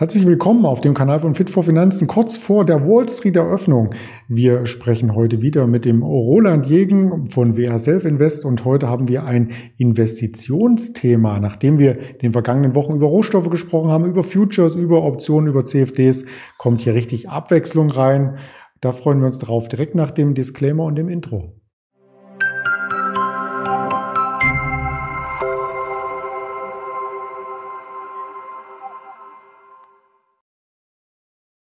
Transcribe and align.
Herzlich 0.00 0.24
willkommen 0.24 0.64
auf 0.64 0.80
dem 0.80 0.94
Kanal 0.94 1.20
von 1.20 1.34
Fit 1.34 1.50
for 1.50 1.62
Finanzen 1.62 2.06
kurz 2.06 2.38
vor 2.38 2.64
der 2.64 2.88
Wall 2.88 3.06
Street 3.06 3.36
Eröffnung. 3.36 3.94
Wir 4.28 4.64
sprechen 4.64 5.14
heute 5.14 5.42
wieder 5.42 5.66
mit 5.66 5.84
dem 5.84 6.02
Roland 6.02 6.64
Jegen 6.64 7.26
von 7.26 7.58
WH 7.58 7.78
Self 7.78 8.06
Invest 8.06 8.46
und 8.46 8.64
heute 8.64 8.88
haben 8.88 9.08
wir 9.08 9.24
ein 9.26 9.50
Investitionsthema. 9.76 11.38
Nachdem 11.38 11.78
wir 11.78 11.98
in 12.12 12.18
den 12.20 12.32
vergangenen 12.32 12.74
Wochen 12.74 12.94
über 12.94 13.08
Rohstoffe 13.08 13.50
gesprochen 13.50 13.90
haben, 13.90 14.06
über 14.06 14.24
Futures, 14.24 14.74
über 14.74 15.04
Optionen, 15.04 15.50
über 15.50 15.66
CFDs, 15.66 16.24
kommt 16.56 16.80
hier 16.80 16.94
richtig 16.94 17.28
Abwechslung 17.28 17.90
rein. 17.90 18.38
Da 18.80 18.92
freuen 18.92 19.20
wir 19.20 19.26
uns 19.26 19.38
drauf, 19.38 19.68
direkt 19.68 19.96
nach 19.96 20.12
dem 20.12 20.32
Disclaimer 20.32 20.84
und 20.84 20.96
dem 20.96 21.10
Intro. 21.10 21.59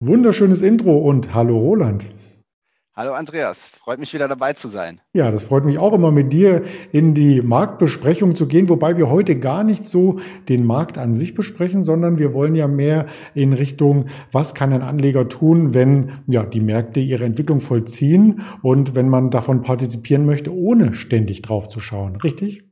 Wunderschönes 0.02 0.62
Intro 0.62 0.96
und 0.96 1.34
hallo 1.34 1.58
Roland. 1.58 2.10
Hallo 2.96 3.12
Andreas, 3.12 3.68
freut 3.68 3.98
mich 3.98 4.14
wieder 4.14 4.28
dabei 4.28 4.54
zu 4.54 4.68
sein. 4.68 5.02
Ja, 5.12 5.30
das 5.30 5.44
freut 5.44 5.66
mich 5.66 5.78
auch 5.78 5.92
immer 5.92 6.10
mit 6.10 6.32
dir 6.32 6.62
in 6.90 7.12
die 7.12 7.42
Marktbesprechung 7.42 8.34
zu 8.34 8.48
gehen, 8.48 8.70
wobei 8.70 8.96
wir 8.96 9.10
heute 9.10 9.38
gar 9.38 9.62
nicht 9.62 9.84
so 9.84 10.18
den 10.48 10.64
Markt 10.64 10.96
an 10.96 11.12
sich 11.12 11.34
besprechen, 11.34 11.82
sondern 11.82 12.18
wir 12.18 12.32
wollen 12.32 12.54
ja 12.54 12.66
mehr 12.66 13.04
in 13.34 13.52
Richtung, 13.52 14.06
was 14.32 14.54
kann 14.54 14.72
ein 14.72 14.80
Anleger 14.80 15.28
tun, 15.28 15.74
wenn 15.74 16.12
ja 16.26 16.44
die 16.44 16.62
Märkte 16.62 17.00
ihre 17.00 17.26
Entwicklung 17.26 17.60
vollziehen 17.60 18.40
und 18.62 18.94
wenn 18.94 19.10
man 19.10 19.28
davon 19.28 19.60
partizipieren 19.60 20.24
möchte, 20.24 20.50
ohne 20.50 20.94
ständig 20.94 21.42
drauf 21.42 21.68
zu 21.68 21.78
schauen. 21.78 22.16
Richtig? 22.16 22.69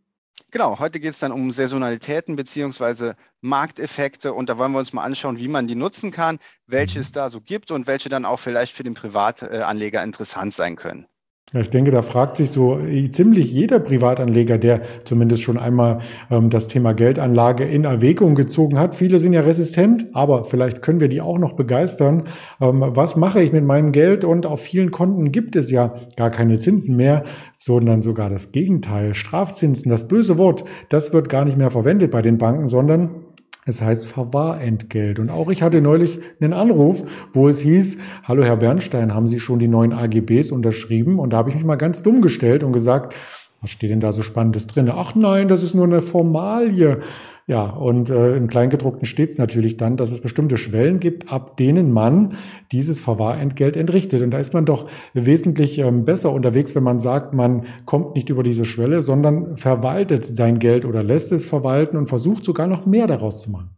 Genau, 0.51 0.79
heute 0.79 0.99
geht 1.01 1.13
es 1.13 1.19
dann 1.19 1.33
um 1.33 1.51
Saisonalitäten 1.51 2.35
beziehungsweise 2.37 3.17
Markteffekte 3.43 4.33
und 4.33 4.49
da 4.49 4.57
wollen 4.57 4.73
wir 4.73 4.79
uns 4.79 4.95
mal 4.95 5.05
anschauen, 5.05 5.39
wie 5.39 5.49
man 5.49 5.67
die 5.67 5.75
nutzen 5.75 6.11
kann, 6.11 6.39
welche 6.67 7.01
es 7.01 7.13
da 7.13 7.29
so 7.29 7.41
gibt 7.43 7.71
und 7.71 7.87
welche 7.87 8.09
dann 8.09 8.25
auch 8.25 8.39
vielleicht 8.39 8.73
für 8.75 8.83
den 8.83 8.95
Privatanleger 8.95 10.03
interessant 10.03 10.55
sein 10.55 10.77
können. 10.77 11.07
Ich 11.55 11.71
denke, 11.71 11.91
da 11.91 12.03
fragt 12.03 12.37
sich 12.37 12.51
so 12.51 12.79
ziemlich 13.11 13.51
jeder 13.51 13.79
Privatanleger, 13.79 14.59
der 14.59 14.83
zumindest 15.05 15.43
schon 15.43 15.57
einmal 15.57 16.01
ähm, 16.31 16.51
das 16.51 16.69
Thema 16.69 16.93
Geldanlage 16.93 17.65
in 17.65 17.85
Erwägung 17.85 18.35
gezogen 18.35 18.79
hat. 18.79 18.95
Viele 18.95 19.19
sind 19.19 19.33
ja 19.33 19.41
resistent, 19.41 20.09
aber 20.13 20.45
vielleicht 20.45 20.83
können 20.83 21.01
wir 21.01 21.09
die 21.09 21.23
auch 21.23 21.39
noch 21.39 21.55
begeistern. 21.55 22.25
Ähm, 22.61 22.85
was 22.87 23.17
mache 23.17 23.43
ich 23.43 23.53
mit 23.53 23.65
meinem 23.65 23.93
Geld? 23.93 24.25
Und 24.25 24.45
auf 24.45 24.61
vielen 24.61 24.91
Konten 24.91 25.33
gibt 25.33 25.57
es 25.57 25.71
ja 25.71 25.95
gar 26.17 26.31
keine 26.31 26.59
Zinsen 26.59 26.97
mehr, 26.97 27.25
sondern 27.55 28.03
sogar 28.03 28.29
das 28.29 28.53
Gegenteil. 28.53 29.15
Strafzinsen, 29.15 29.91
das 29.91 30.07
böse 30.07 30.37
Wort, 30.37 30.65
das 30.91 31.15
wird 31.15 31.31
gar 31.31 31.47
nicht 31.47 31.57
mehr 31.57 31.71
verwendet 31.71 32.11
bei 32.11 32.21
den 32.21 32.37
Banken, 32.37 32.69
sondern 32.69 33.28
es 33.69 33.83
heißt 33.83 34.07
Verwahrentgelt. 34.07 35.19
Und 35.19 35.31
auch 35.31 35.51
ich 35.51 35.63
hatte 35.63 35.81
neulich 35.81 36.19
einen 36.41 36.55
Anruf, 36.55 37.05
wo 37.33 37.49
es 37.49 37.61
hieß, 37.61 37.99
hallo 38.25 38.43
Herr 38.43 38.57
Bernstein, 38.57 39.15
haben 39.15 39.29
Sie 39.29 39.39
schon 39.39 39.59
die 39.59 39.69
neuen 39.69 39.93
AGBs 39.93 40.51
unterschrieben? 40.51 41.19
Und 41.19 41.33
da 41.33 41.37
habe 41.37 41.51
ich 41.51 41.55
mich 41.55 41.65
mal 41.65 41.77
ganz 41.77 42.03
dumm 42.03 42.23
gestellt 42.23 42.65
und 42.65 42.73
gesagt, 42.73 43.15
was 43.61 43.71
steht 43.71 43.91
denn 43.91 44.01
da 44.01 44.13
so 44.13 44.23
Spannendes 44.23 44.67
drin? 44.69 44.91
Ach 44.91 45.15
nein, 45.15 45.49
das 45.49 45.63
ist 45.63 45.75
nur 45.75 45.85
eine 45.85 46.01
Formalie. 46.01 47.01
Ja, 47.49 47.63
und 47.63 48.11
äh, 48.11 48.37
im 48.37 48.47
Kleingedruckten 48.47 49.07
steht 49.07 49.31
es 49.31 49.39
natürlich 49.39 49.79
dann, 49.79 49.97
dass 49.97 50.11
es 50.11 50.21
bestimmte 50.21 50.59
Schwellen 50.59 51.01
gibt, 51.01 51.33
ab 51.33 51.57
denen 51.57 51.91
man 51.91 52.37
dieses 52.73 53.01
Verwahrentgelt 53.01 53.75
entrichtet. 53.79 54.21
Und 54.21 54.33
da 54.33 54.39
ist 54.39 54.53
man 54.53 54.67
doch 54.67 54.91
wesentlich 55.15 55.79
ähm, 55.79 56.05
besser 56.05 56.31
unterwegs, 56.31 56.75
wenn 56.75 56.83
man 56.83 57.01
sagt, 57.01 57.33
man 57.33 57.65
kommt 57.87 58.17
nicht 58.17 58.29
über 58.29 58.43
diese 58.43 58.67
Schwelle, 58.67 59.01
sondern 59.01 59.57
verwaltet 59.57 60.27
sein 60.27 60.59
Geld 60.59 60.85
oder 60.85 61.03
lässt 61.03 61.33
es 61.33 61.47
verwalten 61.47 61.97
und 61.97 62.09
versucht 62.09 62.45
sogar 62.45 62.67
noch 62.67 62.85
mehr 62.85 63.07
daraus 63.07 63.41
zu 63.41 63.51
machen. 63.51 63.71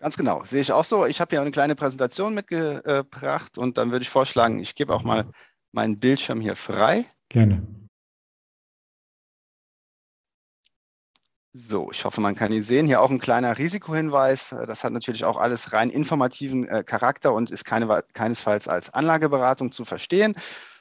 Ganz 0.00 0.16
genau, 0.16 0.42
sehe 0.44 0.60
ich 0.60 0.72
auch 0.72 0.84
so. 0.84 1.06
Ich 1.06 1.20
habe 1.20 1.30
hier 1.30 1.40
eine 1.40 1.52
kleine 1.52 1.76
Präsentation 1.76 2.34
mitgebracht 2.34 3.58
und 3.58 3.78
dann 3.78 3.92
würde 3.92 4.02
ich 4.02 4.10
vorschlagen, 4.10 4.58
ich 4.58 4.74
gebe 4.74 4.92
auch 4.92 5.04
mal 5.04 5.26
meinen 5.70 6.00
Bildschirm 6.00 6.40
hier 6.40 6.56
frei. 6.56 7.04
Gerne. 7.28 7.62
So, 11.60 11.90
ich 11.90 12.04
hoffe, 12.04 12.20
man 12.20 12.36
kann 12.36 12.52
ihn 12.52 12.62
sehen. 12.62 12.86
Hier 12.86 13.02
auch 13.02 13.10
ein 13.10 13.18
kleiner 13.18 13.58
Risikohinweis. 13.58 14.50
Das 14.50 14.84
hat 14.84 14.92
natürlich 14.92 15.24
auch 15.24 15.36
alles 15.36 15.72
rein 15.72 15.90
informativen 15.90 16.68
äh, 16.68 16.84
Charakter 16.84 17.34
und 17.34 17.50
ist 17.50 17.64
keine, 17.64 18.04
keinesfalls 18.12 18.68
als 18.68 18.94
Anlageberatung 18.94 19.72
zu 19.72 19.84
verstehen. 19.84 20.36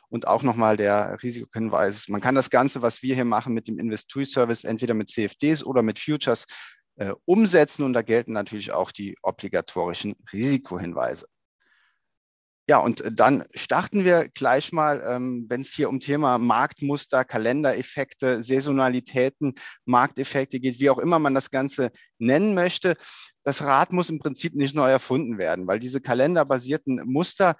Und 0.10 0.28
auch 0.28 0.44
nochmal 0.44 0.78
der 0.78 1.18
Risikohinweis. 1.24 2.10
Man 2.10 2.22
kann 2.22 2.36
das 2.36 2.52
Ganze, 2.52 2.84
was 2.84 3.02
wir 3.02 3.16
hier 3.16 3.26
machen 3.26 3.56
mit 3.56 3.68
dem 3.68 3.80
Investui-Service, 3.80 4.66
entweder 4.66 4.94
mit 4.94 5.10
CFDs 5.10 5.64
oder 5.64 5.82
mit 5.82 5.98
Futures 5.98 6.46
äh, 6.98 7.12
umsetzen. 7.26 7.84
Und 7.84 7.94
da 7.94 8.04
gelten 8.04 8.34
natürlich 8.34 8.72
auch 8.72 8.92
die 8.92 9.18
obligatorischen 9.24 10.14
Risikohinweise. 10.32 11.26
Ja, 12.70 12.80
und 12.80 13.02
äh, 13.02 13.12
dann 13.12 13.46
starten 13.54 14.04
wir 14.04 14.28
gleich 14.30 14.72
mal, 14.74 15.02
ähm, 15.08 15.46
wenn 15.48 15.62
es 15.62 15.74
hier 15.74 15.90
um 15.90 16.02
Thema 16.02 16.38
Marktmuster, 16.38 17.24
Kalendereffekte, 17.24 18.44
Saisonalitäten, 18.44 19.54
Markteffekte 19.86 20.60
geht, 20.60 20.80
wie 20.80 20.90
auch 20.90 20.98
immer 20.98 21.18
man 21.18 21.34
das 21.34 21.50
Ganze 21.50 21.92
nennen 22.20 22.54
möchte. 22.54 22.98
Das 23.44 23.62
Rad 23.62 23.94
muss 23.94 24.10
im 24.10 24.20
Prinzip 24.20 24.56
nicht 24.56 24.76
neu 24.76 24.90
erfunden 24.92 25.38
werden, 25.38 25.68
weil 25.68 25.80
diese 25.80 26.02
kalenderbasierten 26.02 27.02
Muster, 27.06 27.56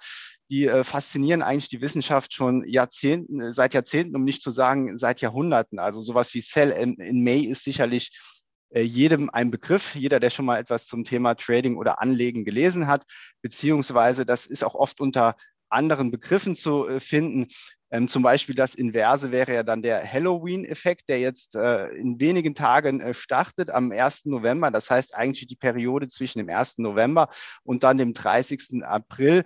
die 0.50 0.66
äh, 0.66 0.84
faszinieren 0.84 1.40
eigentlich 1.40 1.70
die 1.70 1.80
Wissenschaft 1.80 2.34
schon 2.34 2.62
Jahrzehnten, 2.66 3.52
seit 3.52 3.72
Jahrzehnten, 3.72 4.14
um 4.14 4.24
nicht 4.24 4.42
zu 4.42 4.50
sagen 4.50 4.98
seit 4.98 5.22
Jahrhunderten. 5.22 5.78
Also 5.78 6.02
sowas 6.02 6.34
wie 6.34 6.42
Sell 6.42 6.70
in, 6.70 7.24
May 7.24 7.40
ist 7.40 7.64
sicherlich 7.64 8.10
äh, 8.10 8.37
jedem 8.74 9.30
ein 9.30 9.50
Begriff, 9.50 9.94
jeder, 9.94 10.20
der 10.20 10.30
schon 10.30 10.44
mal 10.44 10.58
etwas 10.58 10.86
zum 10.86 11.04
Thema 11.04 11.34
Trading 11.34 11.76
oder 11.76 12.00
Anlegen 12.02 12.44
gelesen 12.44 12.86
hat, 12.86 13.04
beziehungsweise 13.42 14.26
das 14.26 14.46
ist 14.46 14.64
auch 14.64 14.74
oft 14.74 15.00
unter 15.00 15.36
anderen 15.70 16.10
Begriffen 16.10 16.54
zu 16.54 16.88
äh, 16.88 17.00
finden. 17.00 17.46
Ähm, 17.90 18.08
zum 18.08 18.22
Beispiel 18.22 18.54
das 18.54 18.74
Inverse 18.74 19.32
wäre 19.32 19.54
ja 19.54 19.62
dann 19.62 19.82
der 19.82 20.10
Halloween-Effekt, 20.10 21.08
der 21.08 21.20
jetzt 21.20 21.56
äh, 21.56 21.88
in 21.88 22.20
wenigen 22.20 22.54
Tagen 22.54 23.00
äh, 23.00 23.14
startet 23.14 23.70
am 23.70 23.92
1. 23.92 24.26
November. 24.26 24.70
Das 24.70 24.90
heißt 24.90 25.14
eigentlich 25.14 25.46
die 25.46 25.56
Periode 25.56 26.08
zwischen 26.08 26.38
dem 26.38 26.48
1. 26.50 26.78
November 26.78 27.28
und 27.62 27.84
dann 27.84 27.98
dem 27.98 28.12
30. 28.12 28.84
April 28.84 29.44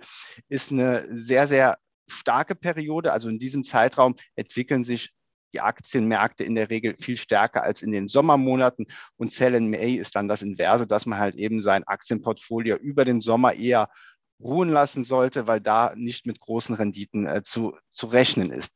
ist 0.49 0.71
eine 0.71 1.07
sehr, 1.11 1.47
sehr 1.47 1.77
starke 2.09 2.55
Periode. 2.55 3.13
Also 3.13 3.29
in 3.29 3.39
diesem 3.39 3.63
Zeitraum 3.63 4.15
entwickeln 4.35 4.83
sich 4.83 5.13
die 5.53 5.61
Aktienmärkte 5.61 6.43
in 6.43 6.55
der 6.55 6.69
Regel 6.69 6.95
viel 6.99 7.17
stärker 7.17 7.63
als 7.63 7.81
in 7.81 7.91
den 7.91 8.07
Sommermonaten. 8.07 8.87
Und 9.17 9.31
Sell 9.31 9.55
in 9.55 9.69
May 9.69 9.95
ist 9.95 10.15
dann 10.15 10.27
das 10.27 10.41
Inverse, 10.41 10.87
dass 10.87 11.05
man 11.05 11.19
halt 11.19 11.35
eben 11.35 11.61
sein 11.61 11.83
Aktienportfolio 11.85 12.75
über 12.75 13.05
den 13.05 13.21
Sommer 13.21 13.53
eher 13.53 13.89
ruhen 14.39 14.69
lassen 14.69 15.03
sollte, 15.03 15.47
weil 15.47 15.61
da 15.61 15.93
nicht 15.95 16.25
mit 16.25 16.39
großen 16.39 16.75
Renditen 16.75 17.25
äh, 17.25 17.43
zu, 17.43 17.77
zu 17.89 18.07
rechnen 18.07 18.49
ist. 18.49 18.73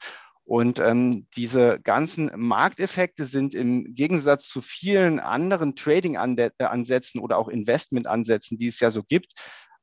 Und 0.48 0.80
ähm, 0.80 1.28
diese 1.36 1.78
ganzen 1.82 2.32
Markteffekte 2.34 3.26
sind 3.26 3.54
im 3.54 3.94
Gegensatz 3.94 4.48
zu 4.48 4.62
vielen 4.62 5.20
anderen 5.20 5.76
Trading-Ansätzen 5.76 7.20
oder 7.20 7.38
auch 7.38 7.50
Investment-Ansätzen, 7.50 8.58
die 8.58 8.68
es 8.68 8.80
ja 8.80 8.90
so 8.90 9.04
gibt, 9.04 9.34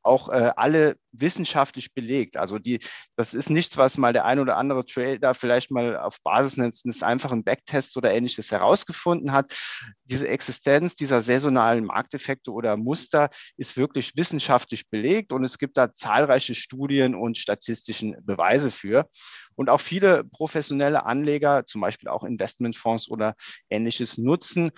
auch 0.04 0.28
äh, 0.28 0.52
alle 0.56 0.96
wissenschaftlich 1.12 1.94
belegt. 1.94 2.36
Also 2.36 2.58
die, 2.58 2.80
das 3.16 3.34
ist 3.34 3.50
nichts, 3.50 3.76
was 3.76 3.98
mal 3.98 4.12
der 4.12 4.24
ein 4.24 4.38
oder 4.38 4.56
andere 4.56 4.84
Trader 4.84 5.34
vielleicht 5.34 5.70
mal 5.70 5.96
auf 5.96 6.20
Basis 6.22 6.58
eines, 6.58 7.02
einfachen 7.02 7.44
Backtests 7.44 7.96
oder 7.96 8.12
ähnliches 8.12 8.50
herausgefunden 8.50 9.32
hat. 9.32 9.56
Diese 10.04 10.28
Existenz 10.28 10.96
dieser 10.96 11.22
saisonalen 11.22 11.84
Markteffekte 11.84 12.50
oder 12.52 12.76
Muster 12.76 13.30
ist 13.56 13.76
wirklich 13.76 14.16
wissenschaftlich 14.16 14.88
belegt 14.90 15.32
und 15.32 15.44
es 15.44 15.58
gibt 15.58 15.76
da 15.76 15.92
zahlreiche 15.92 16.54
Studien 16.54 17.14
und 17.14 17.38
statistischen 17.38 18.16
Beweise 18.22 18.70
für. 18.70 19.08
Und 19.54 19.70
auch 19.70 19.80
viele 19.80 20.24
professionelle 20.24 21.06
Anleger, 21.06 21.64
zum 21.64 21.80
Beispiel 21.80 22.08
auch 22.08 22.24
Investmentfonds 22.24 23.08
oder 23.08 23.34
ähnliches, 23.70 24.18
nutzen 24.18 24.70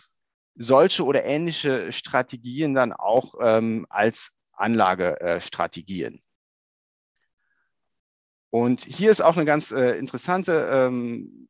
solche 0.58 1.04
oder 1.04 1.24
ähnliche 1.24 1.92
Strategien 1.92 2.74
dann 2.74 2.92
auch 2.92 3.34
ähm, 3.40 3.86
als 3.90 4.32
Anlagestrategien. 4.56 6.20
Und 8.50 8.80
hier 8.80 9.10
ist 9.10 9.20
auch 9.20 9.36
eine 9.36 9.44
ganz 9.44 9.70
äh, 9.70 9.98
interessante, 9.98 10.68
ähm, 10.70 11.48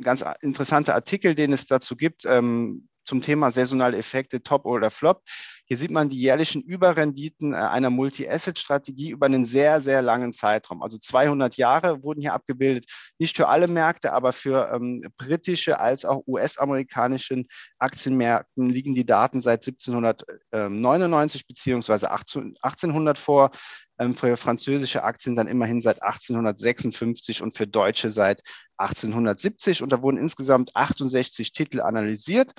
ganz 0.00 0.24
interessante 0.40 0.94
Artikel, 0.94 1.34
den 1.34 1.52
es 1.52 1.66
dazu 1.66 1.96
gibt 1.96 2.24
ähm, 2.24 2.88
zum 3.06 3.22
Thema 3.22 3.50
saisonale 3.50 3.96
Effekte, 3.96 4.42
Top 4.42 4.66
oder 4.66 4.90
Flop. 4.90 5.22
Hier 5.68 5.76
sieht 5.76 5.90
man 5.90 6.08
die 6.08 6.18
jährlichen 6.18 6.62
Überrenditen 6.62 7.52
äh, 7.52 7.56
einer 7.56 7.90
Multi-Asset-Strategie 7.90 9.10
über 9.10 9.26
einen 9.26 9.46
sehr, 9.46 9.80
sehr 9.80 10.02
langen 10.02 10.32
Zeitraum. 10.32 10.82
Also 10.82 10.98
200 10.98 11.56
Jahre 11.56 12.02
wurden 12.02 12.20
hier 12.20 12.34
abgebildet, 12.34 12.86
nicht 13.18 13.36
für 13.36 13.48
alle 13.48 13.66
Märkte, 13.66 14.12
aber 14.12 14.32
für 14.32 14.70
ähm, 14.72 15.04
britische 15.16 15.80
als 15.80 16.04
auch 16.04 16.22
US-amerikanischen 16.26 17.46
Aktienmärkten 17.78 18.68
liegen 18.68 18.94
die 18.94 19.06
Daten 19.06 19.40
seit 19.40 19.66
1799 19.66 21.46
beziehungsweise 21.46 22.10
1800 22.10 23.18
vor. 23.18 23.50
Ähm, 23.98 24.14
für 24.14 24.36
französische 24.36 25.04
Aktien 25.04 25.36
dann 25.36 25.48
immerhin 25.48 25.80
seit 25.80 26.02
1856 26.02 27.42
und 27.42 27.56
für 27.56 27.66
deutsche 27.66 28.10
seit 28.10 28.42
1870. 28.76 29.82
Und 29.82 29.90
da 29.92 30.02
wurden 30.02 30.18
insgesamt 30.18 30.74
68 30.74 31.52
Titel 31.52 31.80
analysiert 31.80 32.52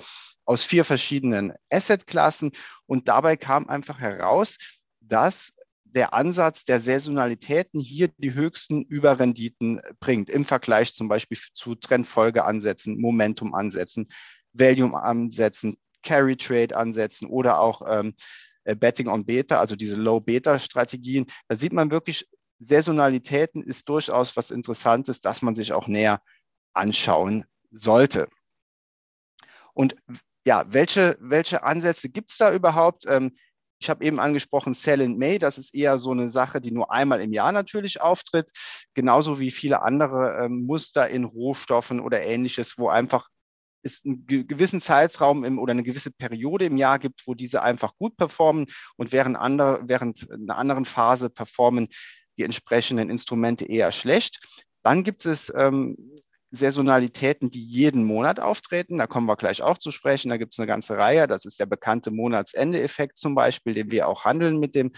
aus 0.44 0.62
vier 0.62 0.84
verschiedenen 0.84 1.52
Assetklassen. 1.70 2.52
Und 2.86 3.08
dabei 3.08 3.36
kam 3.36 3.68
einfach 3.68 4.00
heraus, 4.00 4.56
dass 5.00 5.52
der 5.84 6.12
Ansatz 6.12 6.64
der 6.64 6.80
Saisonalitäten 6.80 7.80
hier 7.80 8.08
die 8.18 8.34
höchsten 8.34 8.82
Überrenditen 8.82 9.80
bringt, 10.00 10.30
im 10.30 10.44
Vergleich 10.44 10.94
zum 10.94 11.08
Beispiel 11.08 11.38
zu 11.52 11.74
Trendfolgeansätzen, 11.74 13.00
Momentum-Ansätzen, 13.00 14.08
Valium-Ansätzen, 14.52 15.78
Carry-Trade-Ansätzen 16.02 17.28
oder 17.28 17.60
auch 17.60 17.82
ähm, 17.86 18.08
äh, 18.08 18.12
Betting 18.74 19.08
on 19.08 19.24
Beta, 19.24 19.58
also 19.58 19.76
diese 19.76 19.96
Low-Beta-Strategien. 19.96 21.26
Da 21.48 21.56
sieht 21.56 21.72
man 21.72 21.90
wirklich, 21.90 22.28
Saisonalitäten 22.58 23.62
ist 23.62 23.88
durchaus 23.88 24.36
was 24.36 24.50
Interessantes, 24.50 25.20
das 25.20 25.42
man 25.42 25.54
sich 25.54 25.72
auch 25.72 25.86
näher 25.86 26.20
anschauen 26.74 27.44
sollte. 27.70 28.28
Und 29.74 29.96
ja, 30.44 30.64
welche, 30.68 31.16
welche 31.20 31.62
Ansätze 31.62 32.08
gibt 32.08 32.30
es 32.30 32.38
da 32.38 32.52
überhaupt? 32.52 33.04
Ähm, 33.06 33.36
ich 33.80 33.88
habe 33.88 34.04
eben 34.04 34.18
angesprochen, 34.18 34.74
Sell 34.74 35.00
in 35.00 35.18
May, 35.18 35.38
das 35.38 35.56
ist 35.56 35.74
eher 35.74 35.98
so 35.98 36.10
eine 36.10 36.28
Sache, 36.28 36.60
die 36.60 36.72
nur 36.72 36.90
einmal 36.90 37.20
im 37.20 37.32
Jahr 37.32 37.52
natürlich 37.52 38.00
auftritt, 38.00 38.50
genauso 38.94 39.38
wie 39.38 39.52
viele 39.52 39.82
andere 39.82 40.44
ähm, 40.44 40.64
Muster 40.66 41.08
in 41.08 41.24
Rohstoffen 41.24 42.00
oder 42.00 42.22
ähnliches, 42.22 42.76
wo 42.78 42.88
einfach 42.88 43.28
es 43.92 44.04
einen 44.04 44.26
gewissen 44.26 44.80
Zeitraum 44.80 45.44
im, 45.44 45.58
oder 45.58 45.72
eine 45.72 45.82
gewisse 45.82 46.10
Periode 46.10 46.66
im 46.66 46.76
Jahr 46.76 46.98
gibt, 46.98 47.26
wo 47.26 47.34
diese 47.34 47.62
einfach 47.62 47.96
gut 47.96 48.16
performen 48.16 48.66
und 48.96 49.12
während, 49.12 49.36
andere, 49.36 49.82
während 49.84 50.30
einer 50.30 50.56
anderen 50.56 50.84
Phase 50.84 51.30
performen 51.30 51.88
die 52.36 52.44
entsprechenden 52.44 53.10
Instrumente 53.10 53.64
eher 53.66 53.92
schlecht. 53.92 54.40
Dann 54.82 55.02
gibt 55.02 55.26
es 55.26 55.52
ähm, 55.54 55.96
Saisonalitäten, 56.50 57.50
die 57.50 57.62
jeden 57.62 58.04
Monat 58.04 58.40
auftreten. 58.40 58.98
Da 58.98 59.06
kommen 59.06 59.26
wir 59.26 59.36
gleich 59.36 59.62
auch 59.62 59.78
zu 59.78 59.90
sprechen. 59.90 60.30
Da 60.30 60.36
gibt 60.36 60.54
es 60.54 60.58
eine 60.58 60.66
ganze 60.66 60.96
Reihe. 60.96 61.26
Das 61.26 61.44
ist 61.44 61.60
der 61.60 61.66
bekannte 61.66 62.10
Monatsende-Effekt 62.10 63.18
zum 63.18 63.34
Beispiel, 63.34 63.74
den 63.74 63.90
wir 63.90 64.08
auch 64.08 64.24
handeln 64.24 64.58
mit 64.58 64.74
dem, 64.74 64.92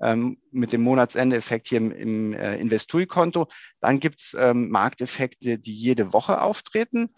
ähm, 0.00 0.40
mit 0.50 0.72
dem 0.72 0.82
Monatsende-Effekt 0.82 1.68
hier 1.68 1.78
im, 1.78 1.92
im 1.92 2.32
äh, 2.32 2.56
Investui-Konto. 2.56 3.46
Dann 3.80 4.00
gibt 4.00 4.20
es 4.20 4.36
ähm, 4.38 4.70
Markteffekte, 4.70 5.58
die 5.58 5.74
jede 5.74 6.12
Woche 6.12 6.40
auftreten. 6.40 7.10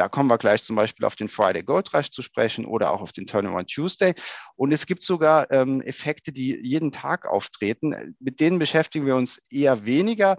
Da 0.00 0.08
kommen 0.08 0.30
wir 0.30 0.38
gleich 0.38 0.64
zum 0.64 0.76
Beispiel 0.76 1.04
auf 1.04 1.14
den 1.14 1.28
Friday 1.28 1.62
Gold 1.62 1.92
Rush 1.92 2.08
zu 2.08 2.22
sprechen 2.22 2.64
oder 2.64 2.90
auch 2.90 3.02
auf 3.02 3.12
den 3.12 3.26
Turnaround 3.26 3.70
Tuesday. 3.70 4.14
Und 4.56 4.72
es 4.72 4.86
gibt 4.86 5.02
sogar 5.02 5.50
ähm, 5.50 5.82
Effekte, 5.82 6.32
die 6.32 6.58
jeden 6.62 6.90
Tag 6.90 7.26
auftreten. 7.26 8.16
Mit 8.18 8.40
denen 8.40 8.58
beschäftigen 8.58 9.04
wir 9.04 9.14
uns 9.14 9.42
eher 9.50 9.84
weniger. 9.84 10.38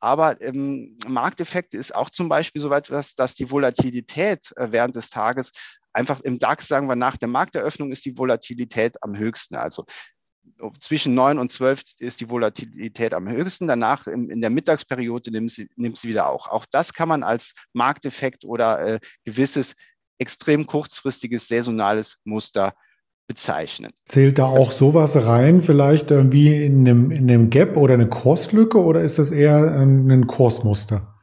Aber 0.00 0.40
ähm, 0.40 0.96
Markteffekte 1.06 1.76
ist 1.76 1.94
auch 1.94 2.08
zum 2.08 2.30
Beispiel 2.30 2.62
so 2.62 2.72
etwas, 2.72 3.14
dass 3.14 3.34
die 3.34 3.50
Volatilität 3.50 4.52
äh, 4.56 4.68
während 4.72 4.96
des 4.96 5.10
Tages 5.10 5.52
einfach 5.92 6.20
im 6.20 6.38
DAX, 6.38 6.66
sagen 6.66 6.88
wir, 6.88 6.96
nach 6.96 7.18
der 7.18 7.28
Markteröffnung 7.28 7.92
ist 7.92 8.06
die 8.06 8.16
Volatilität 8.16 9.02
am 9.02 9.18
höchsten. 9.18 9.56
Also 9.56 9.84
zwischen 10.80 11.14
9 11.14 11.38
und 11.38 11.50
12 11.50 11.82
ist 12.00 12.20
die 12.20 12.30
Volatilität 12.30 13.14
am 13.14 13.28
höchsten. 13.28 13.66
Danach 13.66 14.06
in, 14.06 14.40
der 14.40 14.50
Mittagsperiode 14.50 15.30
nimmt 15.30 15.50
sie, 15.50 15.68
nimmt 15.76 15.98
sie 15.98 16.08
wieder 16.08 16.28
auch. 16.28 16.48
Auch 16.48 16.64
das 16.70 16.92
kann 16.92 17.08
man 17.08 17.22
als 17.22 17.54
Markteffekt 17.72 18.44
oder 18.44 18.94
äh, 18.94 19.00
gewisses 19.24 19.74
extrem 20.18 20.66
kurzfristiges 20.66 21.48
saisonales 21.48 22.18
Muster 22.24 22.74
bezeichnen. 23.26 23.90
Zählt 24.04 24.38
da 24.38 24.46
auch 24.46 24.66
also, 24.66 24.90
sowas 24.92 25.16
rein, 25.26 25.60
vielleicht 25.60 26.10
wie 26.10 26.64
in 26.64 26.86
einem, 26.86 27.10
in 27.10 27.30
einem 27.30 27.50
Gap 27.50 27.76
oder 27.76 27.94
eine 27.94 28.08
Kurslücke 28.08 28.78
oder 28.78 29.00
ist 29.00 29.18
das 29.18 29.32
eher 29.32 29.80
ein 29.80 30.26
Kursmuster? 30.26 31.13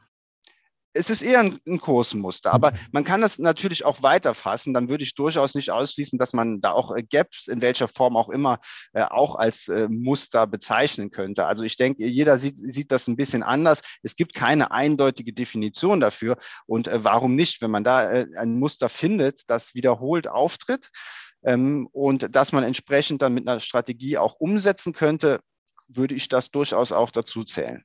Es 0.94 1.10
ist 1.10 1.22
eher 1.22 1.40
ein, 1.40 1.58
ein 1.66 1.80
Kursmuster, 1.80 2.52
aber 2.52 2.72
man 2.90 3.04
kann 3.04 3.20
das 3.20 3.38
natürlich 3.38 3.84
auch 3.84 4.02
weiterfassen. 4.02 4.74
Dann 4.74 4.88
würde 4.88 5.04
ich 5.04 5.14
durchaus 5.14 5.54
nicht 5.54 5.70
ausschließen, 5.70 6.18
dass 6.18 6.32
man 6.32 6.60
da 6.60 6.72
auch 6.72 6.94
äh, 6.94 7.02
Gaps 7.02 7.48
in 7.48 7.62
welcher 7.62 7.88
Form 7.88 8.16
auch 8.16 8.28
immer 8.28 8.58
äh, 8.92 9.02
auch 9.02 9.36
als 9.36 9.68
äh, 9.68 9.88
Muster 9.88 10.46
bezeichnen 10.46 11.10
könnte. 11.10 11.46
Also 11.46 11.64
ich 11.64 11.76
denke, 11.76 12.04
jeder 12.06 12.38
sieht, 12.38 12.58
sieht 12.58 12.90
das 12.90 13.08
ein 13.08 13.16
bisschen 13.16 13.42
anders. 13.42 13.82
Es 14.02 14.16
gibt 14.16 14.34
keine 14.34 14.70
eindeutige 14.70 15.32
Definition 15.32 16.00
dafür. 16.00 16.36
Und 16.66 16.88
äh, 16.88 17.04
warum 17.04 17.34
nicht, 17.34 17.62
wenn 17.62 17.70
man 17.70 17.84
da 17.84 18.10
äh, 18.10 18.26
ein 18.36 18.58
Muster 18.58 18.88
findet, 18.88 19.42
das 19.48 19.74
wiederholt 19.74 20.28
auftritt 20.28 20.90
ähm, 21.44 21.88
und 21.92 22.34
das 22.34 22.52
man 22.52 22.64
entsprechend 22.64 23.22
dann 23.22 23.34
mit 23.34 23.48
einer 23.48 23.60
Strategie 23.60 24.18
auch 24.18 24.34
umsetzen 24.38 24.92
könnte, 24.92 25.40
würde 25.88 26.14
ich 26.14 26.28
das 26.28 26.50
durchaus 26.50 26.92
auch 26.92 27.10
dazu 27.10 27.44
zählen. 27.44 27.84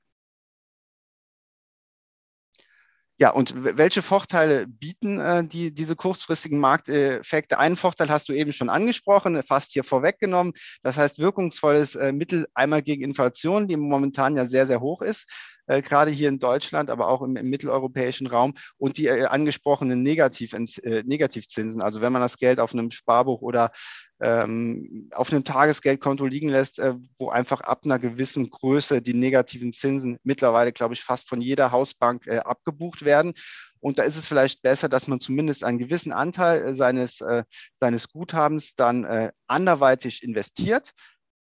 Ja, 3.19 3.31
und 3.31 3.54
welche 3.78 4.04
Vorteile 4.04 4.68
bieten 4.68 5.19
äh, 5.19 5.44
die, 5.44 5.74
diese 5.74 5.96
kurzfristigen 5.96 6.60
Markteffekte? 6.60 7.58
Einen 7.58 7.75
Vorteil 7.75 8.10
hast 8.10 8.30
du 8.30 8.34
eben 8.34 8.54
schon 8.54 8.69
angesprochen, 8.69 9.42
fast 9.42 9.74
hier 9.74 9.84
vorweggenommen. 9.84 10.54
Das 10.84 10.98
heißt, 10.98 11.18
wirkungsvolles 11.18 11.96
äh, 11.96 12.12
Mittel 12.12 12.48
einmal 12.54 12.84
gegen 12.84 13.04
Inflation, 13.04 13.68
die 13.68 13.75
momentan 13.75 14.38
ja 14.38 14.46
sehr, 14.46 14.68
sehr 14.68 14.81
hoch 14.81 15.02
ist 15.02 15.56
äh, 15.68 15.81
gerade 15.81 16.12
hier 16.12 16.30
in 16.30 16.40
Deutschland, 16.40 16.90
aber 16.90 17.08
auch 17.08 17.22
im, 17.22 17.36
im 17.36 17.50
mitteleuropäischen 17.50 18.28
Raum 18.28 18.54
und 18.78 18.98
die 18.98 19.08
äh, 19.08 19.25
angesprochenen 19.25 20.02
Negativ, 20.02 20.54
äh, 20.54 21.04
Negativzinsen. 21.06 21.81
Also 21.81 22.02
wenn 22.02 22.14
man 22.14 22.22
das 22.22 22.38
Geld 22.38 22.60
auf 22.60 22.74
einem 22.74 22.90
Sparbuch 22.90 23.42
oder 23.42 23.72
ähm, 24.19 25.10
auf 25.14 25.31
einem 25.31 25.44
Tagesgeldkonto 25.44 26.25
liegen 26.25 26.50
lässt, 26.50 26.80
äh, 26.80 26.96
wo 27.19 27.30
einfach 27.30 27.62
ab 27.62 27.81
einer 27.86 28.00
gewissen 28.00 28.50
Größe 28.50 29.02
die 29.02 29.14
negativen 29.14 29.74
Zinsen 29.74 30.18
mittlerweile, 30.24 30.72
glaube 30.72 30.96
ich, 30.96 31.04
fast 31.04 31.30
von 31.30 31.42
jeder 31.42 31.72
Hausbank 31.72 32.25
äh, 32.25 32.40
abgebucht 32.40 33.06
werden. 33.06 33.34
Und 33.80 34.00
da 34.00 34.04
ist 34.04 34.18
es 34.18 34.25
vielleicht 34.25 34.64
besser, 34.64 34.90
dass 34.90 35.08
man 35.08 35.19
zumindest 35.19 35.64
einen 35.64 35.78
gewissen 35.78 36.12
Anteil 36.12 36.74
seines, 36.74 37.24
seines 37.75 38.10
Guthabens 38.10 38.74
dann 38.74 39.31
anderweitig 39.46 40.24
investiert 40.24 40.94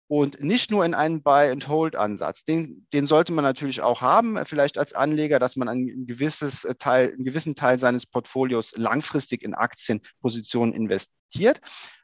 und 0.07 0.43
nicht 0.43 0.69
nur 0.69 0.85
in 0.85 0.93
einen 0.93 1.23
Buy-and-Hold-Ansatz. 1.23 2.43
Den, 2.43 2.85
den 2.93 3.05
sollte 3.05 3.33
man 3.33 3.43
natürlich 3.43 3.81
auch 3.81 4.01
haben, 4.01 4.37
vielleicht 4.45 4.77
als 4.77 4.93
Anleger, 4.93 5.39
dass 5.39 5.55
man 5.55 5.67
ein 5.67 6.05
gewisses 6.05 6.63
äh, 6.63 6.75
Teil, 6.75 7.13
einen 7.13 7.25
gewissen 7.25 7.55
Teil 7.55 7.79
seines 7.79 8.05
Portfolios 8.05 8.73
langfristig 8.75 9.43
in 9.43 9.55
Aktienpositionen 9.55 10.73
investiert. 10.73 11.59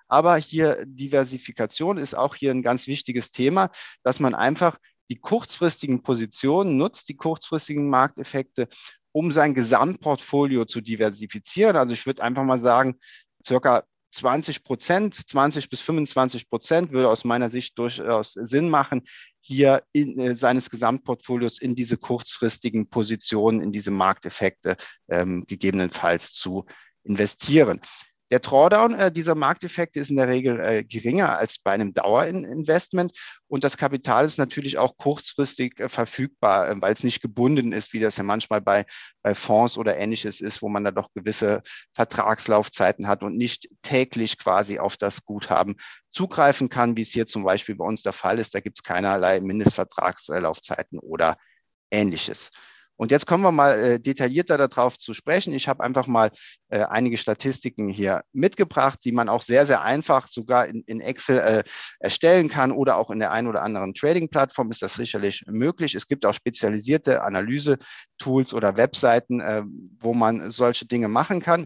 Aber 0.08 0.36
hier 0.36 0.84
Diversifikation 0.86 1.98
ist 1.98 2.16
auch 2.16 2.36
hier 2.36 2.52
ein 2.52 2.64
ganz 2.64 2.88
wichtiges 2.88 3.32
Thema, 3.32 3.70
dass 4.04 4.20
man 4.20 4.36
einfach 4.36 4.78
die 5.10 5.20
kurzfristigen 5.20 6.04
Positionen 6.04 6.78
nutzt, 6.78 7.10
die 7.10 7.16
kurzfristigen 7.16 7.90
Markteffekte, 7.90 8.68
um 9.14 9.32
sein 9.32 9.54
Gesamtportfolio 9.54 10.66
zu 10.66 10.82
diversifizieren. 10.82 11.76
Also 11.76 11.94
ich 11.94 12.06
würde 12.06 12.24
einfach 12.24 12.44
mal 12.44 12.60
sagen, 12.60 12.96
circa 13.46 13.84
20 14.12 14.64
Prozent, 14.64 15.16
20 15.16 15.70
bis 15.70 15.82
25 15.82 16.50
Prozent 16.50 16.92
würde 16.92 17.10
aus 17.10 17.24
meiner 17.24 17.50
Sicht 17.50 17.78
durchaus 17.80 18.34
Sinn 18.34 18.70
machen, 18.70 19.04
hier 19.40 19.84
in, 19.92 20.20
äh, 20.20 20.36
seines 20.36 20.70
Gesamtportfolios 20.70 21.60
in 21.60 21.76
diese 21.76 21.98
kurzfristigen 21.98 22.90
Positionen, 22.90 23.62
in 23.62 23.72
diese 23.72 23.92
Markteffekte 23.92 24.76
ähm, 25.10 25.46
gegebenenfalls 25.48 26.34
zu 26.34 26.66
investieren. 27.04 27.80
Der 28.32 28.40
Drawdown 28.40 28.94
äh, 28.94 29.12
dieser 29.12 29.36
Markteffekte 29.36 30.00
ist 30.00 30.10
in 30.10 30.16
der 30.16 30.30
Regel 30.30 30.60
äh, 30.62 30.84
geringer 30.86 31.38
als 31.38 31.60
bei 31.60 31.72
einem 31.72 31.94
Dauerinvestment 31.94 33.12
und 33.48 33.66
das 33.66 33.76
Kapital 33.76 34.24
ist 34.24 34.38
natürlich 34.38 34.78
auch 34.78 34.96
kurzfristig 34.96 35.78
äh, 35.82 35.90
verfügbar, 35.90 36.70
äh, 36.70 36.76
weil 36.80 36.94
es 36.94 37.04
nicht 37.04 37.22
gebunden 37.22 37.74
ist, 37.74 37.92
wie 37.92 38.00
das 38.00 38.16
ja 38.16 38.24
manchmal 38.24 38.62
bei, 38.62 38.86
bei 39.22 39.36
Fonds 39.36 39.78
oder 39.78 39.98
ähnliches 39.98 40.40
ist, 40.40 40.62
wo 40.62 40.70
man 40.70 40.86
da 40.86 40.92
doch 40.92 41.10
gewisse 41.14 41.62
Vertragslaufzeiten 41.94 43.10
hat 43.10 43.22
und 43.22 43.36
nicht 43.36 43.68
täglich 43.82 44.38
quasi 44.38 44.80
auf 44.80 44.96
das 44.96 45.26
Guthaben 45.26 45.76
zugreifen 46.10 46.70
kann, 46.70 46.96
wie 46.96 47.02
es 47.02 47.10
hier 47.10 47.28
zum 47.28 47.44
Beispiel 47.44 47.76
bei 47.76 47.86
uns 47.86 48.02
der 48.02 48.14
Fall 48.14 48.40
ist. 48.40 48.56
Da 48.56 48.62
gibt 48.62 48.80
es 48.80 48.84
keinerlei 48.84 49.42
Mindestvertragslaufzeiten 49.42 51.00
oder 51.00 51.36
ähnliches. 51.92 52.52
Und 53.02 53.12
jetzt 53.12 53.26
kommen 53.26 53.44
wir 53.44 53.52
mal 53.52 53.80
äh, 53.80 54.00
detaillierter 54.00 54.60
darauf 54.60 54.96
zu 54.96 55.16
sprechen. 55.16 55.54
Ich 55.54 55.68
habe 55.68 55.84
einfach 55.84 56.06
mal 56.06 56.30
äh, 56.70 56.84
einige 56.84 57.18
Statistiken 57.18 57.90
hier 57.90 58.22
mitgebracht, 58.32 59.00
die 59.04 59.12
man 59.12 59.28
auch 59.28 59.42
sehr, 59.42 59.66
sehr 59.66 59.82
einfach 59.82 60.28
sogar 60.28 60.68
in, 60.68 60.84
in 60.86 61.02
Excel 61.02 61.40
äh, 61.40 61.64
erstellen 62.00 62.48
kann 62.48 62.72
oder 62.72 62.98
auch 62.98 63.10
in 63.10 63.18
der 63.18 63.32
einen 63.32 63.48
oder 63.48 63.64
anderen 63.64 63.96
Trading-Plattform 63.96 64.70
ist 64.70 64.84
das 64.84 64.94
sicherlich 64.94 65.44
möglich. 65.48 65.96
Es 65.96 66.06
gibt 66.06 66.28
auch 66.28 66.36
spezialisierte 66.36 67.24
Analyse-Tools 67.24 68.54
oder 68.54 68.78
Webseiten, 68.78 69.42
äh, 69.42 69.64
wo 69.98 70.14
man 70.14 70.52
solche 70.52 70.86
Dinge 70.86 71.08
machen 71.08 71.42
kann. 71.42 71.66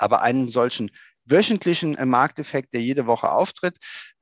Aber 0.00 0.22
einen 0.22 0.48
solchen 0.48 0.90
wöchentlichen 1.24 1.96
äh, 1.96 2.04
Markteffekt, 2.04 2.74
der 2.74 2.80
jede 2.80 3.06
Woche 3.06 3.30
auftritt, 3.30 3.76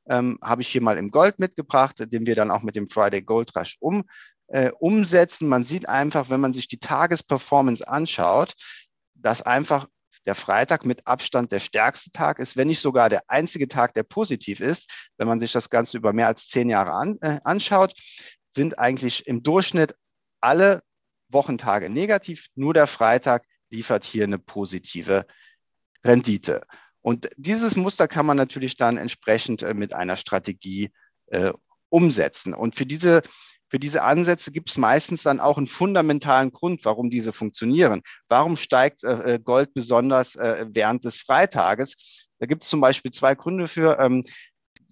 ähm, 0.09 0.39
habe 0.43 0.61
ich 0.61 0.69
hier 0.69 0.83
mal 0.83 0.99
im 0.99 1.11
Gold 1.11 1.39
mitgebracht, 1.39 1.95
den 1.99 2.27
wir 2.27 2.35
dann 2.35 2.51
auch 2.51 2.63
mit 2.63 2.77
dem 2.77 2.89
Friday 2.89 3.23
Gold 3.23 3.57
Rush 3.57 3.77
um, 3.81 4.05
äh, 4.49 4.71
umsetzen. 4.79 5.49
Man 5.49 5.65
sieht 5.65 5.89
einfach, 5.89 6.31
wenn 6.31 6.41
man 6.41 6.55
sich 6.55 6.69
die 6.69 6.79
Tagesperformance 6.79 7.87
anschaut, 7.87 8.55
dass 9.15 9.43
einfach 9.43 9.87
der 10.27 10.35
Freitag 10.35 10.85
mit 10.85 11.07
Abstand 11.07 11.53
der 11.53 11.61
stärkste 11.61 12.11
Tag 12.11 12.39
ist, 12.39 12.57
wenn 12.57 12.67
nicht 12.67 12.81
sogar 12.81 13.09
der 13.09 13.23
einzige 13.29 13.69
Tag, 13.69 13.95
der 13.95 14.03
positiv 14.03 14.61
ist. 14.61 15.11
Wenn 15.17 15.29
man 15.29 15.41
sich 15.41 15.53
das 15.53 15.71
Ganze 15.71 15.97
über 15.97 16.13
mehr 16.13 16.27
als 16.27 16.49
zehn 16.49 16.69
Jahre 16.69 16.93
an, 16.93 17.19
äh, 17.21 17.39
anschaut, 17.45 17.95
sind 18.51 18.79
eigentlich 18.79 19.27
im 19.27 19.43
Durchschnitt 19.43 19.95
alle 20.41 20.83
Wochentage 21.29 21.91
negativ. 21.91 22.47
Nur 22.55 22.75
der 22.75 22.87
Freitag 22.87 23.45
liefert 23.71 24.05
hier 24.05 24.25
eine 24.25 24.39
positive 24.39 25.27
Rendite. 26.05 26.63
Und 27.03 27.29
dieses 27.37 27.77
Muster 27.77 28.09
kann 28.09 28.27
man 28.27 28.37
natürlich 28.37 28.77
dann 28.77 28.97
entsprechend 28.97 29.63
äh, 29.63 29.75
mit 29.75 29.93
einer 29.93 30.17
Strategie 30.17 30.91
äh, 31.27 31.53
umsetzen. 31.89 32.53
Und 32.53 32.75
für 32.75 32.87
diese 32.87 33.23
für 33.69 33.79
diese 33.79 34.03
Ansätze 34.03 34.53
gibt 34.53 34.71
es 34.71 34.79
meistens 34.79 35.23
dann 35.23 35.41
auch 35.41 35.59
einen 35.59 35.67
fundamentalen 35.67 36.53
Grund, 36.53 36.85
warum 36.85 37.11
diese 37.11 37.33
funktionieren. 37.33 38.03
Warum 38.29 38.57
steigt 38.57 39.05
äh, 39.05 39.35
äh 39.35 39.39
Gold 39.39 39.75
besonders 39.75 40.37
äh, 40.37 40.67
während 40.69 41.05
des 41.05 41.17
Freitages? 41.17 42.29
Da 42.39 42.47
gibt 42.47 42.65
es 42.65 42.71
zum 42.71 42.81
Beispiel 42.81 43.11
zwei 43.11 43.35
Gründe 43.35 43.67
für. 43.67 43.99
Ähm, 43.99 44.25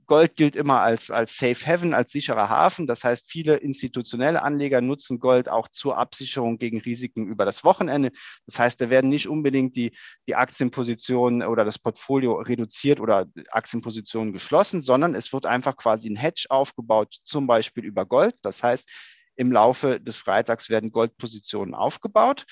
Gold 0.06 0.36
gilt 0.36 0.56
immer 0.56 0.80
als, 0.80 1.10
als 1.10 1.36
Safe 1.36 1.66
Haven, 1.66 1.94
als 1.94 2.12
sicherer 2.12 2.48
Hafen. 2.48 2.86
Das 2.86 3.04
heißt, 3.04 3.30
viele 3.30 3.56
institutionelle 3.56 4.42
Anleger 4.42 4.80
nutzen 4.80 5.18
Gold 5.18 5.48
auch 5.48 5.68
zur 5.68 5.98
Absicherung 5.98 6.58
gegen 6.58 6.80
Risiken 6.80 7.26
über 7.26 7.44
das 7.44 7.64
Wochenende. 7.64 8.10
Das 8.46 8.58
heißt, 8.58 8.80
da 8.80 8.90
werden 8.90 9.10
nicht 9.10 9.28
unbedingt 9.28 9.76
die, 9.76 9.92
die 10.28 10.34
Aktienpositionen 10.34 11.42
oder 11.42 11.64
das 11.64 11.78
Portfolio 11.78 12.34
reduziert 12.34 13.00
oder 13.00 13.26
Aktienpositionen 13.50 14.32
geschlossen, 14.32 14.80
sondern 14.80 15.14
es 15.14 15.32
wird 15.32 15.46
einfach 15.46 15.76
quasi 15.76 16.08
ein 16.08 16.16
Hedge 16.16 16.46
aufgebaut, 16.48 17.14
zum 17.22 17.46
Beispiel 17.46 17.84
über 17.84 18.06
Gold. 18.06 18.34
Das 18.42 18.62
heißt, 18.62 18.88
im 19.36 19.52
Laufe 19.52 20.00
des 20.00 20.16
Freitags 20.16 20.68
werden 20.68 20.92
Goldpositionen 20.92 21.74
aufgebaut. 21.74 22.44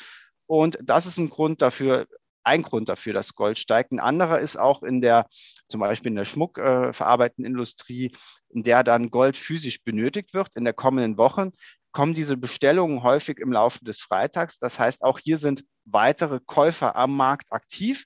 Und 0.47 0.79
das 0.83 1.07
ist 1.07 1.19
ein 1.19 1.31
Grund 1.31 1.63
dafür, 1.63 2.07
ein 2.45 2.63
Grund 2.63 2.89
dafür, 2.89 3.13
dass 3.13 3.35
Gold 3.35 3.59
steigt. 3.59 3.93
Ein 3.93 4.01
anderer 4.01 4.39
ist 4.39 4.57
auch 4.57 4.83
in 4.83 5.01
der, 5.01 5.27
zum 5.69 5.81
Beispiel 5.81 6.11
in 6.11 6.17
der 6.17 6.25
schmuckverarbeitenden 6.25 7.45
äh, 7.45 7.55
Industrie, 7.55 8.13
in 8.51 8.63
der 8.63 8.85
dann 8.85 9.11
Gold 9.11 9.39
physisch 9.39 9.83
benötigt 9.83 10.35
wird. 10.35 10.55
In 10.55 10.65
der 10.65 10.75
kommenden 10.75 11.17
Wochen 11.17 11.53
kommen 11.93 12.15
diese 12.15 12.37
Bestellungen 12.37 13.03
häufig 13.03 13.39
im 13.39 13.53
Laufe 13.53 13.85
des 13.85 14.01
Freitags. 14.01 14.59
Das 14.59 14.79
heißt, 14.79 15.03
auch 15.03 15.19
hier 15.19 15.39
sind 15.39 15.65
weitere 15.85 16.41
Käufer 16.45 16.97
am 16.97 17.17
Markt 17.17 17.53
aktiv. 17.53 18.05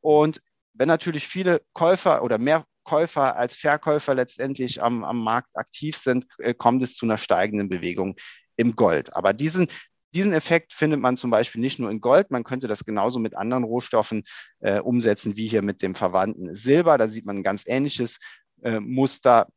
Und 0.00 0.40
wenn 0.74 0.88
natürlich 0.88 1.26
viele 1.26 1.62
Käufer 1.72 2.22
oder 2.22 2.38
mehr 2.38 2.64
Käufer 2.84 3.36
als 3.36 3.56
Verkäufer 3.56 4.14
letztendlich 4.14 4.82
am, 4.82 5.04
am 5.04 5.22
Markt 5.22 5.56
aktiv 5.56 5.96
sind, 5.96 6.26
äh, 6.38 6.54
kommt 6.54 6.82
es 6.82 6.94
zu 6.94 7.06
einer 7.06 7.18
steigenden 7.18 7.68
Bewegung 7.68 8.16
im 8.56 8.74
Gold. 8.74 9.14
Aber 9.14 9.32
diesen, 9.32 9.68
diesen 10.14 10.32
Effekt 10.32 10.72
findet 10.72 11.00
man 11.00 11.16
zum 11.16 11.30
Beispiel 11.30 11.60
nicht 11.60 11.78
nur 11.78 11.90
in 11.90 12.00
Gold, 12.00 12.30
man 12.30 12.44
könnte 12.44 12.68
das 12.68 12.84
genauso 12.84 13.18
mit 13.18 13.36
anderen 13.36 13.64
Rohstoffen 13.64 14.22
äh, 14.60 14.80
umsetzen, 14.80 15.36
wie 15.36 15.46
hier 15.46 15.62
mit 15.62 15.82
dem 15.82 15.94
verwandten 15.94 16.54
Silber. 16.54 16.98
Da 16.98 17.08
sieht 17.08 17.26
man 17.26 17.38
ein 17.38 17.42
ganz 17.42 17.64
ähnliches 17.66 18.18
äh, 18.62 18.80
Muster 18.80 19.48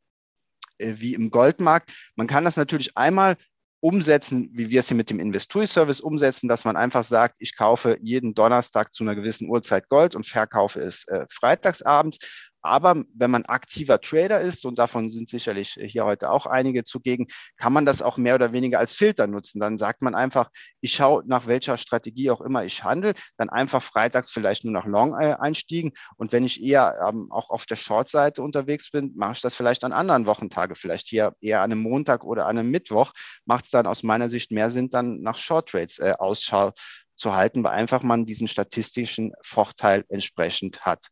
äh, 0.77 0.93
wie 0.97 1.13
im 1.13 1.31
Goldmarkt. 1.31 1.93
Man 2.15 2.27
kann 2.27 2.45
das 2.45 2.57
natürlich 2.57 2.95
einmal 2.97 3.37
umsetzen, 3.83 4.49
wie 4.53 4.69
wir 4.69 4.79
es 4.79 4.87
hier 4.87 4.95
mit 4.95 5.09
dem 5.09 5.19
Investory-Service 5.19 5.99
umsetzen, 5.99 6.47
dass 6.47 6.63
man 6.63 6.77
einfach 6.77 7.03
sagt, 7.03 7.35
ich 7.39 7.57
kaufe 7.57 7.97
jeden 8.01 8.33
Donnerstag 8.33 8.93
zu 8.93 9.03
einer 9.03 9.13
gewissen 9.13 9.49
Uhrzeit 9.49 9.89
Gold 9.89 10.15
und 10.15 10.25
verkaufe 10.25 10.79
es 10.79 11.05
äh, 11.09 11.25
freitagsabends. 11.29 12.52
Aber 12.63 13.03
wenn 13.13 13.31
man 13.31 13.45
aktiver 13.45 14.01
Trader 14.01 14.39
ist, 14.41 14.65
und 14.65 14.79
davon 14.79 15.09
sind 15.09 15.29
sicherlich 15.29 15.77
hier 15.85 16.05
heute 16.05 16.31
auch 16.31 16.45
einige 16.45 16.83
zugegen, 16.83 17.27
kann 17.57 17.73
man 17.73 17.85
das 17.85 18.01
auch 18.01 18.17
mehr 18.17 18.35
oder 18.35 18.53
weniger 18.53 18.79
als 18.79 18.93
Filter 18.93 19.27
nutzen. 19.27 19.59
Dann 19.59 19.77
sagt 19.77 20.01
man 20.01 20.15
einfach, 20.15 20.49
ich 20.81 20.93
schaue 20.93 21.23
nach 21.25 21.47
welcher 21.47 21.77
Strategie 21.77 22.31
auch 22.31 22.41
immer 22.41 22.63
ich 22.63 22.83
handle, 22.83 23.13
dann 23.37 23.49
einfach 23.49 23.83
freitags 23.83 24.31
vielleicht 24.31 24.63
nur 24.63 24.73
nach 24.73 24.85
Long 24.85 25.13
äh, 25.19 25.35
einstiegen. 25.39 25.91
Und 26.17 26.31
wenn 26.31 26.43
ich 26.43 26.63
eher 26.63 26.95
ähm, 27.07 27.27
auch 27.31 27.49
auf 27.49 27.65
der 27.65 27.75
Short-Seite 27.75 28.41
unterwegs 28.41 28.91
bin, 28.91 29.11
mache 29.15 29.33
ich 29.33 29.41
das 29.41 29.55
vielleicht 29.55 29.83
an 29.83 29.93
anderen 29.93 30.25
Wochentagen, 30.25 30.75
vielleicht 30.75 31.07
hier 31.09 31.33
eher 31.41 31.61
an 31.61 31.71
einem 31.71 31.81
Montag 31.81 32.23
oder 32.23 32.45
an 32.45 32.57
einem 32.57 32.71
Mittwoch, 32.71 33.11
macht 33.45 33.65
es 33.65 33.71
dann 33.71 33.87
aus 33.87 34.03
meiner 34.03 34.29
Sicht 34.29 34.51
mehr 34.51 34.69
Sinn, 34.69 34.89
dann 34.89 35.21
nach 35.21 35.37
Short 35.37 35.69
Trades 35.69 35.99
äh, 35.99 36.13
Ausschau 36.17 36.71
zu 37.15 37.35
halten, 37.35 37.63
weil 37.63 37.73
einfach 37.73 38.03
man 38.03 38.25
diesen 38.25 38.47
statistischen 38.47 39.33
Vorteil 39.41 40.03
entsprechend 40.09 40.81
hat. 40.81 41.07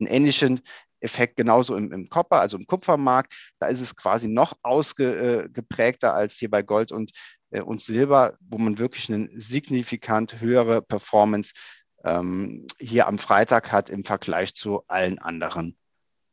Einen 0.00 0.10
ähnlichen 0.10 0.60
Effekt 1.04 1.36
genauso 1.36 1.76
im, 1.76 1.92
im 1.92 2.08
Copper, 2.08 2.40
also 2.40 2.56
im 2.56 2.66
Kupfermarkt. 2.66 3.34
Da 3.58 3.66
ist 3.68 3.80
es 3.80 3.94
quasi 3.94 4.28
noch 4.28 4.54
ausgeprägter 4.62 6.14
als 6.14 6.36
hier 6.36 6.50
bei 6.50 6.62
Gold 6.62 6.90
und, 6.90 7.12
äh, 7.50 7.60
und 7.60 7.80
Silber, 7.80 8.36
wo 8.40 8.58
man 8.58 8.78
wirklich 8.78 9.12
eine 9.12 9.28
signifikant 9.32 10.40
höhere 10.40 10.82
Performance 10.82 11.52
ähm, 12.04 12.66
hier 12.80 13.06
am 13.06 13.18
Freitag 13.18 13.72
hat 13.72 13.90
im 13.90 14.04
Vergleich 14.04 14.54
zu 14.54 14.82
allen 14.88 15.18
anderen 15.18 15.76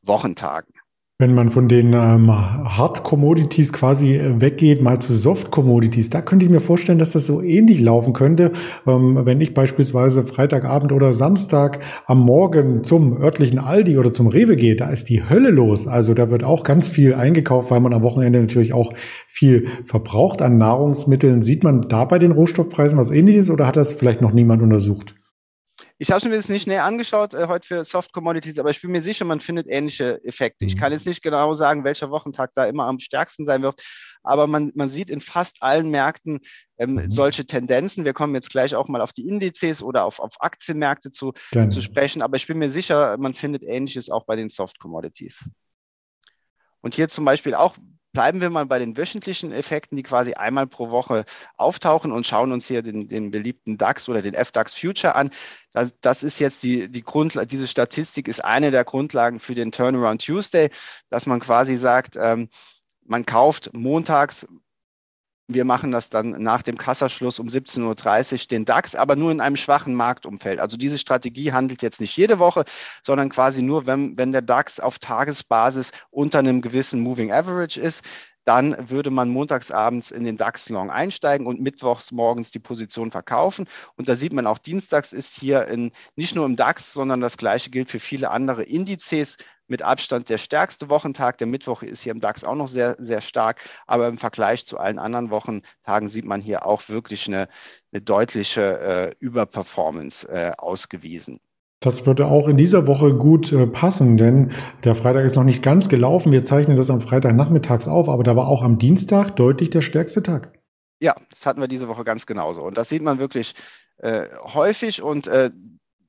Wochentagen. 0.01 0.73
Wenn 1.21 1.35
man 1.35 1.51
von 1.51 1.67
den 1.67 1.93
ähm, 1.93 2.31
Hard 2.31 3.03
Commodities 3.03 3.71
quasi 3.71 4.15
äh, 4.15 4.41
weggeht, 4.41 4.81
mal 4.81 4.97
zu 4.97 5.13
Soft 5.13 5.51
Commodities, 5.51 6.09
da 6.09 6.19
könnte 6.19 6.47
ich 6.47 6.51
mir 6.51 6.61
vorstellen, 6.61 6.97
dass 6.97 7.11
das 7.11 7.27
so 7.27 7.43
ähnlich 7.43 7.79
laufen 7.79 8.13
könnte, 8.13 8.53
ähm, 8.87 9.19
wenn 9.23 9.39
ich 9.39 9.53
beispielsweise 9.53 10.23
Freitagabend 10.23 10.91
oder 10.91 11.13
Samstag 11.13 11.77
am 12.07 12.21
Morgen 12.21 12.83
zum 12.83 13.21
örtlichen 13.21 13.59
Aldi 13.59 13.99
oder 13.99 14.11
zum 14.11 14.25
Rewe 14.25 14.55
gehe, 14.55 14.75
da 14.75 14.89
ist 14.89 15.09
die 15.09 15.29
Hölle 15.29 15.51
los. 15.51 15.85
Also 15.85 16.15
da 16.15 16.31
wird 16.31 16.43
auch 16.43 16.63
ganz 16.63 16.89
viel 16.89 17.13
eingekauft, 17.13 17.69
weil 17.69 17.81
man 17.81 17.93
am 17.93 18.01
Wochenende 18.01 18.41
natürlich 18.41 18.73
auch 18.73 18.91
viel 19.27 19.67
verbraucht 19.85 20.41
an 20.41 20.57
Nahrungsmitteln. 20.57 21.43
Sieht 21.43 21.63
man 21.63 21.81
da 21.81 22.05
bei 22.05 22.17
den 22.17 22.31
Rohstoffpreisen 22.31 22.97
was 22.97 23.11
ähnliches 23.11 23.51
oder 23.51 23.67
hat 23.67 23.77
das 23.77 23.93
vielleicht 23.93 24.21
noch 24.21 24.33
niemand 24.33 24.63
untersucht? 24.63 25.20
Ich 26.01 26.09
habe 26.09 26.27
mir 26.27 26.35
das 26.35 26.49
nicht 26.49 26.65
näher 26.65 26.83
angeschaut 26.83 27.35
äh, 27.35 27.45
heute 27.47 27.67
für 27.67 27.85
Soft 27.85 28.11
Commodities, 28.11 28.57
aber 28.57 28.71
ich 28.71 28.81
bin 28.81 28.89
mir 28.89 29.03
sicher, 29.03 29.23
man 29.23 29.39
findet 29.39 29.67
ähnliche 29.69 30.19
Effekte. 30.23 30.65
Ich 30.65 30.73
mhm. 30.73 30.79
kann 30.79 30.91
jetzt 30.91 31.05
nicht 31.05 31.21
genau 31.21 31.53
sagen, 31.53 31.83
welcher 31.83 32.09
Wochentag 32.09 32.55
da 32.55 32.65
immer 32.65 32.85
am 32.85 32.97
stärksten 32.97 33.45
sein 33.45 33.61
wird, 33.61 33.83
aber 34.23 34.47
man, 34.47 34.71
man 34.73 34.89
sieht 34.89 35.11
in 35.11 35.21
fast 35.21 35.61
allen 35.61 35.91
Märkten 35.91 36.39
ähm, 36.79 36.95
mhm. 36.95 37.11
solche 37.11 37.45
Tendenzen. 37.45 38.03
Wir 38.03 38.13
kommen 38.13 38.33
jetzt 38.33 38.49
gleich 38.49 38.73
auch 38.73 38.87
mal 38.87 38.99
auf 38.99 39.13
die 39.13 39.27
Indizes 39.27 39.83
oder 39.83 40.05
auf, 40.05 40.19
auf 40.19 40.33
Aktienmärkte 40.39 41.11
zu, 41.11 41.33
zu 41.69 41.81
sprechen, 41.81 42.23
aber 42.23 42.35
ich 42.35 42.47
bin 42.47 42.57
mir 42.57 42.71
sicher, 42.71 43.17
man 43.19 43.35
findet 43.35 43.61
Ähnliches 43.61 44.09
auch 44.09 44.25
bei 44.25 44.35
den 44.35 44.49
Soft 44.49 44.79
Commodities. 44.79 45.47
Und 46.81 46.95
hier 46.95 47.09
zum 47.09 47.25
Beispiel 47.25 47.53
auch 47.53 47.77
Bleiben 48.13 48.41
wir 48.41 48.49
mal 48.49 48.65
bei 48.65 48.77
den 48.77 48.97
wöchentlichen 48.97 49.53
Effekten, 49.53 49.95
die 49.95 50.03
quasi 50.03 50.33
einmal 50.33 50.67
pro 50.67 50.89
Woche 50.89 51.23
auftauchen 51.55 52.11
und 52.11 52.27
schauen 52.27 52.51
uns 52.51 52.67
hier 52.67 52.81
den, 52.81 53.07
den 53.07 53.31
beliebten 53.31 53.77
DAX 53.77 54.09
oder 54.09 54.21
den 54.21 54.33
FDAX 54.33 54.77
Future 54.77 55.15
an. 55.15 55.29
Das, 55.71 55.93
das 56.01 56.21
ist 56.21 56.39
jetzt 56.39 56.63
die, 56.63 56.89
die 56.89 57.03
Grundlage, 57.03 57.47
diese 57.47 57.67
Statistik 57.67 58.27
ist 58.27 58.43
eine 58.43 58.71
der 58.71 58.83
Grundlagen 58.83 59.39
für 59.39 59.55
den 59.55 59.71
Turnaround 59.71 60.25
Tuesday, 60.25 60.69
dass 61.09 61.25
man 61.25 61.39
quasi 61.39 61.77
sagt, 61.77 62.17
ähm, 62.17 62.49
man 63.05 63.25
kauft 63.25 63.73
montags 63.73 64.45
wir 65.53 65.65
machen 65.65 65.91
das 65.91 66.09
dann 66.09 66.31
nach 66.41 66.61
dem 66.61 66.77
Kassaschluss 66.77 67.39
um 67.39 67.47
17.30 67.47 68.33
Uhr 68.33 68.47
den 68.49 68.65
DAX, 68.65 68.95
aber 68.95 69.15
nur 69.15 69.31
in 69.31 69.41
einem 69.41 69.55
schwachen 69.55 69.95
Marktumfeld. 69.95 70.59
Also 70.59 70.77
diese 70.77 70.97
Strategie 70.97 71.51
handelt 71.51 71.81
jetzt 71.81 72.01
nicht 72.01 72.15
jede 72.17 72.39
Woche, 72.39 72.63
sondern 73.01 73.29
quasi 73.29 73.61
nur, 73.61 73.85
wenn, 73.87 74.17
wenn 74.17 74.31
der 74.31 74.41
DAX 74.41 74.79
auf 74.79 74.99
Tagesbasis 74.99 75.91
unter 76.09 76.39
einem 76.39 76.61
gewissen 76.61 77.01
Moving 77.01 77.31
Average 77.31 77.79
ist 77.79 78.03
dann 78.43 78.89
würde 78.89 79.11
man 79.11 79.29
montagsabends 79.29 80.11
in 80.11 80.23
den 80.23 80.37
DAX 80.37 80.69
Long 80.69 80.89
einsteigen 80.89 81.45
und 81.45 81.61
mittwochs 81.61 82.11
morgens 82.11 82.51
die 82.51 82.59
Position 82.59 83.11
verkaufen. 83.11 83.67
Und 83.95 84.09
da 84.09 84.15
sieht 84.15 84.33
man 84.33 84.47
auch, 84.47 84.57
dienstags 84.57 85.13
ist 85.13 85.39
hier 85.39 85.67
in, 85.67 85.91
nicht 86.15 86.35
nur 86.35 86.45
im 86.45 86.55
DAX, 86.55 86.93
sondern 86.93 87.21
das 87.21 87.37
gleiche 87.37 87.69
gilt 87.69 87.91
für 87.91 87.99
viele 87.99 88.31
andere 88.31 88.63
Indizes 88.63 89.37
mit 89.71 89.81
Abstand 89.81 90.29
der 90.29 90.37
stärkste 90.37 90.89
Wochentag. 90.89 91.37
Der 91.39 91.47
Mittwoch 91.47 91.81
ist 91.81 92.03
hier 92.03 92.11
im 92.11 92.19
DAX 92.19 92.43
auch 92.43 92.55
noch 92.55 92.67
sehr, 92.67 92.95
sehr 92.99 93.21
stark. 93.21 93.61
Aber 93.87 94.07
im 94.07 94.17
Vergleich 94.17 94.65
zu 94.67 94.77
allen 94.77 94.99
anderen 94.99 95.31
Wochentagen 95.31 96.09
sieht 96.09 96.25
man 96.25 96.41
hier 96.41 96.65
auch 96.65 96.89
wirklich 96.89 97.27
eine, 97.27 97.47
eine 97.91 98.01
deutliche 98.01 98.79
äh, 98.79 99.15
Überperformance 99.19 100.27
äh, 100.27 100.51
ausgewiesen. 100.57 101.39
Das 101.79 102.05
würde 102.05 102.27
auch 102.27 102.47
in 102.47 102.57
dieser 102.57 102.85
Woche 102.85 103.15
gut 103.15 103.51
äh, 103.51 103.65
passen, 103.65 104.17
denn 104.17 104.51
der 104.83 104.93
Freitag 104.93 105.25
ist 105.25 105.35
noch 105.35 105.43
nicht 105.43 105.63
ganz 105.63 105.89
gelaufen. 105.89 106.31
Wir 106.31 106.43
zeichnen 106.43 106.77
das 106.77 106.91
am 106.91 107.01
Freitagnachmittags 107.01 107.87
auf, 107.87 108.07
aber 108.07 108.21
da 108.23 108.35
war 108.35 108.47
auch 108.47 108.61
am 108.61 108.77
Dienstag 108.77 109.35
deutlich 109.37 109.71
der 109.71 109.81
stärkste 109.81 110.21
Tag. 110.21 110.53
Ja, 110.99 111.15
das 111.31 111.47
hatten 111.47 111.61
wir 111.61 111.67
diese 111.67 111.87
Woche 111.87 112.03
ganz 112.03 112.27
genauso. 112.27 112.61
Und 112.61 112.77
das 112.77 112.89
sieht 112.89 113.01
man 113.01 113.17
wirklich 113.17 113.55
äh, 113.97 114.27
häufig 114.53 115.01
und 115.01 115.27
äh, 115.27 115.49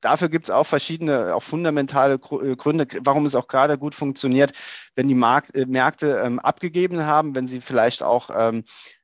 dafür 0.03 0.29
gibt 0.29 0.47
es 0.47 0.51
auch 0.51 0.65
verschiedene, 0.65 1.33
auch 1.35 1.43
fundamentale 1.43 2.15
äh, 2.15 2.55
Gründe, 2.55 2.87
warum 3.01 3.25
es 3.25 3.35
auch 3.35 3.47
gerade 3.47 3.77
gut 3.77 3.95
funktioniert, 3.95 4.53
wenn 4.95 5.07
die 5.07 5.15
Markt, 5.15 5.55
äh, 5.55 5.65
Märkte 5.65 6.21
ähm, 6.23 6.39
abgegeben 6.39 7.05
haben, 7.05 7.35
wenn 7.35 7.47
sie 7.47 7.61
vielleicht 7.61 8.03
auch 8.03 8.29
ähm, 8.35 8.63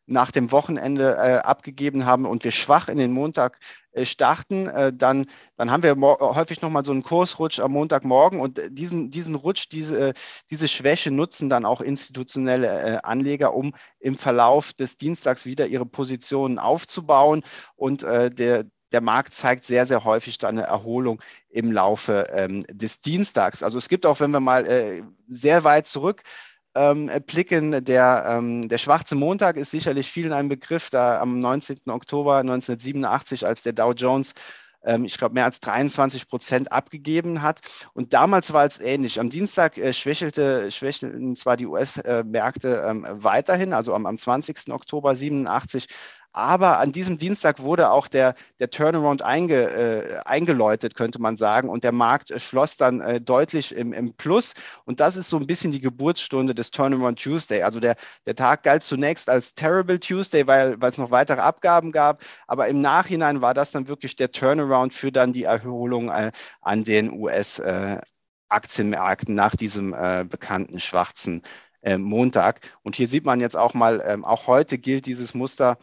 nach 0.10 0.32
dem 0.32 0.51
Wochenende 0.51 1.15
äh, 1.15 1.38
abgegeben 1.38 2.06
haben 2.06 2.25
und 2.25 2.44
wir 2.44 2.51
schwach 2.51 2.89
in 2.89 2.98
den 2.98 3.12
Montag 3.12 3.60
äh, 3.91 4.06
starten, 4.06 4.68
äh, 4.68 4.91
dann, 4.91 5.27
dann 5.56 5.72
haben 5.72 5.84
wir 5.84 5.96
häufig 6.00 6.62
nochmal 6.62 6.84
so 6.84 6.91
einen 6.91 7.03
Kursrutsch 7.03 7.60
am 7.60 7.74
Montagmorgen 7.74 8.39
und 8.39 8.60
diesen, 8.70 9.12
diesen 9.12 9.36
Rutsch, 9.36 9.68
diese, 9.72 10.13
diese 10.50 10.68
Schwäche 10.68 11.12
nutzen 11.12 11.48
dann 11.48 11.65
auch 11.65 11.82
institutionelle 11.82 12.68
äh, 12.68 13.00
Anleger, 13.03 13.53
um 13.53 13.74
im 14.00 14.15
Verlauf 14.15 14.74
des 14.74 14.98
Dienstags 14.98 15.46
wieder 15.46 15.68
ihre 15.68 15.86
Positionen 15.86 16.58
aufzubauen 16.58 17.44
und 17.75 18.03
äh, 18.03 18.32
der, 18.32 18.65
der 18.91 19.01
Markt 19.01 19.34
zeigt 19.34 19.65
sehr, 19.65 19.86
sehr 19.86 20.03
häufig 20.03 20.43
eine 20.46 20.63
Erholung 20.63 21.22
im 21.50 21.72
Laufe 21.72 22.27
ähm, 22.31 22.63
des 22.69 23.01
Dienstags. 23.01 23.63
Also 23.63 23.77
es 23.77 23.89
gibt 23.89 24.05
auch, 24.05 24.19
wenn 24.19 24.31
wir 24.31 24.39
mal 24.39 24.65
äh, 24.65 25.03
sehr 25.27 25.63
weit 25.63 25.88
zurück 25.88 26.24
ähm, 26.75 27.10
blicken. 27.25 27.84
Der, 27.84 28.25
ähm, 28.27 28.69
der 28.69 28.77
schwarze 28.77 29.15
Montag 29.15 29.58
ist 29.58 29.72
sicherlich 29.72 30.10
vielen 30.10 30.34
ein 30.34 30.50
Begriff, 30.50 30.89
da 30.89 31.19
am 31.19 31.39
19. 31.39 31.79
Oktober 31.88 32.38
1987, 32.38 33.46
als 33.46 33.63
der 33.63 33.74
Dow 33.74 33.93
Jones 33.93 34.34
ähm, 34.84 35.05
ich 35.05 35.17
glaube, 35.17 35.34
mehr 35.34 35.46
als 35.46 35.60
23 35.60 36.27
Prozent 36.27 36.72
abgegeben 36.72 37.41
hat. 37.41 37.60
Und 37.93 38.13
damals 38.13 38.53
war 38.53 38.65
es 38.65 38.79
ähnlich. 38.79 39.19
Am 39.19 39.29
Dienstag 39.29 39.77
äh, 39.77 39.93
schwächelte, 39.93 40.72
schwächelten 40.72 41.36
zwar 41.36 41.58
die 41.58 41.65
US-Märkte 41.65 42.86
ähm, 42.88 43.05
weiterhin, 43.10 43.74
also 43.74 43.93
am, 43.93 44.05
am 44.05 44.17
20. 44.17 44.72
Oktober 44.72 45.15
87 45.15 45.88
aber 46.31 46.79
an 46.79 46.91
diesem 46.91 47.17
Dienstag 47.17 47.59
wurde 47.59 47.89
auch 47.89 48.07
der, 48.07 48.36
der 48.59 48.69
Turnaround 48.69 49.24
einge, 49.24 49.71
äh, 49.71 50.19
eingeläutet, 50.25 50.93
könnte 50.93 51.19
man 51.19 51.38
sagen. 51.38 51.69
Und 51.69 51.83
der 51.83 51.91
Markt 51.91 52.29
äh, 52.29 52.39
schloss 52.39 52.77
dann 52.77 53.01
äh, 53.01 53.19
deutlich 53.19 53.75
im, 53.75 53.93
im 53.93 54.13
Plus. 54.13 54.53
Und 54.86 55.00
das 55.00 55.17
ist 55.17 55.29
so 55.29 55.38
ein 55.38 55.48
bisschen 55.48 55.71
die 55.71 55.81
Geburtsstunde 55.81 56.53
des 56.53 56.69
Turnaround 56.71 57.19
Tuesday. 57.19 57.63
Also 57.63 57.79
der, 57.79 57.95
der 58.27 58.36
Tag 58.36 58.62
galt 58.63 58.83
zunächst 58.83 59.27
als 59.29 59.55
Terrible 59.55 60.00
Tuesday, 60.00 60.45
weil, 60.45 60.77
es 60.81 60.98
noch 61.00 61.09
weitere 61.12 61.41
Abgaben 61.41 61.91
gab. 61.91 62.21
Aber 62.48 62.67
im 62.67 62.81
Nachhinein 62.81 63.41
war 63.41 63.53
das 63.55 63.71
dann 63.71 63.88
wirklich 63.88 64.15
der 64.15 64.31
Turnaround 64.31 64.93
für 64.93 65.12
dann 65.12 65.33
die 65.33 65.43
Erholung 65.43 66.09
äh, 66.09 66.31
an 66.62 66.83
den 66.83 67.12
US-Aktienmärkten 67.12 69.33
nach 69.33 69.55
diesem 69.55 69.93
äh, 69.93 70.25
bekannten 70.29 70.79
schwarzen 70.79 71.41
äh, 71.81 71.98
Montag. 71.98 72.59
Und 72.83 72.95
hier 72.95 73.07
sieht 73.07 73.25
man 73.25 73.39
jetzt 73.39 73.57
auch 73.57 73.74
mal, 73.74 74.01
ähm, 74.05 74.25
auch 74.25 74.48
heute 74.48 74.77
gilt 74.77 75.05
dieses 75.05 75.33
Muster 75.33 75.77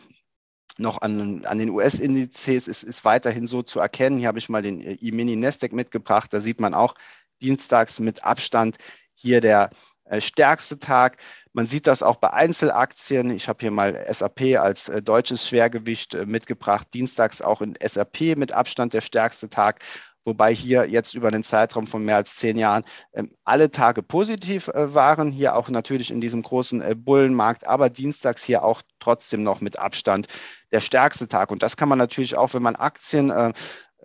noch 0.78 1.00
an, 1.00 1.44
an 1.44 1.58
den 1.58 1.70
US-Indizes 1.70 2.68
ist, 2.68 2.82
ist 2.82 3.04
weiterhin 3.04 3.46
so 3.46 3.62
zu 3.62 3.80
erkennen. 3.80 4.18
Hier 4.18 4.28
habe 4.28 4.38
ich 4.38 4.48
mal 4.48 4.62
den 4.62 4.80
äh, 4.80 4.92
E-Mini 4.94 5.36
Nasdaq 5.36 5.72
mitgebracht. 5.72 6.32
Da 6.32 6.40
sieht 6.40 6.60
man 6.60 6.74
auch 6.74 6.94
dienstags 7.42 8.00
mit 8.00 8.24
Abstand 8.24 8.76
hier 9.14 9.40
der 9.40 9.70
äh, 10.04 10.20
stärkste 10.20 10.78
Tag. 10.78 11.18
Man 11.52 11.66
sieht 11.66 11.86
das 11.86 12.02
auch 12.02 12.16
bei 12.16 12.32
Einzelaktien. 12.32 13.30
Ich 13.30 13.48
habe 13.48 13.58
hier 13.60 13.70
mal 13.70 14.06
SAP 14.10 14.58
als 14.58 14.88
äh, 14.88 15.02
deutsches 15.02 15.48
Schwergewicht 15.48 16.14
äh, 16.14 16.26
mitgebracht. 16.26 16.88
Dienstags 16.92 17.40
auch 17.40 17.62
in 17.62 17.74
SAP 17.82 18.36
mit 18.36 18.52
Abstand 18.52 18.92
der 18.92 19.00
stärkste 19.00 19.48
Tag 19.48 19.82
wobei 20.26 20.52
hier 20.52 20.86
jetzt 20.90 21.14
über 21.14 21.28
einen 21.28 21.44
Zeitraum 21.44 21.86
von 21.86 22.04
mehr 22.04 22.16
als 22.16 22.36
zehn 22.36 22.58
Jahren 22.58 22.84
ähm, 23.14 23.30
alle 23.44 23.70
Tage 23.70 24.02
positiv 24.02 24.68
äh, 24.68 24.92
waren, 24.92 25.30
hier 25.30 25.54
auch 25.56 25.70
natürlich 25.70 26.10
in 26.10 26.20
diesem 26.20 26.42
großen 26.42 26.82
äh, 26.82 26.94
Bullenmarkt, 26.94 27.66
aber 27.66 27.88
dienstags 27.88 28.44
hier 28.44 28.64
auch 28.64 28.82
trotzdem 28.98 29.42
noch 29.42 29.60
mit 29.60 29.78
Abstand 29.78 30.26
der 30.72 30.80
stärkste 30.80 31.28
Tag. 31.28 31.50
Und 31.50 31.62
das 31.62 31.76
kann 31.76 31.88
man 31.88 31.98
natürlich 31.98 32.36
auch, 32.36 32.54
wenn 32.54 32.62
man 32.62 32.76
Aktien 32.76 33.30
äh, 33.30 33.52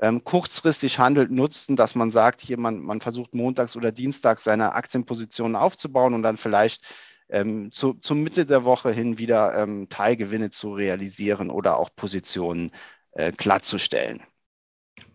ähm, 0.01 0.24
kurzfristig 0.24 1.00
handelt, 1.00 1.32
nutzen, 1.32 1.75
dass 1.75 1.96
man 1.96 2.12
sagt, 2.12 2.41
hier 2.41 2.58
man, 2.58 2.80
man 2.80 3.01
versucht 3.01 3.34
montags 3.34 3.75
oder 3.75 3.91
dienstags 3.91 4.44
seine 4.44 4.74
Aktienpositionen 4.74 5.56
aufzubauen 5.56 6.13
und 6.13 6.24
dann 6.24 6.38
vielleicht 6.38 6.86
ähm, 7.30 7.72
zu, 7.72 7.94
zur 7.94 8.18
Mitte 8.18 8.46
der 8.46 8.63
Woche 8.63 8.91
hin 8.91 9.18
wieder 9.18 9.56
ähm, 9.56 9.88
Teilgewinne 9.89 10.50
zu 10.50 10.74
realisieren 10.74 11.50
oder 11.50 11.77
auch 11.77 11.89
Positionen 11.96 12.72
äh, 13.12 13.32
glattzustellen. 13.32 14.24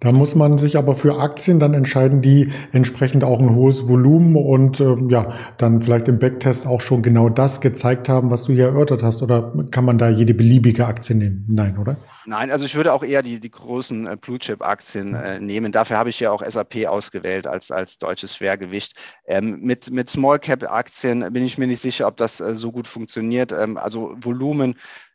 Da 0.01 0.13
muss 0.13 0.35
man 0.35 0.59
sich 0.59 0.77
aber 0.77 0.95
für 0.95 1.19
Aktien 1.19 1.59
dann 1.59 1.73
entscheiden, 1.73 2.21
die 2.21 2.53
entsprechend 2.73 3.25
auch 3.25 3.41
ein 3.41 3.55
hohes 3.55 3.89
Volumen 3.89 4.37
und 4.37 4.79
äh, 4.79 4.95
ja, 5.09 5.33
dann 5.57 5.81
vielleicht 5.81 6.09
im 6.09 6.19
Backtest 6.19 6.67
auch 6.67 6.83
schon 6.83 7.03
genau 7.03 7.31
das 7.31 7.63
gezeigt 7.63 8.11
haben, 8.11 8.31
was 8.31 8.45
du 8.45 8.53
hier 8.53 8.67
erörtert 8.67 9.03
hast. 9.03 9.23
Oder 9.23 9.55
kann 9.71 9.87
man 9.87 9.97
da 9.97 10.11
jede 10.11 10.35
beliebige 10.35 10.87
Aktie 10.87 11.17
nehmen? 11.17 11.47
Nein, 11.49 11.79
oder? 11.79 11.97
Nein, 12.27 12.51
also 12.51 12.67
ich 12.67 12.75
würde 12.75 12.93
auch 12.93 13.03
eher 13.03 13.23
die, 13.23 13.41
die 13.41 13.51
großen 13.51 14.07
äh, 14.07 14.17
Blue 14.21 14.39
Chip 14.39 14.61
Aktien 14.61 15.15
äh, 15.15 15.41
nehmen. 15.41 15.73
Dafür 15.73 15.97
habe 15.97 16.11
ich 16.11 16.21
ja 16.21 16.31
auch 16.31 16.45
SAP 16.47 16.87
ausgewählt 16.87 17.47
als, 17.47 17.71
als 17.71 17.97
deutsches 17.97 18.37
Schwergewicht. 18.37 18.95
Ähm, 19.27 19.61
mit, 19.63 19.91
mit 19.91 20.11
Small 20.11 20.39
Cap 20.39 20.71
Aktien 20.71 21.33
bin 21.33 21.43
ich 21.45 21.57
mir 21.57 21.69
nicht 21.69 21.81
sicher, 21.81 22.07
ob 22.07 22.19
das 22.19 22.41
äh, 22.41 22.53
so 22.53 22.71
gut 22.71 22.87
funktioniert. 22.87 23.51
Ähm, 23.53 23.79
also 23.79 24.15
Volumen, 24.21 24.75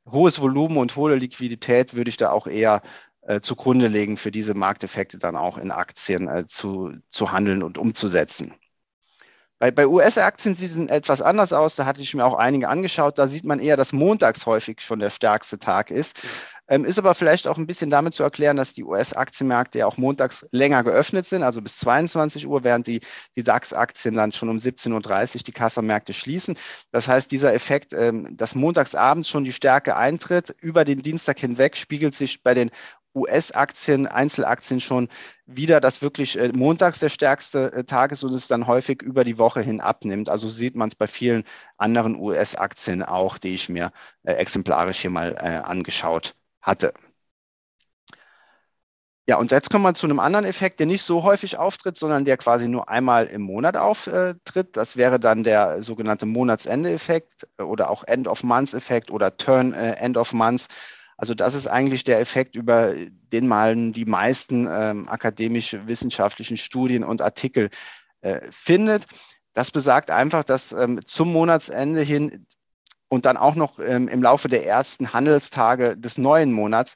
hohes 0.10 0.42
Volumen 0.42 0.78
und 0.78 0.96
hohe 0.96 1.16
Liquidität 1.16 1.94
würde 1.94 2.10
ich 2.10 2.18
da 2.18 2.32
auch 2.32 2.48
eher 2.48 2.82
äh, 3.32 3.42
zugrunde 3.42 3.88
legen, 3.88 4.18
für 4.18 4.32
diese 4.32 4.54
Markteffekte 4.54 5.18
dann 5.18 5.38
auch 5.38 5.58
in 5.58 5.72
Aktien 5.72 6.28
äh, 6.28 6.48
zu, 6.48 6.94
zu 7.10 7.32
handeln 7.32 7.64
und 7.64 7.78
umzusetzen. 7.78 8.54
Bei, 9.58 9.70
bei 9.70 9.88
US-Aktien 9.88 10.56
sieht 10.56 10.72
es 10.72 10.78
etwas 10.78 11.22
anders 11.22 11.54
aus. 11.54 11.76
Da 11.76 11.86
hatte 11.86 12.02
ich 12.02 12.16
mir 12.16 12.26
auch 12.26 12.34
einige 12.34 12.68
angeschaut. 12.68 13.20
Da 13.20 13.28
sieht 13.28 13.46
man 13.46 13.60
eher, 13.60 13.78
dass 13.78 13.94
montags 13.94 14.48
häufig 14.48 14.82
schon 14.82 15.00
der 15.00 15.12
stärkste 15.12 15.60
Tag 15.60 15.92
ist. 15.92 16.18
Ähm, 16.68 16.86
ist 16.86 16.98
aber 16.98 17.14
vielleicht 17.16 17.48
auch 17.48 17.58
ein 17.58 17.68
bisschen 17.68 17.90
damit 17.90 18.14
zu 18.14 18.24
erklären, 18.24 18.56
dass 18.56 18.74
die 18.74 18.86
US-Aktienmärkte 18.86 19.80
ja 19.80 19.86
auch 19.86 19.98
montags 19.98 20.48
länger 20.52 20.84
geöffnet 20.84 21.26
sind, 21.26 21.44
also 21.44 21.62
bis 21.62 21.78
22 21.80 22.48
Uhr, 22.48 22.64
während 22.64 22.88
die, 22.88 23.02
die 23.36 23.44
DAX-Aktien 23.44 24.16
dann 24.16 24.32
schon 24.32 24.48
um 24.48 24.56
17.30 24.56 25.36
Uhr 25.36 25.44
die 25.44 25.52
Kassamärkte 25.52 26.14
schließen. 26.14 26.58
Das 26.92 27.10
heißt, 27.10 27.30
dieser 27.30 27.54
Effekt, 27.54 27.92
ähm, 27.94 28.36
dass 28.38 28.56
montags 28.56 28.96
abends 28.96 29.28
schon 29.28 29.44
die 29.44 29.54
Stärke 29.54 29.98
eintritt, 29.98 30.56
über 30.62 30.86
den 30.86 31.02
Dienstag 31.04 31.40
hinweg 31.40 31.76
spiegelt 31.76 32.16
sich 32.16 32.42
bei 32.42 32.54
den 32.54 32.72
US-Aktien, 33.16 34.08
Einzelaktien 34.08 34.80
schon 34.80 35.10
wieder, 35.46 35.80
dass 35.80 36.02
wirklich 36.02 36.38
äh, 36.38 36.52
montags 36.54 37.00
der 37.00 37.10
stärkste 37.10 37.72
äh, 37.74 37.84
Tag 37.84 38.12
ist 38.12 38.24
und 38.24 38.34
es 38.34 38.48
dann 38.48 38.68
häufig 38.68 39.02
über 39.02 39.24
die 39.24 39.38
Woche 39.38 39.62
hin 39.62 39.82
abnimmt. 39.82 40.30
Also 40.30 40.50
sieht 40.50 40.76
man 40.76 40.90
es 40.90 40.96
bei 40.96 41.08
vielen 41.08 41.44
anderen 41.78 42.16
US-Aktien 42.16 43.04
auch, 43.04 43.38
die 43.38 43.56
ich 43.56 43.70
mir 43.70 43.92
äh, 44.24 44.34
exemplarisch 44.34 45.00
hier 45.00 45.10
mal 45.12 45.38
angeschaut 45.38 46.36
hatte. 46.62 46.94
Ja, 49.28 49.38
und 49.38 49.52
jetzt 49.52 49.70
kommen 49.70 49.84
wir 49.86 49.94
zu 49.94 50.08
einem 50.08 50.20
anderen 50.20 50.46
Effekt, 50.46 50.80
der 50.80 50.88
nicht 50.88 51.04
so 51.04 51.24
häufig 51.24 51.58
auftritt, 51.58 51.98
sondern 51.98 52.26
der 52.26 52.38
quasi 52.38 52.68
nur 52.68 52.90
einmal 52.90 53.28
im 53.28 53.44
Monat 53.44 53.78
auftritt. 53.78 54.76
Das 54.76 54.98
wäre 54.98 55.20
dann 55.20 55.44
der 55.44 55.82
sogenannte 55.84 56.26
Monatsende-Effekt 56.26 57.48
oder 57.58 57.90
auch 57.92 58.04
End-of-Month-Effekt 58.04 59.10
oder 59.12 59.38
Turn-End-of-Month. 59.38 60.68
Also 61.22 61.36
das 61.36 61.54
ist 61.54 61.68
eigentlich 61.68 62.04
der 62.04 62.20
Effekt, 62.20 62.56
über 62.56 62.96
den 63.32 63.48
man 63.48 63.94
die 63.94 64.06
meisten 64.06 64.68
ähm, 64.68 65.08
akademisch-wissenschaftlichen 65.08 66.58
Studien 66.58 67.04
und 67.04 67.22
Artikel 67.22 67.70
äh, 68.22 68.40
findet. 68.50 69.06
Das 69.54 69.70
besagt 69.70 70.10
einfach, 70.10 70.44
dass 70.44 70.72
ähm, 70.72 71.00
zum 71.06 71.32
Monatsende 71.32 72.02
hin 72.02 72.48
und 73.08 73.28
dann 73.28 73.38
auch 73.38 73.54
noch 73.54 73.78
ähm, 73.78 74.08
im 74.08 74.24
Laufe 74.24 74.50
der 74.50 74.66
ersten 74.66 75.14
Handelstage 75.14 75.96
des 75.96 76.18
neuen 76.18 76.52
Monats 76.52 76.96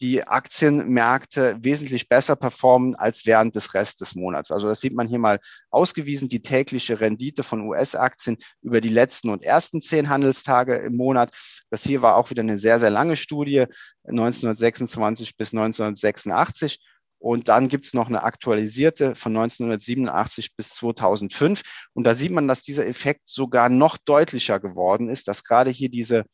die 0.00 0.26
Aktienmärkte 0.26 1.58
wesentlich 1.60 2.08
besser 2.08 2.34
performen 2.34 2.94
als 2.94 3.26
während 3.26 3.54
des 3.54 3.74
Rest 3.74 4.00
des 4.00 4.14
Monats. 4.14 4.50
Also 4.50 4.66
das 4.66 4.80
sieht 4.80 4.94
man 4.94 5.08
hier 5.08 5.18
mal 5.18 5.40
ausgewiesen, 5.70 6.28
die 6.28 6.40
tägliche 6.40 7.00
Rendite 7.00 7.42
von 7.42 7.68
US-Aktien 7.68 8.38
über 8.62 8.80
die 8.80 8.88
letzten 8.88 9.28
und 9.28 9.42
ersten 9.42 9.80
zehn 9.80 10.08
Handelstage 10.08 10.76
im 10.76 10.96
Monat. 10.96 11.36
Das 11.68 11.82
hier 11.82 12.02
war 12.02 12.16
auch 12.16 12.30
wieder 12.30 12.42
eine 12.42 12.58
sehr, 12.58 12.80
sehr 12.80 12.90
lange 12.90 13.16
Studie, 13.16 13.66
1926 14.04 15.36
bis 15.36 15.52
1986. 15.52 16.78
Und 17.18 17.48
dann 17.48 17.68
gibt 17.68 17.84
es 17.84 17.92
noch 17.92 18.08
eine 18.08 18.22
aktualisierte 18.22 19.14
von 19.14 19.36
1987 19.36 20.56
bis 20.56 20.70
2005. 20.70 21.60
Und 21.92 22.04
da 22.04 22.14
sieht 22.14 22.32
man, 22.32 22.48
dass 22.48 22.62
dieser 22.62 22.86
Effekt 22.86 23.28
sogar 23.28 23.68
noch 23.68 23.98
deutlicher 23.98 24.58
geworden 24.58 25.10
ist, 25.10 25.28
dass 25.28 25.44
gerade 25.44 25.70
hier 25.70 25.90
diese 25.90 26.24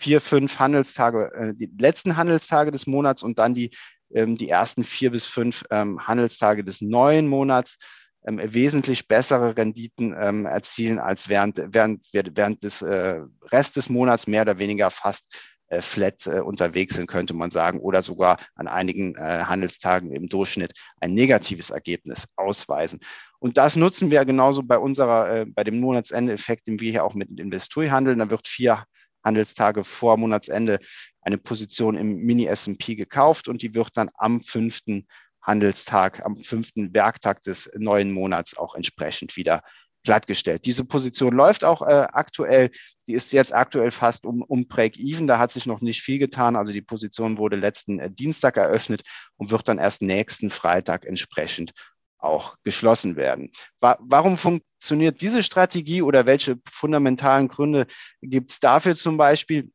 vier, 0.00 0.20
fünf 0.20 0.58
Handelstage, 0.58 1.30
äh, 1.34 1.54
die 1.54 1.70
letzten 1.78 2.16
Handelstage 2.16 2.72
des 2.72 2.86
Monats 2.86 3.22
und 3.22 3.38
dann 3.38 3.54
die, 3.54 3.70
ähm, 4.14 4.36
die 4.36 4.48
ersten 4.48 4.82
vier 4.82 5.10
bis 5.10 5.26
fünf 5.26 5.64
ähm, 5.70 6.06
Handelstage 6.06 6.64
des 6.64 6.80
neuen 6.80 7.28
Monats 7.28 7.78
ähm, 8.26 8.40
wesentlich 8.42 9.08
bessere 9.08 9.56
Renditen 9.56 10.14
ähm, 10.18 10.46
erzielen 10.46 10.98
als 10.98 11.28
während, 11.28 11.60
während, 11.68 12.06
während 12.12 12.62
des 12.62 12.82
äh, 12.82 13.20
Rest 13.52 13.76
des 13.76 13.88
Monats 13.88 14.26
mehr 14.26 14.42
oder 14.42 14.58
weniger 14.58 14.90
fast 14.90 15.36
äh, 15.68 15.80
flat 15.80 16.26
äh, 16.26 16.40
unterwegs 16.40 16.96
sind, 16.96 17.06
könnte 17.06 17.32
man 17.32 17.50
sagen, 17.50 17.78
oder 17.78 18.02
sogar 18.02 18.38
an 18.56 18.68
einigen 18.68 19.14
äh, 19.14 19.44
Handelstagen 19.44 20.12
im 20.12 20.28
Durchschnitt 20.28 20.72
ein 21.00 21.14
negatives 21.14 21.70
Ergebnis 21.70 22.26
ausweisen. 22.36 23.00
Und 23.38 23.56
das 23.56 23.76
nutzen 23.76 24.10
wir 24.10 24.24
genauso 24.24 24.62
bei 24.62 24.78
unserer, 24.78 25.30
äh, 25.30 25.46
bei 25.46 25.62
dem 25.62 25.78
Monatsende-Effekt, 25.78 26.66
den 26.66 26.80
wir 26.80 26.90
hier 26.90 27.04
auch 27.04 27.14
mit 27.14 27.38
Investui 27.38 27.88
handeln. 27.88 28.18
Da 28.18 28.30
wird 28.30 28.48
vier 28.48 28.84
Handelstage 29.24 29.84
vor 29.84 30.16
Monatsende 30.16 30.78
eine 31.22 31.38
Position 31.38 31.96
im 31.96 32.16
Mini 32.16 32.46
S&P 32.46 32.94
gekauft 32.94 33.48
und 33.48 33.62
die 33.62 33.74
wird 33.74 33.90
dann 33.94 34.10
am 34.14 34.40
fünften 34.40 35.06
Handelstag, 35.42 36.24
am 36.24 36.42
fünften 36.42 36.94
Werktag 36.94 37.42
des 37.42 37.70
neuen 37.76 38.12
Monats 38.12 38.56
auch 38.56 38.74
entsprechend 38.74 39.36
wieder 39.36 39.62
glattgestellt. 40.02 40.64
Diese 40.64 40.84
Position 40.84 41.34
läuft 41.34 41.64
auch 41.64 41.82
äh, 41.82 42.06
aktuell. 42.12 42.70
Die 43.06 43.12
ist 43.12 43.32
jetzt 43.32 43.54
aktuell 43.54 43.90
fast 43.90 44.24
um, 44.24 44.42
um 44.42 44.66
Break-Even. 44.66 45.26
Da 45.26 45.38
hat 45.38 45.52
sich 45.52 45.66
noch 45.66 45.80
nicht 45.80 46.02
viel 46.02 46.18
getan. 46.18 46.56
Also 46.56 46.72
die 46.72 46.82
Position 46.82 47.38
wurde 47.38 47.56
letzten 47.56 47.98
äh, 47.98 48.10
Dienstag 48.10 48.56
eröffnet 48.56 49.02
und 49.36 49.50
wird 49.50 49.68
dann 49.68 49.78
erst 49.78 50.02
nächsten 50.02 50.50
Freitag 50.50 51.04
entsprechend 51.04 51.72
auch 52.20 52.56
geschlossen 52.62 53.16
werden. 53.16 53.50
Wa 53.80 53.98
warum 54.00 54.36
funktioniert 54.36 55.20
diese 55.20 55.42
Strategie 55.42 56.02
oder 56.02 56.26
welche 56.26 56.58
fundamentalen 56.70 57.48
Gründe 57.48 57.86
gibt 58.22 58.52
es 58.52 58.60
dafür 58.60 58.94
zum 58.94 59.16
Beispiel? 59.16 59.70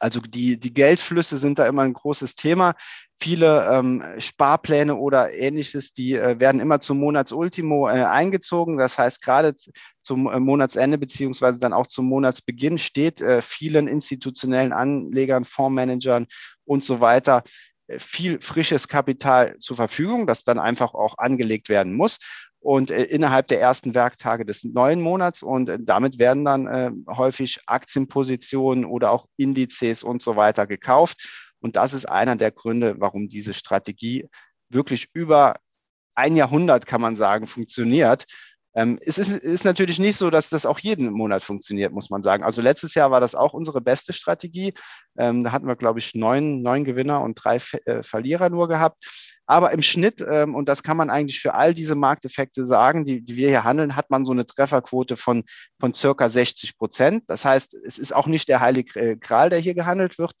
Also 0.00 0.20
die, 0.20 0.58
die 0.58 0.72
Geldflüsse 0.72 1.38
sind 1.38 1.58
da 1.58 1.66
immer 1.66 1.82
ein 1.82 1.92
großes 1.92 2.36
Thema. 2.36 2.74
Viele 3.20 3.68
ähm, 3.68 4.04
Sparpläne 4.18 4.94
oder 4.94 5.32
ähnliches, 5.32 5.92
die 5.92 6.14
äh, 6.14 6.38
werden 6.38 6.60
immer 6.60 6.78
zum 6.78 6.98
Monatsultimo 6.98 7.88
äh, 7.88 8.04
eingezogen. 8.04 8.78
Das 8.78 8.96
heißt, 8.96 9.22
gerade 9.22 9.56
zum 10.02 10.28
äh, 10.28 10.38
Monatsende 10.38 10.98
beziehungsweise 10.98 11.58
dann 11.58 11.72
auch 11.72 11.88
zum 11.88 12.06
Monatsbeginn 12.06 12.78
steht 12.78 13.20
äh, 13.20 13.42
vielen 13.42 13.88
institutionellen 13.88 14.72
Anlegern, 14.72 15.44
Fondsmanagern 15.44 16.28
und 16.64 16.84
so 16.84 17.00
weiter 17.00 17.42
viel 17.96 18.40
frisches 18.40 18.88
Kapital 18.88 19.56
zur 19.58 19.76
Verfügung, 19.76 20.26
das 20.26 20.44
dann 20.44 20.58
einfach 20.58 20.94
auch 20.94 21.16
angelegt 21.18 21.68
werden 21.68 21.94
muss 21.94 22.18
und 22.60 22.90
äh, 22.90 23.04
innerhalb 23.04 23.48
der 23.48 23.60
ersten 23.60 23.94
Werktage 23.94 24.44
des 24.44 24.64
neuen 24.64 25.00
Monats. 25.00 25.42
Und 25.42 25.68
äh, 25.68 25.78
damit 25.80 26.18
werden 26.18 26.44
dann 26.44 26.66
äh, 26.66 26.90
häufig 27.08 27.60
Aktienpositionen 27.66 28.84
oder 28.84 29.10
auch 29.10 29.26
Indizes 29.36 30.02
und 30.02 30.22
so 30.22 30.36
weiter 30.36 30.66
gekauft. 30.66 31.54
Und 31.60 31.76
das 31.76 31.94
ist 31.94 32.06
einer 32.06 32.36
der 32.36 32.50
Gründe, 32.50 32.96
warum 32.98 33.28
diese 33.28 33.54
Strategie 33.54 34.28
wirklich 34.68 35.08
über 35.14 35.56
ein 36.14 36.36
Jahrhundert, 36.36 36.86
kann 36.86 37.00
man 37.00 37.16
sagen, 37.16 37.46
funktioniert. 37.46 38.24
Ähm, 38.74 38.98
es 39.04 39.18
ist, 39.18 39.30
ist, 39.30 39.64
natürlich 39.64 39.98
nicht 39.98 40.16
so, 40.16 40.30
dass 40.30 40.50
das 40.50 40.66
auch 40.66 40.78
jeden 40.78 41.10
Monat 41.10 41.42
funktioniert, 41.42 41.92
muss 41.92 42.10
man 42.10 42.22
sagen. 42.22 42.44
Also 42.44 42.62
letztes 42.62 42.94
Jahr 42.94 43.10
war 43.10 43.20
das 43.20 43.34
auch 43.34 43.54
unsere 43.54 43.80
beste 43.80 44.12
Strategie. 44.12 44.74
Ähm, 45.18 45.42
da 45.44 45.52
hatten 45.52 45.66
wir, 45.66 45.76
glaube 45.76 45.98
ich, 45.98 46.14
neun, 46.14 46.62
neun 46.62 46.84
Gewinner 46.84 47.22
und 47.22 47.34
drei 47.34 47.60
äh, 47.86 48.02
Verlierer 48.02 48.50
nur 48.50 48.68
gehabt. 48.68 49.04
Aber 49.46 49.72
im 49.72 49.82
Schnitt, 49.82 50.24
ähm, 50.28 50.54
und 50.54 50.68
das 50.68 50.82
kann 50.82 50.98
man 50.98 51.08
eigentlich 51.08 51.40
für 51.40 51.54
all 51.54 51.74
diese 51.74 51.94
Markteffekte 51.94 52.66
sagen, 52.66 53.04
die, 53.04 53.22
die 53.24 53.36
wir 53.36 53.48
hier 53.48 53.64
handeln, 53.64 53.96
hat 53.96 54.10
man 54.10 54.24
so 54.24 54.32
eine 54.32 54.44
Trefferquote 54.44 55.16
von, 55.16 55.44
von 55.80 55.94
circa 55.94 56.28
60 56.28 56.76
Prozent. 56.76 57.24
Das 57.28 57.44
heißt, 57.46 57.74
es 57.74 57.98
ist 57.98 58.14
auch 58.14 58.26
nicht 58.26 58.48
der 58.48 58.60
heilige 58.60 59.16
Gral, 59.16 59.48
der 59.48 59.58
hier 59.58 59.74
gehandelt 59.74 60.18
wird. 60.18 60.32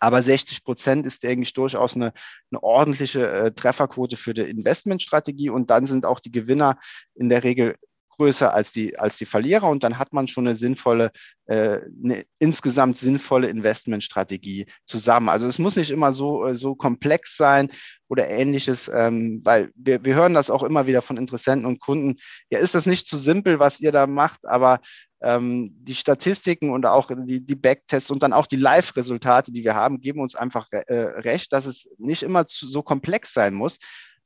Aber 0.00 0.22
60 0.22 0.64
Prozent 0.64 1.06
ist 1.06 1.24
eigentlich 1.24 1.52
durchaus 1.52 1.94
eine, 1.94 2.12
eine 2.50 2.62
ordentliche 2.62 3.30
äh, 3.30 3.52
Trefferquote 3.52 4.16
für 4.16 4.34
die 4.34 4.42
Investmentstrategie. 4.42 5.50
Und 5.50 5.70
dann 5.70 5.86
sind 5.86 6.06
auch 6.06 6.20
die 6.20 6.32
Gewinner 6.32 6.78
in 7.14 7.28
der 7.28 7.44
Regel 7.44 7.76
größer 8.20 8.52
als 8.52 8.70
die, 8.70 8.98
als 8.98 9.16
die 9.16 9.24
Verlierer 9.24 9.70
und 9.70 9.82
dann 9.82 9.98
hat 9.98 10.12
man 10.12 10.28
schon 10.28 10.46
eine 10.46 10.54
sinnvolle, 10.54 11.10
äh, 11.46 11.78
eine 12.04 12.24
insgesamt 12.38 12.98
sinnvolle 12.98 13.48
Investmentstrategie 13.48 14.66
zusammen. 14.84 15.30
Also 15.30 15.46
es 15.46 15.58
muss 15.58 15.76
nicht 15.76 15.90
immer 15.90 16.12
so, 16.12 16.46
äh, 16.46 16.54
so 16.54 16.74
komplex 16.74 17.38
sein 17.38 17.70
oder 18.08 18.28
ähnliches, 18.28 18.90
ähm, 18.94 19.40
weil 19.42 19.70
wir, 19.74 20.04
wir 20.04 20.14
hören 20.14 20.34
das 20.34 20.50
auch 20.50 20.62
immer 20.62 20.86
wieder 20.86 21.00
von 21.00 21.16
Interessenten 21.16 21.64
und 21.64 21.80
Kunden. 21.80 22.16
Ja, 22.50 22.58
ist 22.58 22.74
das 22.74 22.84
nicht 22.84 23.06
zu 23.06 23.16
simpel, 23.16 23.58
was 23.58 23.80
ihr 23.80 23.90
da 23.90 24.06
macht, 24.06 24.44
aber 24.44 24.80
ähm, 25.22 25.70
die 25.78 25.94
Statistiken 25.94 26.68
und 26.68 26.84
auch 26.84 27.10
die, 27.24 27.42
die 27.42 27.54
Backtests 27.54 28.10
und 28.10 28.22
dann 28.22 28.34
auch 28.34 28.46
die 28.46 28.56
Live-Resultate, 28.56 29.50
die 29.50 29.64
wir 29.64 29.74
haben, 29.74 30.02
geben 30.02 30.20
uns 30.20 30.34
einfach 30.34 30.66
äh, 30.70 30.92
recht, 30.92 31.54
dass 31.54 31.64
es 31.64 31.88
nicht 31.96 32.22
immer 32.22 32.44
so 32.46 32.82
komplex 32.82 33.32
sein 33.32 33.54
muss 33.54 33.78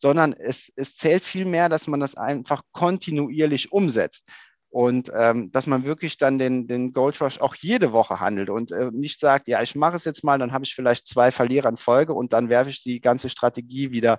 sondern 0.04 0.34
es, 0.34 0.70
es 0.76 0.96
zählt 0.96 1.24
viel 1.24 1.46
mehr, 1.46 1.70
dass 1.70 1.88
man 1.88 1.98
das 1.98 2.14
einfach 2.14 2.60
kontinuierlich 2.72 3.72
umsetzt 3.72 4.28
und 4.74 5.12
ähm, 5.14 5.52
dass 5.52 5.68
man 5.68 5.86
wirklich 5.86 6.18
dann 6.18 6.36
den, 6.36 6.66
den 6.66 6.92
Gold 6.92 7.20
Rush 7.20 7.38
auch 7.40 7.54
jede 7.54 7.92
Woche 7.92 8.18
handelt 8.18 8.50
und 8.50 8.72
äh, 8.72 8.90
nicht 8.90 9.20
sagt, 9.20 9.46
ja, 9.46 9.62
ich 9.62 9.76
mache 9.76 9.94
es 9.94 10.04
jetzt 10.04 10.24
mal, 10.24 10.36
dann 10.36 10.52
habe 10.52 10.64
ich 10.64 10.74
vielleicht 10.74 11.06
zwei 11.06 11.30
Verlierer 11.30 11.68
in 11.68 11.76
Folge 11.76 12.12
und 12.12 12.32
dann 12.32 12.48
werfe 12.48 12.70
ich 12.70 12.82
die 12.82 13.00
ganze 13.00 13.28
Strategie 13.28 13.92
wieder 13.92 14.18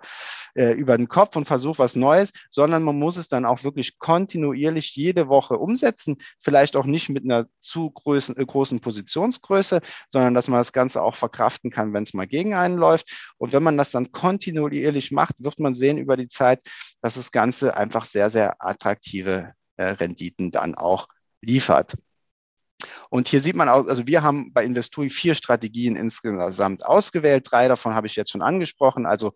äh, 0.54 0.72
über 0.72 0.96
den 0.96 1.10
Kopf 1.10 1.36
und 1.36 1.44
versuche 1.44 1.80
was 1.80 1.98
Neues, 1.98 2.32
sondern 2.50 2.84
man 2.84 2.98
muss 2.98 3.18
es 3.18 3.28
dann 3.28 3.44
auch 3.44 3.66
wirklich 3.66 4.00
kontinuierlich 4.00 4.96
jede 4.96 5.28
Woche 5.28 5.58
umsetzen, 5.58 6.16
vielleicht 6.40 6.78
auch 6.78 6.86
nicht 6.86 7.10
mit 7.10 7.26
einer 7.26 7.48
zu 7.60 7.92
großen, 7.92 8.38
äh, 8.38 8.46
großen 8.46 8.80
Positionsgröße, 8.80 9.82
sondern 10.08 10.36
dass 10.36 10.48
man 10.48 10.62
das 10.62 10.72
Ganze 10.72 11.02
auch 11.02 11.16
verkraften 11.16 11.70
kann, 11.70 11.92
wenn 11.92 12.04
es 12.04 12.14
mal 12.14 12.28
gegen 12.28 12.54
einen 12.54 12.78
läuft. 12.78 13.34
Und 13.38 13.52
wenn 13.52 13.64
man 13.64 13.78
das 13.78 13.92
dann 13.92 14.14
kontinuierlich 14.14 15.12
macht, 15.12 15.44
wird 15.44 15.60
man 15.60 15.74
sehen 15.74 15.98
über 15.98 16.16
die 16.16 16.30
Zeit, 16.30 16.62
dass 17.02 17.16
das 17.16 17.34
Ganze 17.34 17.76
einfach 17.76 18.06
sehr, 18.06 18.30
sehr 18.30 18.56
attraktive 18.66 19.54
äh, 19.78 19.86
Renditen 19.86 20.52
dann 20.52 20.76
auch 20.76 21.08
liefert. 21.42 21.96
Und 23.10 23.28
hier 23.28 23.42
sieht 23.42 23.56
man 23.56 23.70
auch, 23.70 23.88
also 23.88 24.06
wir 24.08 24.24
haben 24.24 24.52
bei 24.54 24.64
Investui 24.64 25.10
vier 25.10 25.36
Strategien 25.36 25.96
insgesamt 25.96 26.86
ausgewählt. 26.86 27.48
Drei 27.50 27.68
davon 27.68 27.96
habe 27.96 28.08
ich 28.08 28.16
jetzt 28.16 28.32
schon 28.32 28.42
angesprochen. 28.42 29.06
Also 29.06 29.34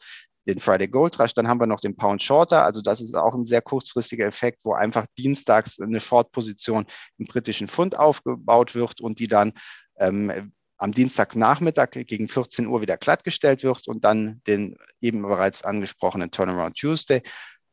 den 0.48 0.60
Friday 0.60 0.88
Gold 0.88 1.20
Rush, 1.20 1.34
dann 1.34 1.48
haben 1.48 1.60
wir 1.60 1.68
noch 1.68 1.80
den 1.80 1.96
Pound 1.96 2.22
Shorter. 2.24 2.64
Also 2.64 2.82
das 2.82 3.02
ist 3.02 3.16
auch 3.16 3.34
ein 3.34 3.46
sehr 3.46 3.62
kurzfristiger 3.62 4.26
Effekt, 4.26 4.66
wo 4.66 4.74
einfach 4.74 5.06
dienstags 5.18 5.80
eine 5.80 6.00
Short-Position 6.00 6.86
im 7.18 7.28
britischen 7.28 7.68
Pfund 7.68 7.98
aufgebaut 7.98 8.76
wird 8.76 9.02
und 9.02 9.20
die 9.20 9.28
dann 9.28 9.54
ähm, 9.98 10.52
am 10.78 10.94
Dienstagnachmittag 10.94 11.92
gegen 11.92 12.28
14 12.28 12.68
Uhr 12.68 12.82
wieder 12.82 12.98
glattgestellt 12.98 13.64
wird 13.64 13.88
und 13.88 14.06
dann 14.06 14.42
den 14.48 14.78
eben 15.02 15.22
bereits 15.22 15.64
angesprochenen 15.64 16.32
Turnaround 16.32 16.78
Tuesday 16.78 17.22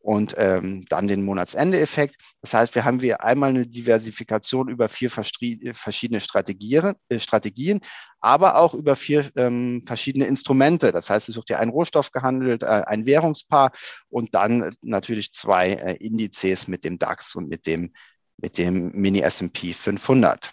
und 0.07 0.37
ähm, 0.39 0.85
dann 0.89 1.09
den 1.09 1.25
Monatsende-Effekt. 1.25 2.15
Das 2.41 2.55
heißt, 2.55 2.77
wir 2.77 2.85
haben 2.85 3.01
hier 3.01 3.25
einmal 3.25 3.51
eine 3.51 3.67
Diversifikation 3.67 4.69
über 4.69 4.89
vier 4.89 5.11
verschiedene 5.11 6.21
Strategien, 6.21 6.95
äh, 7.09 7.19
Strategien, 7.19 7.81
aber 8.21 8.57
auch 8.57 8.73
über 8.75 8.95
vier 8.95 9.29
ähm, 9.35 9.83
verschiedene 9.85 10.27
Instrumente. 10.27 10.93
Das 10.93 11.11
heißt, 11.11 11.29
es 11.29 11.35
wird 11.35 11.51
ja 11.51 11.59
ein 11.59 11.71
Rohstoff 11.71 12.13
gehandelt, 12.13 12.63
äh, 12.63 12.67
ein 12.87 13.05
Währungspaar 13.05 13.73
und 14.09 14.33
dann 14.37 14.73
natürlich 14.81 15.33
zwei 15.33 15.73
äh, 15.73 15.97
Indizes 15.97 16.69
mit 16.69 16.85
dem 16.85 17.01
DAX 17.01 17.35
und 17.35 17.49
mit 17.49 17.67
dem, 17.67 17.93
mit 18.37 18.59
dem 18.59 18.93
Mini 18.93 19.23
S&P 19.23 19.73
500. 19.73 20.53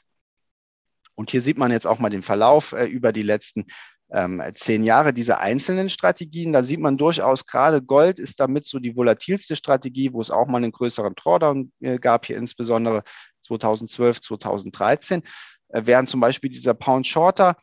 Und 1.13 1.29
hier 1.29 1.43
sieht 1.43 1.59
man 1.59 1.71
jetzt 1.71 1.85
auch 1.85 1.99
mal 1.99 2.09
den 2.09 2.23
Verlauf 2.23 2.71
äh, 2.71 2.85
über 2.85 3.13
die 3.13 3.21
letzten 3.21 3.67
ähm, 4.13 4.41
zehn 4.53 4.83
Jahre 4.83 5.11
diese 5.11 5.39
einzelnen 5.39 5.89
Strategien. 5.89 6.53
Da 6.53 6.63
sieht 6.63 6.79
man 6.79 6.97
durchaus 6.97 7.45
gerade 7.45 7.81
Gold 7.81 8.19
ist 8.19 8.39
damit 8.39 8.65
so 8.65 8.79
die 8.79 8.95
volatilste 8.95 9.55
Strategie, 9.55 10.13
wo 10.13 10.21
es 10.21 10.31
auch 10.31 10.47
mal 10.47 10.57
einen 10.57 10.71
größeren 10.71 11.15
Drawdown 11.15 11.71
äh, 11.81 11.97
gab, 11.97 12.27
hier 12.27 12.37
insbesondere 12.37 13.03
2012, 13.41 14.21
2013. 14.21 15.23
Äh, 15.69 15.81
während 15.85 16.09
zum 16.09 16.19
Beispiel 16.19 16.51
dieser 16.51 16.75
Pound 16.75 17.07
Shorter 17.07 17.57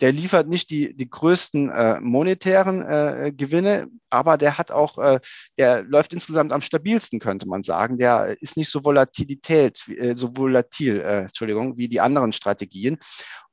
der 0.00 0.12
liefert 0.12 0.48
nicht 0.48 0.70
die, 0.70 0.94
die 0.94 1.08
größten 1.08 1.70
äh, 1.70 2.00
monetären 2.00 2.82
äh, 2.82 3.32
Gewinne, 3.36 3.88
aber 4.08 4.38
der 4.38 4.58
hat 4.58 4.72
auch, 4.72 4.98
äh, 4.98 5.20
der 5.58 5.82
läuft 5.82 6.12
insgesamt 6.12 6.52
am 6.52 6.60
stabilsten, 6.60 7.20
könnte 7.20 7.48
man 7.48 7.62
sagen. 7.62 7.98
Der 7.98 8.40
ist 8.40 8.56
nicht 8.56 8.70
so 8.70 8.84
Volatilität, 8.84 9.86
äh, 9.88 10.16
so 10.16 10.36
volatil, 10.36 11.00
äh, 11.00 11.22
Entschuldigung, 11.22 11.76
wie 11.76 11.88
die 11.88 12.00
anderen 12.00 12.32
Strategien. 12.32 12.98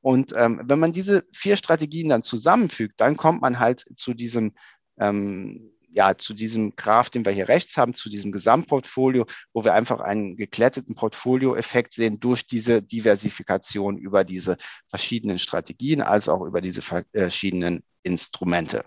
Und 0.00 0.32
ähm, 0.36 0.62
wenn 0.64 0.78
man 0.78 0.92
diese 0.92 1.24
vier 1.34 1.56
Strategien 1.56 2.08
dann 2.08 2.22
zusammenfügt, 2.22 3.00
dann 3.00 3.16
kommt 3.16 3.42
man 3.42 3.58
halt 3.58 3.84
zu 3.96 4.14
diesem 4.14 4.54
ähm, 4.98 5.72
ja, 5.90 6.16
zu 6.16 6.34
diesem 6.34 6.76
Graph, 6.76 7.10
den 7.10 7.24
wir 7.24 7.32
hier 7.32 7.48
rechts 7.48 7.76
haben, 7.76 7.94
zu 7.94 8.08
diesem 8.08 8.32
Gesamtportfolio, 8.32 9.26
wo 9.52 9.64
wir 9.64 9.74
einfach 9.74 10.00
einen 10.00 10.36
gekletteten 10.36 10.94
Portfolioeffekt 10.94 11.94
sehen 11.94 12.20
durch 12.20 12.46
diese 12.46 12.82
Diversifikation 12.82 13.98
über 13.98 14.24
diese 14.24 14.56
verschiedenen 14.88 15.38
Strategien, 15.38 16.02
als 16.02 16.28
auch 16.28 16.42
über 16.42 16.60
diese 16.60 16.82
verschiedenen 16.82 17.82
Instrumente. 18.02 18.84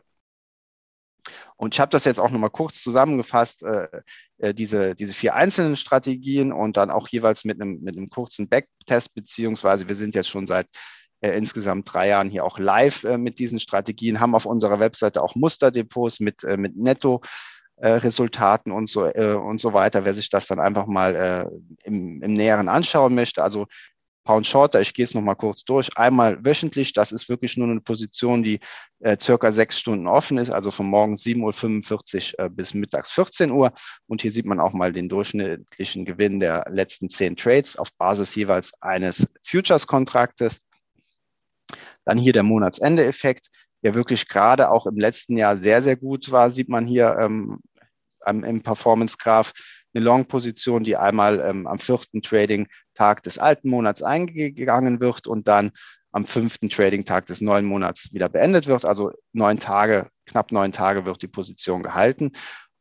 Und 1.55 1.75
ich 1.75 1.79
habe 1.79 1.91
das 1.91 2.05
jetzt 2.05 2.19
auch 2.19 2.31
nochmal 2.31 2.49
kurz 2.49 2.81
zusammengefasst, 2.81 3.63
äh, 3.63 3.87
äh, 4.39 4.53
diese, 4.53 4.95
diese 4.95 5.13
vier 5.13 5.35
einzelnen 5.35 5.75
Strategien 5.75 6.51
und 6.51 6.77
dann 6.77 6.89
auch 6.89 7.07
jeweils 7.07 7.45
mit 7.45 7.61
einem, 7.61 7.81
mit 7.81 7.95
einem 7.95 8.09
kurzen 8.09 8.49
Backtest, 8.49 9.13
beziehungsweise 9.13 9.87
wir 9.87 9.95
sind 9.95 10.15
jetzt 10.15 10.29
schon 10.29 10.47
seit 10.47 10.67
äh, 11.21 11.31
insgesamt 11.31 11.91
drei 11.91 12.09
Jahren 12.09 12.29
hier 12.29 12.43
auch 12.43 12.59
live 12.59 13.03
äh, 13.03 13.17
mit 13.17 13.39
diesen 13.39 13.59
Strategien, 13.59 14.19
haben 14.19 14.35
auf 14.35 14.45
unserer 14.45 14.79
Webseite 14.79 15.21
auch 15.21 15.35
Musterdepots 15.35 16.19
mit, 16.19 16.43
äh, 16.43 16.57
mit 16.57 16.77
Netto. 16.77 17.21
Resultaten 17.83 18.71
und 18.71 18.87
so 18.87 19.07
äh, 19.07 19.33
und 19.33 19.59
so 19.59 19.73
weiter, 19.73 20.05
wer 20.05 20.13
sich 20.13 20.29
das 20.29 20.45
dann 20.45 20.59
einfach 20.59 20.85
mal 20.85 21.15
äh, 21.15 21.47
im, 21.83 22.21
im 22.21 22.33
Näheren 22.33 22.69
anschauen 22.69 23.15
möchte. 23.15 23.41
Also 23.41 23.65
Pound 24.23 24.45
Shorter, 24.45 24.81
ich 24.81 24.93
gehe 24.93 25.03
es 25.03 25.13
nochmal 25.13 25.35
kurz 25.35 25.63
durch. 25.63 25.89
Einmal 25.97 26.43
wöchentlich, 26.45 26.93
das 26.93 27.11
ist 27.11 27.27
wirklich 27.27 27.57
nur 27.57 27.67
eine 27.67 27.81
Position, 27.81 28.43
die 28.43 28.59
äh, 28.99 29.17
circa 29.19 29.51
sechs 29.51 29.79
Stunden 29.79 30.07
offen 30.07 30.37
ist, 30.37 30.51
also 30.51 30.69
von 30.69 30.85
morgens 30.85 31.23
7.45 31.23 32.33
Uhr 32.37 32.45
äh, 32.45 32.49
bis 32.49 32.73
mittags 32.73 33.11
14 33.11 33.51
Uhr. 33.51 33.71
Und 34.07 34.21
hier 34.21 34.31
sieht 34.31 34.45
man 34.45 34.59
auch 34.59 34.73
mal 34.73 34.93
den 34.93 35.09
durchschnittlichen 35.09 36.05
Gewinn 36.05 36.39
der 36.39 36.65
letzten 36.69 37.09
zehn 37.09 37.35
Trades 37.35 37.75
auf 37.77 37.93
Basis 37.97 38.35
jeweils 38.35 38.73
eines 38.81 39.27
Futures-Kontraktes. 39.43 40.61
Dann 42.05 42.17
hier 42.17 42.33
der 42.33 42.43
Monatsende-Effekt, 42.43 43.47
der 43.83 43.95
wirklich 43.95 44.27
gerade 44.27 44.69
auch 44.69 44.85
im 44.85 44.97
letzten 44.97 45.37
Jahr 45.37 45.57
sehr, 45.57 45.81
sehr 45.81 45.95
gut 45.95 46.31
war, 46.31 46.51
sieht 46.51 46.69
man 46.69 46.85
hier 46.85 47.17
ähm, 47.19 47.59
im 48.25 48.61
Performance-Graph 48.61 49.53
eine 49.93 50.03
Long-Position, 50.03 50.83
die 50.83 50.95
einmal 50.95 51.39
ähm, 51.41 51.67
am 51.67 51.79
vierten 51.79 52.21
Trading-Tag 52.21 53.23
des 53.23 53.39
alten 53.39 53.69
Monats 53.69 54.03
eingegangen 54.03 55.01
wird 55.01 55.27
und 55.27 55.47
dann 55.47 55.71
am 56.11 56.25
fünften 56.25 56.69
Trading-Tag 56.69 57.25
des 57.25 57.41
neuen 57.41 57.65
Monats 57.65 58.13
wieder 58.13 58.29
beendet 58.29 58.67
wird. 58.67 58.85
Also 58.85 59.11
neun 59.33 59.59
Tage, 59.59 60.07
knapp 60.25 60.51
neun 60.51 60.71
Tage 60.71 61.05
wird 61.05 61.21
die 61.21 61.27
Position 61.27 61.83
gehalten. 61.83 62.31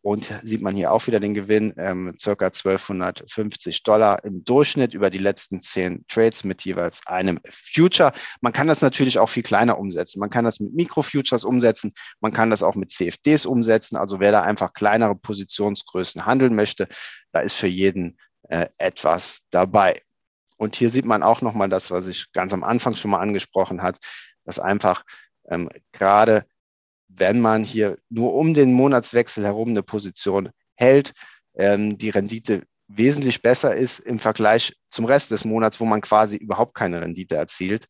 Und 0.03 0.33
sieht 0.43 0.63
man 0.63 0.75
hier 0.75 0.93
auch 0.93 1.07
wieder 1.07 1.21
den 1.21 1.35
Gewinn, 1.35 1.75
ähm, 1.77 2.15
circa 2.19 2.47
1250 2.47 3.83
Dollar 3.83 4.25
im 4.25 4.45
Durchschnitt 4.45 4.95
über 4.95 5.11
die 5.11 5.19
letzten 5.19 5.61
zehn 5.61 6.07
Trades 6.09 6.43
mit 6.43 6.65
jeweils 6.65 7.07
einem 7.07 7.39
Future. 7.45 8.13
Man 8.41 8.55
kann 8.55 8.67
das 8.67 8.81
natürlich 8.81 9.19
auch 9.19 9.29
viel 9.29 9.43
kleiner 9.43 9.79
umsetzen. 9.79 10.19
Man 10.19 10.31
kann 10.31 10.47
das 10.47 10.59
mit 10.59 10.73
Mikrofutures 10.73 11.45
umsetzen. 11.45 11.93
Man 12.21 12.33
kann 12.33 12.49
das 12.49 12.63
auch 12.63 12.77
mit 12.77 12.91
CFDs 12.91 13.45
umsetzen. 13.45 13.97
Also 13.97 14.21
wer 14.21 14.33
da 14.33 14.41
einfach 14.41 14.73
kleinere 14.73 15.15
Positionsgrößen 15.15 16.25
handeln 16.25 16.55
möchte, 16.55 16.89
da 17.33 17.41
ist 17.41 17.55
für 17.55 17.67
jeden 17.69 18.19
äh, 18.49 18.69
etwas 18.79 19.43
dabei. 19.51 20.03
Und 20.57 20.77
hier 20.77 20.89
sieht 20.89 21.05
man 21.05 21.23
auch 21.23 21.43
nochmal 21.43 21.69
das, 21.69 21.91
was 21.91 22.07
ich 22.07 22.33
ganz 22.33 22.55
am 22.55 22.65
Anfang 22.65 22.95
schon 22.95 23.11
mal 23.11 23.21
angesprochen 23.21 23.83
hat, 23.83 23.99
dass 24.45 24.59
einfach 24.59 25.05
ähm, 25.49 25.69
gerade 25.93 26.45
wenn 27.17 27.41
man 27.41 27.65
hier 27.65 27.97
nur 28.09 28.35
um 28.35 28.55
den 28.55 28.73
Monatswechsel 28.73 29.45
herum 29.45 29.71
eine 29.71 29.83
Position 29.83 30.51
hält, 30.75 31.13
ähm, 31.55 31.99
die 31.99 32.11
Rendite 32.11 32.63
wesentlich 32.89 33.43
besser 33.43 33.75
ist 33.75 34.01
im 34.01 34.19
Vergleich 34.19 34.75
zum 34.91 35.05
Rest 35.05 35.31
des 35.31 35.45
Monats, 35.45 35.81
wo 35.81 35.85
man 35.85 36.01
quasi 36.01 36.37
überhaupt 36.37 36.75
keine 36.75 37.01
Rendite 37.01 37.37
erzielt. 37.37 37.87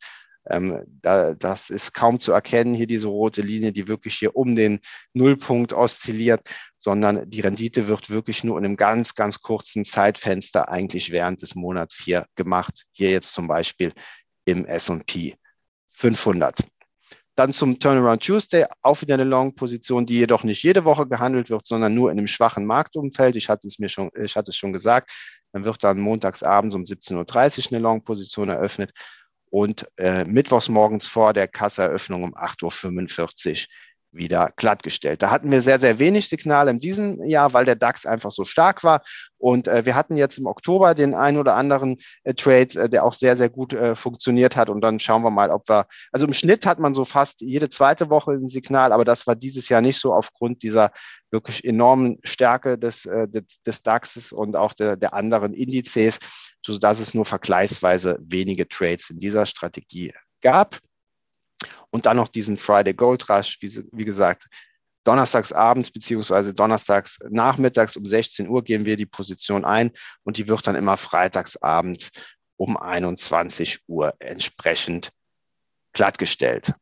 Ähm, 0.48 0.82
da, 0.86 1.34
das 1.34 1.70
ist 1.70 1.92
kaum 1.92 2.18
zu 2.18 2.32
erkennen, 2.32 2.74
hier 2.74 2.86
diese 2.86 3.08
rote 3.08 3.42
Linie, 3.42 3.72
die 3.72 3.88
wirklich 3.88 4.16
hier 4.16 4.36
um 4.36 4.56
den 4.56 4.80
Nullpunkt 5.12 5.72
oszilliert, 5.72 6.48
sondern 6.76 7.28
die 7.28 7.40
Rendite 7.40 7.88
wird 7.88 8.10
wirklich 8.10 8.42
nur 8.42 8.58
in 8.58 8.64
einem 8.64 8.76
ganz, 8.76 9.14
ganz 9.14 9.40
kurzen 9.40 9.84
Zeitfenster 9.84 10.68
eigentlich 10.68 11.10
während 11.10 11.42
des 11.42 11.54
Monats 11.54 12.02
hier 12.02 12.26
gemacht. 12.36 12.84
Hier 12.92 13.10
jetzt 13.10 13.34
zum 13.34 13.48
Beispiel 13.48 13.92
im 14.44 14.64
S&P 14.64 15.36
500. 15.90 16.58
Dann 17.36 17.52
zum 17.52 17.78
Turnaround 17.78 18.22
Tuesday, 18.22 18.66
auch 18.82 19.00
wieder 19.00 19.14
eine 19.14 19.24
Long-Position, 19.24 20.06
die 20.06 20.18
jedoch 20.18 20.44
nicht 20.44 20.62
jede 20.62 20.84
Woche 20.84 21.06
gehandelt 21.06 21.48
wird, 21.48 21.66
sondern 21.66 21.94
nur 21.94 22.10
in 22.10 22.18
einem 22.18 22.26
schwachen 22.26 22.66
Marktumfeld. 22.66 23.36
Ich 23.36 23.48
hatte 23.48 23.66
es 23.66 23.78
mir 23.78 23.88
schon, 23.88 24.10
ich 24.20 24.36
hatte 24.36 24.50
es 24.50 24.56
schon 24.56 24.72
gesagt. 24.72 25.12
Dann 25.52 25.64
wird 25.64 25.82
dann 25.82 26.00
montagsabends 26.00 26.74
um 26.74 26.82
17.30 26.82 27.66
Uhr 27.66 27.72
eine 27.72 27.82
Long-Position 27.82 28.48
eröffnet 28.48 28.92
und 29.50 29.88
äh, 29.96 30.24
mittwochs 30.24 30.68
morgens 30.68 31.06
vor 31.06 31.32
der 31.32 31.48
Kasseeröffnung 31.48 32.24
um 32.24 32.34
8.45 32.36 33.62
Uhr 33.62 33.68
wieder 34.12 34.52
glattgestellt. 34.56 35.22
Da 35.22 35.30
hatten 35.30 35.50
wir 35.50 35.62
sehr, 35.62 35.78
sehr 35.78 35.98
wenig 35.98 36.28
Signale 36.28 36.70
in 36.70 36.80
diesem 36.80 37.22
Jahr, 37.24 37.52
weil 37.52 37.64
der 37.64 37.76
DAX 37.76 38.06
einfach 38.06 38.30
so 38.30 38.44
stark 38.44 38.82
war. 38.82 39.02
Und 39.38 39.68
äh, 39.68 39.86
wir 39.86 39.94
hatten 39.94 40.16
jetzt 40.16 40.38
im 40.38 40.46
Oktober 40.46 40.94
den 40.94 41.14
einen 41.14 41.38
oder 41.38 41.54
anderen 41.54 41.96
äh, 42.24 42.34
Trade, 42.34 42.74
äh, 42.74 42.88
der 42.88 43.04
auch 43.04 43.12
sehr, 43.12 43.36
sehr 43.36 43.48
gut 43.48 43.72
äh, 43.72 43.94
funktioniert 43.94 44.56
hat. 44.56 44.68
Und 44.68 44.80
dann 44.80 44.98
schauen 44.98 45.22
wir 45.22 45.30
mal, 45.30 45.50
ob 45.50 45.68
wir, 45.68 45.86
also 46.12 46.26
im 46.26 46.32
Schnitt 46.32 46.66
hat 46.66 46.78
man 46.78 46.94
so 46.94 47.04
fast 47.04 47.40
jede 47.40 47.68
zweite 47.68 48.10
Woche 48.10 48.32
ein 48.32 48.48
Signal, 48.48 48.92
aber 48.92 49.04
das 49.04 49.26
war 49.26 49.36
dieses 49.36 49.68
Jahr 49.68 49.80
nicht 49.80 49.98
so 49.98 50.12
aufgrund 50.12 50.62
dieser 50.62 50.90
wirklich 51.30 51.64
enormen 51.64 52.18
Stärke 52.24 52.78
des, 52.78 53.06
äh, 53.06 53.28
des, 53.28 53.62
des 53.66 53.82
DAXes 53.82 54.32
und 54.32 54.56
auch 54.56 54.74
der, 54.74 54.96
der 54.96 55.14
anderen 55.14 55.54
Indizes, 55.54 56.18
sodass 56.64 57.00
es 57.00 57.14
nur 57.14 57.24
vergleichsweise 57.24 58.18
wenige 58.20 58.68
Trades 58.68 59.10
in 59.10 59.18
dieser 59.18 59.46
Strategie 59.46 60.12
gab. 60.42 60.78
Und 61.90 62.06
dann 62.06 62.16
noch 62.16 62.28
diesen 62.28 62.56
Friday 62.56 62.94
Gold 62.94 63.28
Rush, 63.28 63.58
wie, 63.60 63.84
wie 63.92 64.04
gesagt, 64.04 64.46
donnerstags 65.04 65.52
abends 65.52 65.90
beziehungsweise 65.90 66.54
donnerstags 66.54 67.18
nachmittags 67.30 67.96
um 67.96 68.06
16 68.06 68.48
Uhr 68.48 68.62
gehen 68.62 68.84
wir 68.84 68.96
die 68.96 69.06
Position 69.06 69.64
ein 69.64 69.92
und 70.24 70.36
die 70.36 70.48
wird 70.48 70.66
dann 70.66 70.76
immer 70.76 70.96
freitags 70.96 71.56
abends 71.56 72.10
um 72.56 72.76
21 72.76 73.80
Uhr 73.86 74.14
entsprechend 74.18 75.10
glattgestellt. 75.92 76.74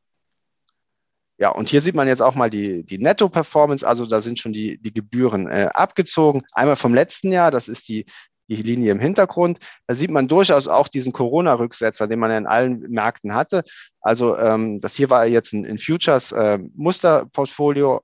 Ja, 1.40 1.50
und 1.50 1.68
hier 1.68 1.80
sieht 1.80 1.94
man 1.94 2.08
jetzt 2.08 2.20
auch 2.20 2.34
mal 2.34 2.50
die, 2.50 2.84
die 2.84 2.98
Netto-Performance, 2.98 3.86
also 3.86 4.06
da 4.06 4.20
sind 4.20 4.40
schon 4.40 4.52
die, 4.52 4.76
die 4.78 4.92
Gebühren 4.92 5.46
äh, 5.46 5.70
abgezogen. 5.72 6.42
Einmal 6.50 6.74
vom 6.74 6.94
letzten 6.94 7.30
Jahr, 7.30 7.52
das 7.52 7.68
ist 7.68 7.88
die 7.88 8.06
die 8.48 8.62
Linie 8.62 8.92
im 8.92 9.00
Hintergrund. 9.00 9.58
Da 9.86 9.94
sieht 9.94 10.10
man 10.10 10.28
durchaus 10.28 10.68
auch 10.68 10.88
diesen 10.88 11.12
Corona-Rücksetzer, 11.12 12.08
den 12.08 12.18
man 12.18 12.30
in 12.30 12.46
allen 12.46 12.80
Märkten 12.88 13.34
hatte. 13.34 13.62
Also 14.00 14.38
ähm, 14.38 14.80
das 14.80 14.94
hier 14.94 15.10
war 15.10 15.26
jetzt 15.26 15.52
ein, 15.52 15.66
ein 15.66 15.76
Futures-Musterportfolio. 15.78 17.96
Äh, 17.96 18.00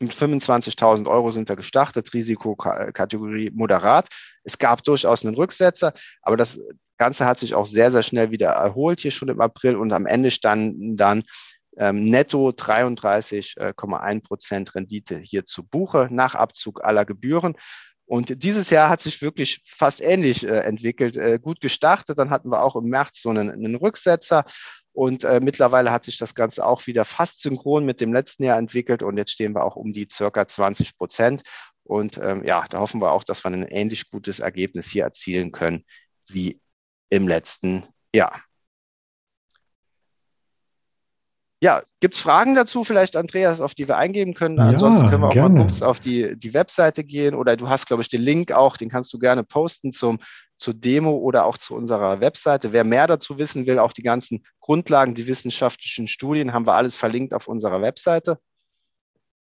mit 0.00 0.12
25.000 0.12 1.06
Euro 1.06 1.30
sind 1.30 1.48
wir 1.48 1.54
gestartet, 1.54 2.12
Risikokategorie 2.12 3.52
moderat. 3.54 4.08
Es 4.42 4.58
gab 4.58 4.82
durchaus 4.82 5.24
einen 5.24 5.36
Rücksetzer, 5.36 5.92
aber 6.22 6.36
das 6.36 6.58
Ganze 6.98 7.26
hat 7.26 7.38
sich 7.38 7.54
auch 7.54 7.66
sehr, 7.66 7.92
sehr 7.92 8.02
schnell 8.02 8.32
wieder 8.32 8.50
erholt, 8.50 9.02
hier 9.02 9.12
schon 9.12 9.28
im 9.28 9.40
April. 9.40 9.76
Und 9.76 9.92
am 9.92 10.06
Ende 10.06 10.32
standen 10.32 10.96
dann 10.96 11.22
ähm, 11.76 12.04
netto 12.04 12.50
33,1 12.50 14.22
Prozent 14.22 14.74
Rendite 14.74 15.18
hier 15.18 15.44
zu 15.44 15.64
Buche 15.64 16.08
nach 16.10 16.34
Abzug 16.34 16.84
aller 16.84 17.04
Gebühren. 17.04 17.54
Und 18.06 18.42
dieses 18.42 18.70
Jahr 18.70 18.90
hat 18.90 19.00
sich 19.02 19.22
wirklich 19.22 19.62
fast 19.66 20.00
ähnlich 20.02 20.44
äh, 20.46 20.60
entwickelt, 20.60 21.16
äh, 21.16 21.38
gut 21.38 21.60
gestartet. 21.60 22.18
Dann 22.18 22.30
hatten 22.30 22.50
wir 22.50 22.62
auch 22.62 22.76
im 22.76 22.84
März 22.84 23.22
so 23.22 23.30
einen, 23.30 23.50
einen 23.50 23.74
Rücksetzer. 23.76 24.44
Und 24.92 25.24
äh, 25.24 25.40
mittlerweile 25.40 25.90
hat 25.90 26.04
sich 26.04 26.18
das 26.18 26.34
Ganze 26.34 26.64
auch 26.66 26.86
wieder 26.86 27.04
fast 27.04 27.40
synchron 27.40 27.84
mit 27.84 28.00
dem 28.00 28.12
letzten 28.12 28.44
Jahr 28.44 28.58
entwickelt. 28.58 29.02
Und 29.02 29.16
jetzt 29.16 29.32
stehen 29.32 29.54
wir 29.54 29.64
auch 29.64 29.76
um 29.76 29.92
die 29.92 30.06
circa 30.10 30.46
20 30.46 30.96
Prozent. 30.98 31.42
Und 31.82 32.18
ähm, 32.18 32.44
ja, 32.44 32.64
da 32.68 32.80
hoffen 32.80 33.00
wir 33.00 33.12
auch, 33.12 33.24
dass 33.24 33.44
wir 33.44 33.50
ein 33.50 33.64
ähnlich 33.64 34.10
gutes 34.10 34.38
Ergebnis 34.38 34.88
hier 34.90 35.04
erzielen 35.04 35.52
können 35.52 35.84
wie 36.28 36.60
im 37.10 37.26
letzten 37.28 37.84
Jahr. 38.14 38.40
Ja, 41.64 41.82
gibt 42.00 42.14
es 42.14 42.20
Fragen 42.20 42.54
dazu 42.54 42.84
vielleicht, 42.84 43.16
Andreas, 43.16 43.62
auf 43.62 43.74
die 43.74 43.88
wir 43.88 43.96
eingeben 43.96 44.34
können? 44.34 44.58
Ja, 44.58 44.64
Ansonsten 44.64 45.08
können 45.08 45.22
wir 45.22 45.28
auch 45.28 45.32
gerne. 45.32 45.60
mal 45.60 45.60
kurz 45.62 45.80
auf 45.80 45.98
die, 45.98 46.36
die 46.36 46.52
Webseite 46.52 47.04
gehen 47.04 47.34
oder 47.34 47.56
du 47.56 47.70
hast, 47.70 47.86
glaube 47.86 48.02
ich, 48.02 48.10
den 48.10 48.20
Link 48.20 48.52
auch, 48.52 48.76
den 48.76 48.90
kannst 48.90 49.14
du 49.14 49.18
gerne 49.18 49.44
posten 49.44 49.90
zum, 49.90 50.18
zur 50.58 50.74
Demo 50.74 51.12
oder 51.12 51.46
auch 51.46 51.56
zu 51.56 51.74
unserer 51.74 52.20
Webseite. 52.20 52.74
Wer 52.74 52.84
mehr 52.84 53.06
dazu 53.06 53.38
wissen 53.38 53.64
will, 53.64 53.78
auch 53.78 53.94
die 53.94 54.02
ganzen 54.02 54.44
Grundlagen, 54.60 55.14
die 55.14 55.26
wissenschaftlichen 55.26 56.06
Studien, 56.06 56.52
haben 56.52 56.66
wir 56.66 56.74
alles 56.74 56.98
verlinkt 56.98 57.32
auf 57.32 57.48
unserer 57.48 57.80
Webseite. 57.80 58.38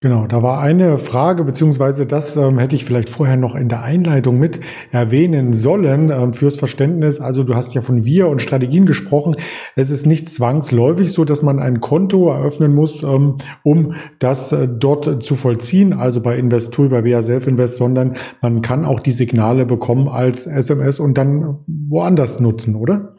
Genau, 0.03 0.27
da 0.27 0.43
war 0.43 0.61
eine 0.61 0.99
Frage, 0.99 1.43
beziehungsweise 1.43 2.05
das 2.05 2.37
ähm, 2.37 2.59
hätte 2.59 2.77
ich 2.77 2.85
vielleicht 2.85 3.09
vorher 3.09 3.39
noch 3.39 3.55
in 3.55 3.71
der 3.71 3.83
Einleitung 3.83 4.39
mit 4.39 4.61
erwähnen 4.91 5.55
sollen 5.55 6.11
ähm, 6.11 6.35
fürs 6.35 6.59
Verständnis. 6.59 7.19
Also 7.19 7.45
du 7.45 7.55
hast 7.55 7.73
ja 7.73 7.81
von 7.81 8.05
wir 8.05 8.29
und 8.29 8.43
Strategien 8.43 8.85
gesprochen. 8.85 9.37
Es 9.75 9.89
ist 9.89 10.05
nicht 10.05 10.29
zwangsläufig 10.29 11.13
so, 11.13 11.25
dass 11.25 11.43
man 11.43 11.61
ein 11.61 11.81
Konto 11.81 12.29
eröffnen 12.29 12.75
muss, 12.75 13.05
ähm, 13.05 13.39
um 13.63 13.95
das 14.19 14.53
äh, 14.53 14.69
dort 14.69 15.25
zu 15.25 15.35
vollziehen, 15.35 15.95
also 15.95 16.21
bei 16.21 16.37
Investool, 16.37 16.91
bei 16.91 17.03
VA 17.03 17.23
Self 17.23 17.47
Invest, 17.47 17.79
sondern 17.79 18.19
man 18.43 18.61
kann 18.61 18.85
auch 18.85 19.01
die 19.01 19.13
Signale 19.13 19.65
bekommen 19.65 20.09
als 20.09 20.47
SMS 20.47 21.01
und 21.01 21.17
dann 21.17 21.61
woanders 21.67 22.39
nutzen, 22.39 22.77
oder? 22.77 23.16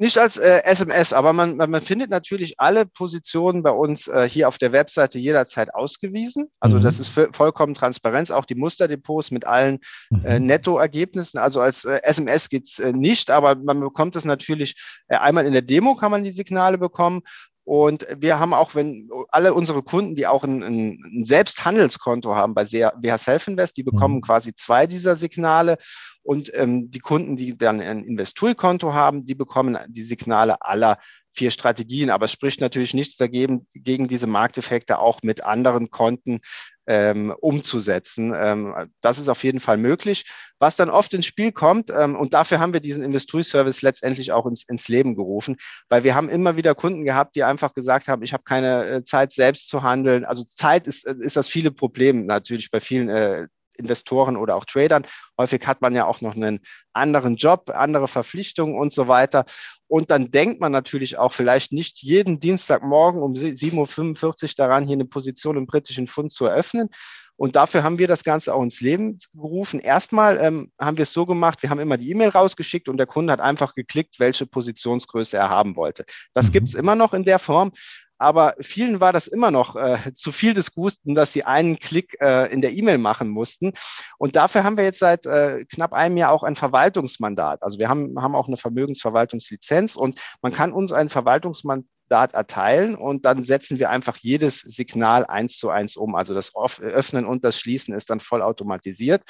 Nicht 0.00 0.16
als 0.16 0.36
äh, 0.36 0.62
SMS, 0.62 1.12
aber 1.12 1.32
man, 1.32 1.56
man, 1.56 1.70
man 1.70 1.82
findet 1.82 2.08
natürlich 2.08 2.60
alle 2.60 2.86
Positionen 2.86 3.64
bei 3.64 3.72
uns 3.72 4.06
äh, 4.06 4.28
hier 4.28 4.46
auf 4.46 4.56
der 4.56 4.70
Webseite 4.70 5.18
jederzeit 5.18 5.74
ausgewiesen. 5.74 6.46
Also 6.60 6.78
mhm. 6.78 6.82
das 6.82 7.00
ist 7.00 7.08
vollkommen 7.32 7.74
Transparenz, 7.74 8.30
auch 8.30 8.44
die 8.44 8.54
Musterdepots 8.54 9.32
mit 9.32 9.44
allen 9.44 9.80
äh, 10.22 10.38
mhm. 10.38 10.46
Nettoergebnissen. 10.46 11.40
Also 11.40 11.60
als 11.60 11.84
äh, 11.84 12.00
SMS 12.04 12.48
geht's 12.48 12.78
äh, 12.78 12.92
nicht, 12.92 13.28
aber 13.28 13.56
man 13.56 13.80
bekommt 13.80 14.14
es 14.14 14.24
natürlich 14.24 14.76
äh, 15.08 15.16
einmal 15.16 15.46
in 15.46 15.52
der 15.52 15.62
Demo 15.62 15.96
kann 15.96 16.12
man 16.12 16.22
die 16.22 16.30
Signale 16.30 16.78
bekommen 16.78 17.22
und 17.68 18.06
wir 18.16 18.40
haben 18.40 18.54
auch, 18.54 18.74
wenn 18.74 19.10
alle 19.28 19.52
unsere 19.52 19.82
Kunden, 19.82 20.16
die 20.16 20.26
auch 20.26 20.42
ein, 20.42 20.62
ein 20.62 21.24
Selbsthandelskonto 21.26 22.34
haben 22.34 22.54
bei 22.54 22.64
WH 22.64 23.18
Self 23.18 23.46
Invest, 23.46 23.76
die 23.76 23.82
bekommen 23.82 24.14
mhm. 24.14 24.20
quasi 24.22 24.54
zwei 24.54 24.86
dieser 24.86 25.16
Signale. 25.16 25.76
Und 26.22 26.50
ähm, 26.54 26.90
die 26.90 26.98
Kunden, 26.98 27.36
die 27.36 27.58
dann 27.58 27.82
ein 27.82 28.04
Investool-Konto 28.04 28.94
haben, 28.94 29.26
die 29.26 29.34
bekommen 29.34 29.76
die 29.86 30.00
Signale 30.00 30.62
aller 30.62 30.96
vier 31.34 31.50
Strategien. 31.50 32.08
Aber 32.08 32.24
es 32.24 32.32
spricht 32.32 32.62
natürlich 32.62 32.94
nichts 32.94 33.18
dagegen, 33.18 33.66
gegen 33.74 34.08
diese 34.08 34.26
Markteffekte 34.26 34.98
auch 34.98 35.20
mit 35.22 35.44
anderen 35.44 35.90
Konten 35.90 36.40
ähm, 36.88 37.34
umzusetzen. 37.40 38.32
Ähm, 38.34 38.74
das 39.02 39.18
ist 39.18 39.28
auf 39.28 39.44
jeden 39.44 39.60
Fall 39.60 39.76
möglich. 39.76 40.24
Was 40.58 40.74
dann 40.74 40.90
oft 40.90 41.12
ins 41.14 41.26
Spiel 41.26 41.52
kommt, 41.52 41.90
ähm, 41.90 42.16
und 42.16 42.34
dafür 42.34 42.58
haben 42.58 42.72
wir 42.72 42.80
diesen 42.80 43.04
Industrieservice 43.04 43.82
letztendlich 43.82 44.32
auch 44.32 44.46
ins, 44.46 44.64
ins 44.68 44.88
Leben 44.88 45.14
gerufen, 45.14 45.56
weil 45.88 46.02
wir 46.02 46.14
haben 46.14 46.30
immer 46.30 46.56
wieder 46.56 46.74
Kunden 46.74 47.04
gehabt, 47.04 47.36
die 47.36 47.44
einfach 47.44 47.74
gesagt 47.74 48.08
haben, 48.08 48.22
ich 48.22 48.32
habe 48.32 48.42
keine 48.42 48.86
äh, 48.86 49.04
Zeit 49.04 49.32
selbst 49.32 49.68
zu 49.68 49.82
handeln. 49.82 50.24
Also 50.24 50.42
Zeit 50.44 50.86
ist, 50.86 51.06
äh, 51.06 51.14
ist 51.20 51.36
das 51.36 51.48
viele 51.48 51.70
Problem 51.70 52.26
natürlich 52.26 52.70
bei 52.70 52.80
vielen 52.80 53.10
äh, 53.10 53.46
Investoren 53.78 54.36
oder 54.36 54.56
auch 54.56 54.64
Tradern. 54.64 55.06
Häufig 55.38 55.66
hat 55.66 55.80
man 55.80 55.94
ja 55.94 56.04
auch 56.04 56.20
noch 56.20 56.34
einen 56.34 56.60
anderen 56.92 57.36
Job, 57.36 57.70
andere 57.74 58.08
Verpflichtungen 58.08 58.78
und 58.78 58.92
so 58.92 59.08
weiter. 59.08 59.44
Und 59.86 60.10
dann 60.10 60.30
denkt 60.30 60.60
man 60.60 60.72
natürlich 60.72 61.16
auch 61.16 61.32
vielleicht 61.32 61.72
nicht 61.72 62.02
jeden 62.02 62.40
Dienstagmorgen 62.40 63.22
um 63.22 63.32
7.45 63.32 64.42
Uhr 64.42 64.50
daran, 64.56 64.86
hier 64.86 64.94
eine 64.94 65.06
Position 65.06 65.56
im 65.56 65.66
britischen 65.66 66.06
Pfund 66.06 66.30
zu 66.30 66.44
eröffnen. 66.44 66.90
Und 67.36 67.54
dafür 67.54 67.84
haben 67.84 67.98
wir 67.98 68.08
das 68.08 68.24
Ganze 68.24 68.52
auch 68.52 68.62
ins 68.62 68.80
Leben 68.80 69.16
gerufen. 69.32 69.78
Erstmal 69.78 70.38
ähm, 70.38 70.72
haben 70.78 70.96
wir 70.96 71.04
es 71.04 71.12
so 71.12 71.24
gemacht, 71.24 71.62
wir 71.62 71.70
haben 71.70 71.78
immer 71.78 71.96
die 71.96 72.10
E-Mail 72.10 72.30
rausgeschickt 72.30 72.88
und 72.88 72.96
der 72.96 73.06
Kunde 73.06 73.32
hat 73.32 73.40
einfach 73.40 73.76
geklickt, 73.76 74.18
welche 74.18 74.44
Positionsgröße 74.44 75.36
er 75.36 75.48
haben 75.48 75.76
wollte. 75.76 76.04
Das 76.34 76.48
mhm. 76.48 76.52
gibt 76.52 76.68
es 76.68 76.74
immer 76.74 76.96
noch 76.96 77.14
in 77.14 77.22
der 77.22 77.38
Form. 77.38 77.70
Aber 78.18 78.54
vielen 78.60 79.00
war 79.00 79.12
das 79.12 79.28
immer 79.28 79.50
noch 79.50 79.76
äh, 79.76 79.98
zu 80.14 80.32
viel 80.32 80.54
des 80.54 80.72
Guten, 80.72 81.14
dass 81.14 81.32
sie 81.32 81.44
einen 81.44 81.78
Klick 81.78 82.16
äh, 82.20 82.52
in 82.52 82.60
der 82.60 82.72
E-Mail 82.72 82.98
machen 82.98 83.28
mussten. 83.28 83.72
Und 84.18 84.36
dafür 84.36 84.64
haben 84.64 84.76
wir 84.76 84.84
jetzt 84.84 84.98
seit 84.98 85.24
äh, 85.26 85.64
knapp 85.66 85.92
einem 85.92 86.16
Jahr 86.16 86.32
auch 86.32 86.42
ein 86.42 86.56
Verwaltungsmandat. 86.56 87.62
Also 87.62 87.78
wir 87.78 87.88
haben, 87.88 88.20
haben 88.20 88.34
auch 88.34 88.48
eine 88.48 88.56
Vermögensverwaltungslizenz 88.56 89.96
und 89.96 90.20
man 90.42 90.52
kann 90.52 90.72
uns 90.72 90.92
ein 90.92 91.08
Verwaltungsmandat 91.08 92.34
erteilen 92.34 92.96
und 92.96 93.24
dann 93.24 93.42
setzen 93.42 93.78
wir 93.78 93.90
einfach 93.90 94.16
jedes 94.16 94.60
Signal 94.60 95.26
eins 95.26 95.58
zu 95.58 95.70
eins 95.70 95.96
um. 95.96 96.14
Also 96.14 96.34
das 96.34 96.52
Öffnen 96.56 97.26
und 97.26 97.44
das 97.44 97.58
Schließen 97.58 97.94
ist 97.94 98.10
dann 98.10 98.20
vollautomatisiert. 98.20 99.22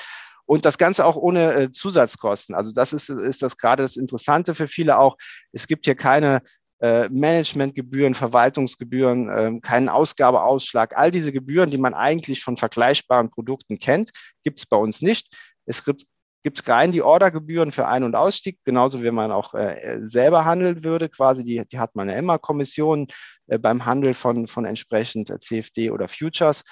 Und 0.46 0.64
das 0.64 0.78
Ganze 0.78 1.04
auch 1.04 1.16
ohne 1.16 1.52
äh, 1.52 1.72
Zusatzkosten. 1.72 2.54
Also 2.54 2.72
das 2.72 2.94
ist, 2.94 3.10
ist 3.10 3.42
das 3.42 3.58
gerade 3.58 3.82
das 3.82 3.96
Interessante 3.96 4.54
für 4.54 4.66
viele 4.66 4.96
auch. 4.96 5.18
Es 5.52 5.66
gibt 5.66 5.84
hier 5.84 5.94
keine 5.94 6.40
äh, 6.80 7.08
Managementgebühren, 7.08 8.14
Verwaltungsgebühren, 8.14 9.28
äh, 9.28 9.60
keinen 9.60 9.88
Ausgabeausschlag. 9.88 10.96
All 10.96 11.10
diese 11.10 11.32
Gebühren, 11.32 11.70
die 11.70 11.78
man 11.78 11.94
eigentlich 11.94 12.42
von 12.42 12.56
vergleichbaren 12.56 13.30
Produkten 13.30 13.78
kennt, 13.78 14.10
gibt 14.44 14.58
es 14.60 14.66
bei 14.66 14.76
uns 14.76 15.02
nicht. 15.02 15.36
Es 15.66 15.84
gibt, 15.84 16.04
gibt 16.42 16.68
rein 16.68 16.92
die 16.92 17.02
Ordergebühren 17.02 17.72
für 17.72 17.88
Ein- 17.88 18.04
und 18.04 18.14
Ausstieg, 18.14 18.58
genauso 18.64 19.02
wie 19.02 19.10
man 19.10 19.32
auch 19.32 19.54
äh, 19.54 19.98
selber 20.00 20.44
handeln 20.44 20.84
würde. 20.84 21.08
Quasi, 21.08 21.44
die, 21.44 21.62
die 21.66 21.78
hat 21.78 21.96
man 21.96 22.08
ja 22.08 22.16
immer 22.16 22.38
Kommissionen 22.38 23.08
äh, 23.48 23.58
beim 23.58 23.84
Handel 23.84 24.14
von, 24.14 24.46
von 24.46 24.64
entsprechend 24.64 25.34
CFD 25.42 25.90
oder 25.90 26.06
Futures. 26.06 26.62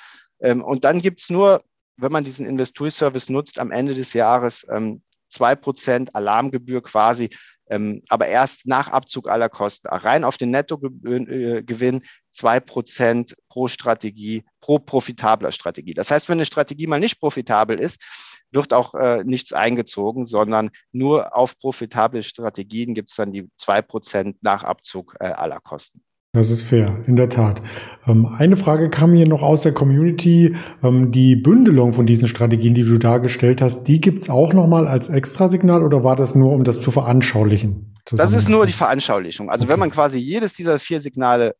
Ähm, 0.40 0.62
und 0.62 0.84
dann 0.84 1.00
gibt 1.00 1.20
es 1.20 1.30
nur, 1.30 1.64
wenn 1.96 2.12
man 2.12 2.24
diesen 2.24 2.46
Investor-Service 2.46 3.28
nutzt, 3.28 3.58
am 3.58 3.72
Ende 3.72 3.94
des 3.94 4.12
Jahres 4.12 4.66
ähm, 4.70 5.02
zwei 5.28 5.54
Prozent 5.54 6.14
Alarmgebühr 6.14 6.82
quasi 6.82 7.30
ähm, 7.68 8.02
aber 8.08 8.26
erst 8.26 8.66
nach 8.66 8.88
Abzug 8.88 9.28
aller 9.28 9.48
Kosten. 9.48 9.88
Rein 9.88 10.24
auf 10.24 10.36
den 10.36 10.50
Nettogewinn 10.50 12.02
zwei 12.32 12.60
Prozent 12.60 13.34
pro 13.48 13.66
Strategie, 13.68 14.44
pro 14.60 14.78
profitabler 14.78 15.52
Strategie. 15.52 15.94
Das 15.94 16.10
heißt, 16.10 16.28
wenn 16.28 16.38
eine 16.38 16.46
Strategie 16.46 16.86
mal 16.86 17.00
nicht 17.00 17.18
profitabel 17.18 17.78
ist, 17.78 18.02
wird 18.50 18.72
auch 18.72 18.94
äh, 18.94 19.24
nichts 19.24 19.52
eingezogen, 19.52 20.26
sondern 20.26 20.70
nur 20.92 21.36
auf 21.36 21.58
profitable 21.58 22.22
Strategien 22.22 22.94
gibt 22.94 23.10
es 23.10 23.16
dann 23.16 23.32
die 23.32 23.48
zwei 23.56 23.82
Prozent 23.82 24.42
nach 24.42 24.62
Abzug 24.64 25.16
äh, 25.20 25.26
aller 25.26 25.60
Kosten. 25.60 26.02
Das 26.36 26.50
ist 26.50 26.64
fair, 26.64 26.94
in 27.06 27.16
der 27.16 27.30
Tat. 27.30 27.62
Ähm, 28.06 28.26
eine 28.26 28.58
Frage 28.58 28.90
kam 28.90 29.14
hier 29.14 29.26
noch 29.26 29.42
aus 29.42 29.62
der 29.62 29.72
Community. 29.72 30.54
Ähm, 30.82 31.10
die 31.10 31.34
Bündelung 31.34 31.94
von 31.94 32.04
diesen 32.04 32.28
Strategien, 32.28 32.74
die 32.74 32.82
du 32.82 32.98
dargestellt 32.98 33.62
hast, 33.62 33.84
die 33.84 34.02
gibt's 34.02 34.28
auch 34.28 34.52
nochmal 34.52 34.86
als 34.86 35.08
Extrasignal 35.08 35.82
oder 35.82 36.04
war 36.04 36.14
das 36.14 36.34
nur, 36.34 36.52
um 36.52 36.62
das 36.62 36.82
zu 36.82 36.90
veranschaulichen? 36.90 37.94
Das 38.10 38.34
ist 38.34 38.50
nur 38.50 38.66
die 38.66 38.72
Veranschaulichung. 38.72 39.48
Also 39.48 39.64
okay. 39.64 39.72
wenn 39.72 39.80
man 39.80 39.90
quasi 39.90 40.18
jedes 40.18 40.52
dieser 40.52 40.78
vier 40.78 41.00
Signale 41.00 41.56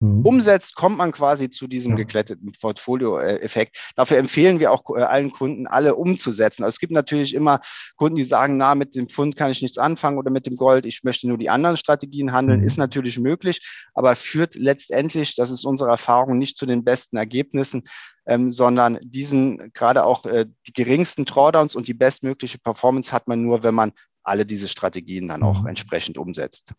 mhm. 0.00 0.22
umsetzt, 0.24 0.74
kommt 0.74 0.98
man 0.98 1.12
quasi 1.12 1.50
zu 1.50 1.66
diesem 1.66 1.92
ja. 1.92 1.98
geglätteten 1.98 2.52
Portfolio-Effekt. 2.52 3.92
Dafür 3.96 4.18
empfehlen 4.18 4.58
wir 4.58 4.72
auch 4.72 4.82
äh, 4.96 5.02
allen 5.02 5.30
Kunden, 5.30 5.66
alle 5.66 5.94
umzusetzen. 5.94 6.64
Also 6.64 6.74
es 6.74 6.80
gibt 6.80 6.92
natürlich 6.92 7.34
immer 7.34 7.60
Kunden, 7.96 8.16
die 8.16 8.24
sagen, 8.24 8.56
na, 8.56 8.74
mit 8.74 8.96
dem 8.96 9.08
Pfund 9.08 9.36
kann 9.36 9.50
ich 9.50 9.62
nichts 9.62 9.78
anfangen 9.78 10.18
oder 10.18 10.30
mit 10.30 10.46
dem 10.46 10.56
Gold, 10.56 10.86
ich 10.86 11.04
möchte 11.04 11.28
nur 11.28 11.38
die 11.38 11.50
anderen 11.50 11.76
Strategien 11.76 12.32
handeln, 12.32 12.60
mhm. 12.60 12.66
ist 12.66 12.78
natürlich 12.78 13.18
möglich, 13.18 13.86
aber 13.94 14.16
führt 14.16 14.54
letztendlich, 14.54 15.36
das 15.36 15.50
ist 15.50 15.64
unsere 15.64 15.90
Erfahrung, 15.90 16.38
nicht 16.38 16.56
zu 16.56 16.66
den 16.66 16.84
besten 16.84 17.16
Ergebnissen, 17.16 17.84
ähm, 18.26 18.50
sondern 18.50 18.98
diesen 19.02 19.72
gerade 19.72 20.04
auch 20.04 20.24
äh, 20.24 20.46
die 20.66 20.72
geringsten 20.72 21.24
Drawdowns 21.24 21.74
und 21.74 21.88
die 21.88 21.94
bestmögliche 21.94 22.58
Performance 22.58 23.12
hat 23.12 23.28
man 23.28 23.42
nur, 23.42 23.62
wenn 23.62 23.74
man 23.74 23.92
alle 24.22 24.46
diese 24.46 24.68
Strategien 24.68 25.28
dann 25.28 25.42
auch 25.42 25.62
mhm. 25.62 25.68
entsprechend 25.68 26.18
umsetzt. 26.18 26.74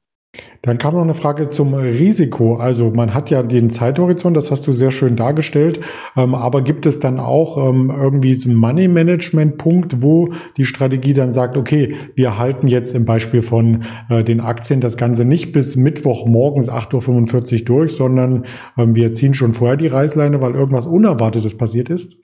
Dann 0.62 0.78
kam 0.78 0.94
noch 0.94 1.02
eine 1.02 1.14
Frage 1.14 1.50
zum 1.50 1.74
Risiko. 1.74 2.56
Also 2.56 2.92
man 2.92 3.14
hat 3.14 3.30
ja 3.30 3.44
den 3.44 3.70
Zeithorizont, 3.70 4.38
das 4.38 4.52
hast 4.52 4.66
du 4.68 4.72
sehr 4.72 4.92
schön 4.92 5.16
dargestellt. 5.16 5.82
Ähm, 6.16 6.36
aber 6.36 6.62
gibt 6.62 6.86
es 6.86 7.00
dann 7.00 7.20
auch 7.20 7.58
ähm, 7.58 7.92
irgendwie 7.94 8.34
so 8.36 8.50
einen 8.50 8.58
Money-Management-Punkt, 8.60 10.02
wo 10.02 10.30
die 10.58 10.66
Strategie 10.66 11.14
dann 11.14 11.34
sagt, 11.34 11.58
okay, 11.58 11.96
wir 12.16 12.38
halten 12.38 12.68
jetzt 12.68 12.94
im 12.94 13.06
Beispiel 13.06 13.42
von 13.42 13.84
äh, 14.10 14.24
den 14.24 14.40
Aktien 14.40 14.82
das 14.82 14.98
Ganze 14.98 15.26
nicht 15.26 15.52
bis 15.52 15.76
Mittwoch 15.76 16.26
morgens 16.28 16.70
8.45 16.72 17.60
Uhr 17.60 17.66
durch, 17.66 17.94
sondern 17.94 18.46
ähm, 18.78 18.96
wir 18.96 19.14
ziehen 19.14 19.34
schon 19.34 19.54
vorher 19.54 19.78
die 19.78 19.88
Reißleine, 19.88 20.42
weil 20.42 20.54
irgendwas 20.54 20.88
Unerwartetes 20.88 21.58
passiert 21.58 21.90
ist? 21.90 22.18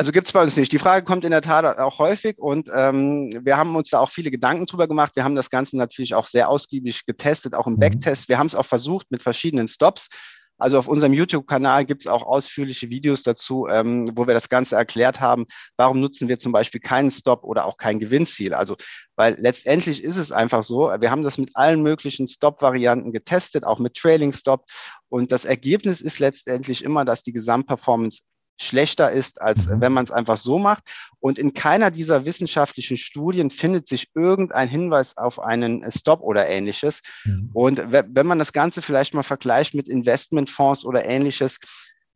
Also 0.00 0.12
gibt 0.12 0.28
es 0.28 0.32
bei 0.32 0.42
uns 0.42 0.56
nicht. 0.56 0.72
Die 0.72 0.78
Frage 0.78 1.04
kommt 1.04 1.26
in 1.26 1.30
der 1.30 1.42
Tat 1.42 1.78
auch 1.78 1.98
häufig 1.98 2.38
und 2.38 2.70
ähm, 2.74 3.30
wir 3.42 3.58
haben 3.58 3.76
uns 3.76 3.90
da 3.90 3.98
auch 3.98 4.08
viele 4.08 4.30
Gedanken 4.30 4.64
drüber 4.64 4.88
gemacht. 4.88 5.12
Wir 5.14 5.24
haben 5.24 5.34
das 5.34 5.50
Ganze 5.50 5.76
natürlich 5.76 6.14
auch 6.14 6.26
sehr 6.26 6.48
ausgiebig 6.48 7.04
getestet, 7.04 7.54
auch 7.54 7.66
im 7.66 7.74
mhm. 7.74 7.80
Backtest. 7.80 8.30
Wir 8.30 8.38
haben 8.38 8.46
es 8.46 8.54
auch 8.54 8.64
versucht 8.64 9.10
mit 9.10 9.22
verschiedenen 9.22 9.68
Stops. 9.68 10.08
Also 10.56 10.78
auf 10.78 10.88
unserem 10.88 11.12
YouTube-Kanal 11.12 11.84
gibt 11.84 12.00
es 12.00 12.06
auch 12.06 12.22
ausführliche 12.22 12.88
Videos 12.88 13.24
dazu, 13.24 13.66
ähm, 13.70 14.10
wo 14.14 14.26
wir 14.26 14.32
das 14.32 14.48
Ganze 14.48 14.74
erklärt 14.74 15.20
haben. 15.20 15.44
Warum 15.76 16.00
nutzen 16.00 16.28
wir 16.28 16.38
zum 16.38 16.52
Beispiel 16.52 16.80
keinen 16.80 17.10
Stop 17.10 17.44
oder 17.44 17.66
auch 17.66 17.76
kein 17.76 17.98
Gewinnziel? 17.98 18.54
Also, 18.54 18.76
weil 19.16 19.36
letztendlich 19.38 20.02
ist 20.02 20.16
es 20.16 20.32
einfach 20.32 20.62
so, 20.62 20.90
wir 20.98 21.10
haben 21.10 21.24
das 21.24 21.36
mit 21.36 21.50
allen 21.56 21.82
möglichen 21.82 22.26
Stop-Varianten 22.26 23.12
getestet, 23.12 23.66
auch 23.66 23.78
mit 23.78 23.96
Trailing 23.96 24.32
Stop. 24.32 24.64
Und 25.10 25.30
das 25.30 25.44
Ergebnis 25.44 26.00
ist 26.00 26.20
letztendlich 26.20 26.84
immer, 26.84 27.04
dass 27.04 27.22
die 27.22 27.34
Gesamtperformance 27.34 28.22
schlechter 28.60 29.10
ist, 29.10 29.40
als 29.40 29.66
mhm. 29.66 29.80
wenn 29.80 29.92
man 29.92 30.04
es 30.04 30.10
einfach 30.10 30.36
so 30.36 30.58
macht. 30.58 30.92
Und 31.18 31.38
in 31.38 31.54
keiner 31.54 31.90
dieser 31.90 32.24
wissenschaftlichen 32.26 32.96
Studien 32.96 33.50
findet 33.50 33.88
sich 33.88 34.08
irgendein 34.14 34.68
Hinweis 34.68 35.16
auf 35.16 35.40
einen 35.40 35.88
Stop 35.90 36.20
oder 36.20 36.46
ähnliches. 36.48 37.02
Mhm. 37.24 37.50
Und 37.52 37.82
wenn 37.88 38.26
man 38.26 38.38
das 38.38 38.52
Ganze 38.52 38.82
vielleicht 38.82 39.14
mal 39.14 39.22
vergleicht 39.22 39.74
mit 39.74 39.88
Investmentfonds 39.88 40.84
oder 40.84 41.04
ähnliches, 41.04 41.58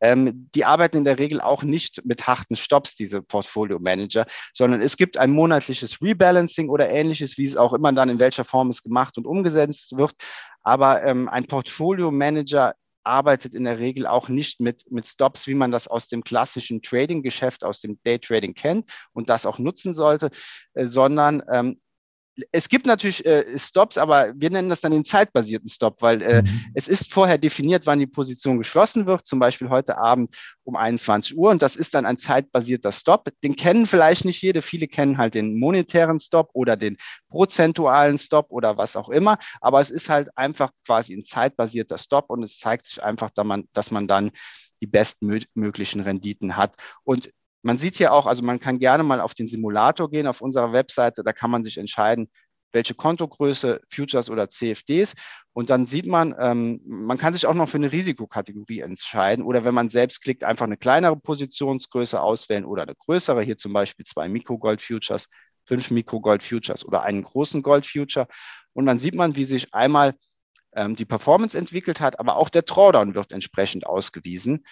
ähm, 0.01 0.49
die 0.53 0.65
arbeiten 0.65 0.97
in 0.97 1.03
der 1.03 1.19
Regel 1.19 1.39
auch 1.41 1.63
nicht 1.63 2.05
mit 2.05 2.27
harten 2.27 2.55
Stops, 2.55 2.95
diese 2.95 3.21
Portfolio 3.21 3.79
Manager, 3.79 4.25
sondern 4.53 4.81
es 4.81 4.97
gibt 4.97 5.17
ein 5.17 5.31
monatliches 5.31 6.01
Rebalancing 6.01 6.69
oder 6.69 6.89
ähnliches, 6.89 7.37
wie 7.37 7.45
es 7.45 7.57
auch 7.57 7.73
immer 7.73 7.93
dann 7.93 8.09
in 8.09 8.19
welcher 8.19 8.43
Form 8.43 8.69
es 8.69 8.83
gemacht 8.83 9.17
und 9.17 9.25
umgesetzt 9.25 9.97
wird. 9.97 10.13
Aber 10.63 11.03
ähm, 11.03 11.29
ein 11.29 11.45
Portfolio 11.45 12.11
Manager 12.11 12.75
arbeitet 13.05 13.55
in 13.55 13.63
der 13.63 13.79
Regel 13.79 14.07
auch 14.07 14.29
nicht 14.29 14.59
mit, 14.59 14.89
mit 14.91 15.07
Stops, 15.07 15.47
wie 15.47 15.53
man 15.53 15.71
das 15.71 15.87
aus 15.87 16.07
dem 16.07 16.23
klassischen 16.23 16.81
Trading-Geschäft, 16.81 17.63
aus 17.63 17.79
dem 17.79 18.01
Day-Trading 18.03 18.53
kennt 18.53 18.91
und 19.13 19.29
das 19.29 19.45
auch 19.45 19.59
nutzen 19.59 19.93
sollte, 19.93 20.29
äh, 20.73 20.85
sondern 20.85 21.43
ähm, 21.51 21.79
es 22.51 22.67
gibt 22.69 22.85
natürlich 22.85 23.25
äh, 23.25 23.57
Stops, 23.57 23.97
aber 23.97 24.33
wir 24.35 24.49
nennen 24.49 24.69
das 24.69 24.81
dann 24.81 24.91
den 24.91 25.05
zeitbasierten 25.05 25.69
Stop, 25.69 26.01
weil 26.01 26.21
äh, 26.21 26.41
mhm. 26.41 26.65
es 26.73 26.87
ist 26.87 27.11
vorher 27.11 27.37
definiert, 27.37 27.85
wann 27.85 27.99
die 27.99 28.07
Position 28.07 28.57
geschlossen 28.57 29.05
wird, 29.05 29.25
zum 29.25 29.39
Beispiel 29.39 29.69
heute 29.69 29.97
Abend 29.97 30.35
um 30.63 30.75
21 30.75 31.37
Uhr 31.37 31.51
und 31.51 31.61
das 31.61 31.75
ist 31.75 31.93
dann 31.93 32.05
ein 32.05 32.17
zeitbasierter 32.17 32.91
Stop. 32.91 33.29
Den 33.43 33.55
kennen 33.55 33.85
vielleicht 33.85 34.25
nicht 34.25 34.41
jede, 34.41 34.61
viele 34.61 34.87
kennen 34.87 35.17
halt 35.17 35.35
den 35.35 35.57
monetären 35.57 36.19
Stop 36.19 36.49
oder 36.53 36.75
den 36.75 36.97
prozentualen 37.29 38.17
Stop 38.17 38.47
oder 38.49 38.77
was 38.77 38.95
auch 38.95 39.09
immer, 39.09 39.37
aber 39.61 39.79
es 39.79 39.91
ist 39.91 40.09
halt 40.09 40.29
einfach 40.37 40.71
quasi 40.85 41.13
ein 41.13 41.23
zeitbasierter 41.23 41.97
Stop 41.97 42.29
und 42.29 42.43
es 42.43 42.59
zeigt 42.59 42.85
sich 42.85 43.03
einfach, 43.03 43.29
dass 43.29 43.45
man, 43.45 43.63
dass 43.73 43.91
man 43.91 44.07
dann 44.07 44.31
die 44.81 44.87
bestmöglichen 44.87 46.01
Renditen 46.01 46.57
hat. 46.57 46.75
Und 47.03 47.31
man 47.65 47.79
sieht 47.79 47.97
hier 47.97 48.13
auch, 48.13 48.27
also 48.27 48.43
man 48.43 48.59
kann 48.59 48.77
gerne 48.77 49.01
mal 49.03 49.19
auf 49.19 49.33
den 49.33 49.47
Simulator 49.47 50.09
gehen 50.11 50.27
auf 50.27 50.41
unserer 50.41 50.71
Webseite, 50.71 51.23
da 51.23 51.33
kann 51.33 51.49
man 51.49 51.63
sich 51.63 51.79
entscheiden, 51.79 52.29
welche 52.71 52.93
Kontogröße, 52.93 53.81
Futures 53.89 54.29
oder 54.29 54.49
CFDs. 54.49 55.15
Und 55.53 55.71
dann 55.71 55.87
sieht 55.87 56.05
man, 56.05 56.35
ähm, 56.39 56.79
man 56.85 57.17
kann 57.17 57.33
sich 57.33 57.47
auch 57.47 57.55
noch 57.55 57.67
für 57.67 57.77
eine 57.77 57.91
Risikokategorie 57.91 58.81
entscheiden 58.81 59.43
oder 59.43 59.65
wenn 59.65 59.73
man 59.73 59.89
selbst 59.89 60.21
klickt, 60.21 60.43
einfach 60.43 60.65
eine 60.65 60.77
kleinere 60.77 61.15
Positionsgröße 61.15 62.21
auswählen 62.21 62.65
oder 62.65 62.83
eine 62.83 62.93
größere, 62.93 63.41
hier 63.41 63.57
zum 63.57 63.73
Beispiel 63.73 64.05
zwei 64.05 64.27
Mikrogold-Futures, 64.29 65.27
fünf 65.65 65.89
Mikrogold-Futures 65.89 66.85
oder 66.85 67.01
einen 67.01 67.23
großen 67.23 67.63
Gold-Future. 67.63 68.27
Und 68.73 68.85
dann 68.85 68.99
sieht 68.99 69.15
man, 69.15 69.35
wie 69.35 69.45
sich 69.45 69.73
einmal 69.73 70.13
ähm, 70.75 70.95
die 70.95 71.05
Performance 71.05 71.57
entwickelt 71.57 71.99
hat, 71.99 72.19
aber 72.19 72.35
auch 72.35 72.49
der 72.49 72.61
Drawdown 72.61 73.15
wird 73.15 73.31
entsprechend 73.31 73.87
ausgewiesen. 73.87 74.65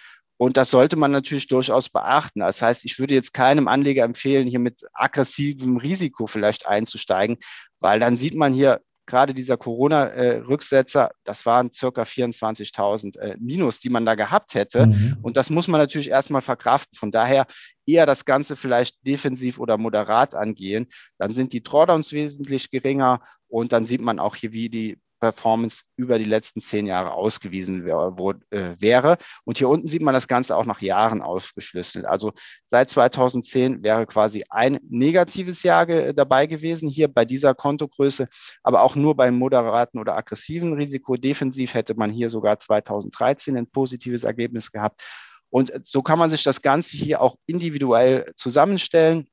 Und 0.44 0.58
das 0.58 0.70
sollte 0.70 0.96
man 0.96 1.10
natürlich 1.10 1.48
durchaus 1.48 1.88
beachten. 1.88 2.40
Das 2.40 2.60
heißt, 2.60 2.84
ich 2.84 2.98
würde 2.98 3.14
jetzt 3.14 3.32
keinem 3.32 3.66
Anleger 3.66 4.04
empfehlen, 4.04 4.46
hier 4.46 4.58
mit 4.58 4.82
aggressivem 4.92 5.78
Risiko 5.78 6.26
vielleicht 6.26 6.66
einzusteigen, 6.66 7.38
weil 7.80 7.98
dann 7.98 8.18
sieht 8.18 8.34
man 8.34 8.52
hier 8.52 8.82
gerade 9.06 9.32
dieser 9.32 9.56
Corona-Rücksetzer, 9.56 11.12
das 11.24 11.46
waren 11.46 11.72
circa 11.72 12.02
24.000 12.02 13.18
äh, 13.18 13.36
Minus, 13.40 13.80
die 13.80 13.88
man 13.88 14.04
da 14.04 14.16
gehabt 14.16 14.54
hätte. 14.54 14.88
Mhm. 14.88 15.16
Und 15.22 15.38
das 15.38 15.48
muss 15.48 15.66
man 15.66 15.80
natürlich 15.80 16.10
erstmal 16.10 16.42
verkraften. 16.42 16.94
Von 16.94 17.10
daher 17.10 17.46
eher 17.86 18.04
das 18.04 18.26
Ganze 18.26 18.54
vielleicht 18.54 18.98
defensiv 19.06 19.58
oder 19.58 19.78
moderat 19.78 20.34
angehen. 20.34 20.88
Dann 21.16 21.32
sind 21.32 21.54
die 21.54 21.62
Drawdowns 21.62 22.12
wesentlich 22.12 22.68
geringer 22.68 23.22
und 23.48 23.72
dann 23.72 23.86
sieht 23.86 24.02
man 24.02 24.18
auch 24.18 24.36
hier, 24.36 24.52
wie 24.52 24.68
die 24.68 24.98
Performance 25.24 25.84
über 25.96 26.18
die 26.18 26.26
letzten 26.26 26.60
zehn 26.60 26.86
Jahre 26.86 27.12
ausgewiesen 27.12 27.86
äh, 27.88 28.74
wäre. 28.78 29.16
Und 29.44 29.56
hier 29.56 29.70
unten 29.70 29.86
sieht 29.86 30.02
man 30.02 30.12
das 30.12 30.28
Ganze 30.28 30.54
auch 30.54 30.66
nach 30.66 30.82
Jahren 30.82 31.22
aufgeschlüsselt. 31.22 32.04
Also 32.04 32.32
seit 32.66 32.90
2010 32.90 33.82
wäre 33.82 34.04
quasi 34.04 34.44
ein 34.50 34.78
negatives 34.90 35.62
Jahr 35.62 35.86
dabei 36.12 36.46
gewesen, 36.46 36.90
hier 36.90 37.08
bei 37.08 37.24
dieser 37.24 37.54
Kontogröße, 37.54 38.28
aber 38.62 38.82
auch 38.82 38.96
nur 38.96 39.16
beim 39.16 39.38
moderaten 39.38 39.98
oder 39.98 40.14
aggressiven 40.14 40.74
Risiko. 40.74 41.16
Defensiv 41.16 41.72
hätte 41.72 41.94
man 41.94 42.10
hier 42.10 42.28
sogar 42.28 42.58
2013 42.58 43.56
ein 43.56 43.66
positives 43.66 44.24
Ergebnis 44.24 44.70
gehabt. 44.70 45.02
Und 45.48 45.72
so 45.84 46.02
kann 46.02 46.18
man 46.18 46.30
sich 46.30 46.42
das 46.42 46.60
Ganze 46.60 46.96
hier 46.96 47.22
auch 47.22 47.36
individuell 47.46 48.30
zusammenstellen 48.36 49.28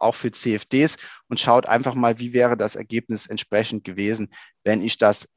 auch 0.00 0.14
für 0.14 0.30
CFDs 0.30 0.96
und 1.28 1.40
schaut 1.40 1.66
einfach 1.66 1.94
mal, 1.94 2.18
wie 2.18 2.32
wäre 2.32 2.56
das 2.56 2.76
Ergebnis 2.76 3.26
entsprechend 3.26 3.84
gewesen, 3.84 4.28
wenn 4.64 4.82
ich 4.82 4.98
das 4.98 5.28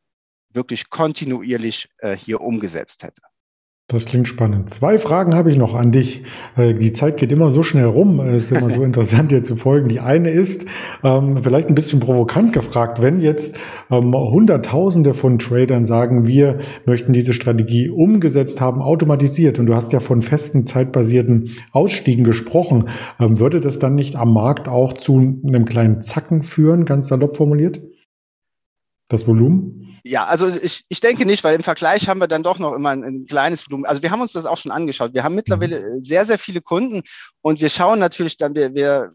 wirklich 0.50 0.90
kontinuierlich 0.90 1.90
äh, 2.00 2.16
hier 2.16 2.42
umgesetzt 2.42 3.04
hätte. 3.04 3.22
Das 3.88 4.06
klingt 4.06 4.30
spannend. 4.30 4.70
Zwei 4.70 4.98
Fragen 4.98 5.36
habe 5.36 5.52
ich 5.52 5.58
noch 5.58 5.76
an 5.76 5.92
dich. 5.92 6.24
Die 6.58 6.94
Zeit 6.94 7.18
geht 7.18 7.34
immer 7.34 7.52
so 7.52 7.64
schnell 7.64 7.86
rum. 7.86 8.22
Es 8.22 8.50
ist 8.50 8.58
immer 8.58 8.70
so 8.70 8.82
interessant, 8.84 9.30
dir 9.32 9.44
zu 9.44 9.58
folgen. 9.58 9.90
Die 9.90 10.00
eine 10.00 10.30
ist 10.30 10.66
ähm, 11.04 11.44
vielleicht 11.44 11.68
ein 11.68 11.76
bisschen 11.76 12.00
provokant 12.00 12.54
gefragt, 12.54 13.02
wenn 13.02 13.20
jetzt 13.20 13.58
ähm, 13.92 14.16
Hunderttausende 14.16 15.14
von 15.14 15.38
Tradern 15.38 15.84
sagen, 15.84 16.26
wir 16.28 16.60
möchten 16.86 17.12
diese 17.12 17.34
Strategie 17.34 17.90
umgesetzt 17.90 18.62
haben, 18.62 18.82
automatisiert, 18.82 19.60
und 19.60 19.66
du 19.66 19.76
hast 19.76 19.92
ja 19.92 20.00
von 20.00 20.22
festen 20.22 20.64
zeitbasierten 20.64 21.52
Ausstiegen 21.74 22.24
gesprochen, 22.24 22.86
ähm, 23.20 23.40
würde 23.40 23.60
das 23.60 23.80
dann 23.80 23.96
nicht 23.96 24.16
am 24.16 24.34
Markt 24.34 24.70
auch 24.70 24.94
zu 24.94 25.18
einem 25.18 25.66
kleinen 25.66 26.00
Zacken 26.00 26.42
führen, 26.42 26.86
ganz 26.86 27.10
salopp 27.10 27.36
formuliert? 27.36 27.82
Das 29.10 29.28
Volumen? 29.28 30.00
Ja, 30.06 30.26
also 30.26 30.50
ich, 30.50 30.84
ich 30.90 31.00
denke 31.00 31.26
nicht, 31.26 31.44
weil 31.44 31.56
im 31.56 31.64
Vergleich 31.64 32.10
haben 32.10 32.20
wir 32.20 32.28
dann 32.28 32.44
doch 32.44 32.60
noch 32.60 32.74
immer 32.74 32.90
ein, 32.90 33.04
ein, 33.04 33.26
kleines 33.26 33.66
Volumen. 33.66 33.86
Also 33.86 34.02
wir 34.02 34.12
haben 34.12 34.22
uns 34.22 34.34
das 34.34 34.46
auch 34.46 34.58
schon 34.58 34.72
angeschaut. 34.72 35.14
Wir 35.14 35.24
haben 35.24 35.36
mittlerweile 35.36 35.80
mhm. 35.80 36.04
sehr, 36.04 36.26
sehr 36.26 36.38
viele 36.38 36.62
Kunden 36.62 37.04
und 37.42 37.62
wir 37.62 37.70
schauen 37.70 38.00
natürlich 38.00 38.38
dann, 38.38 38.54
wir, 38.54 38.74
wir 38.76 39.12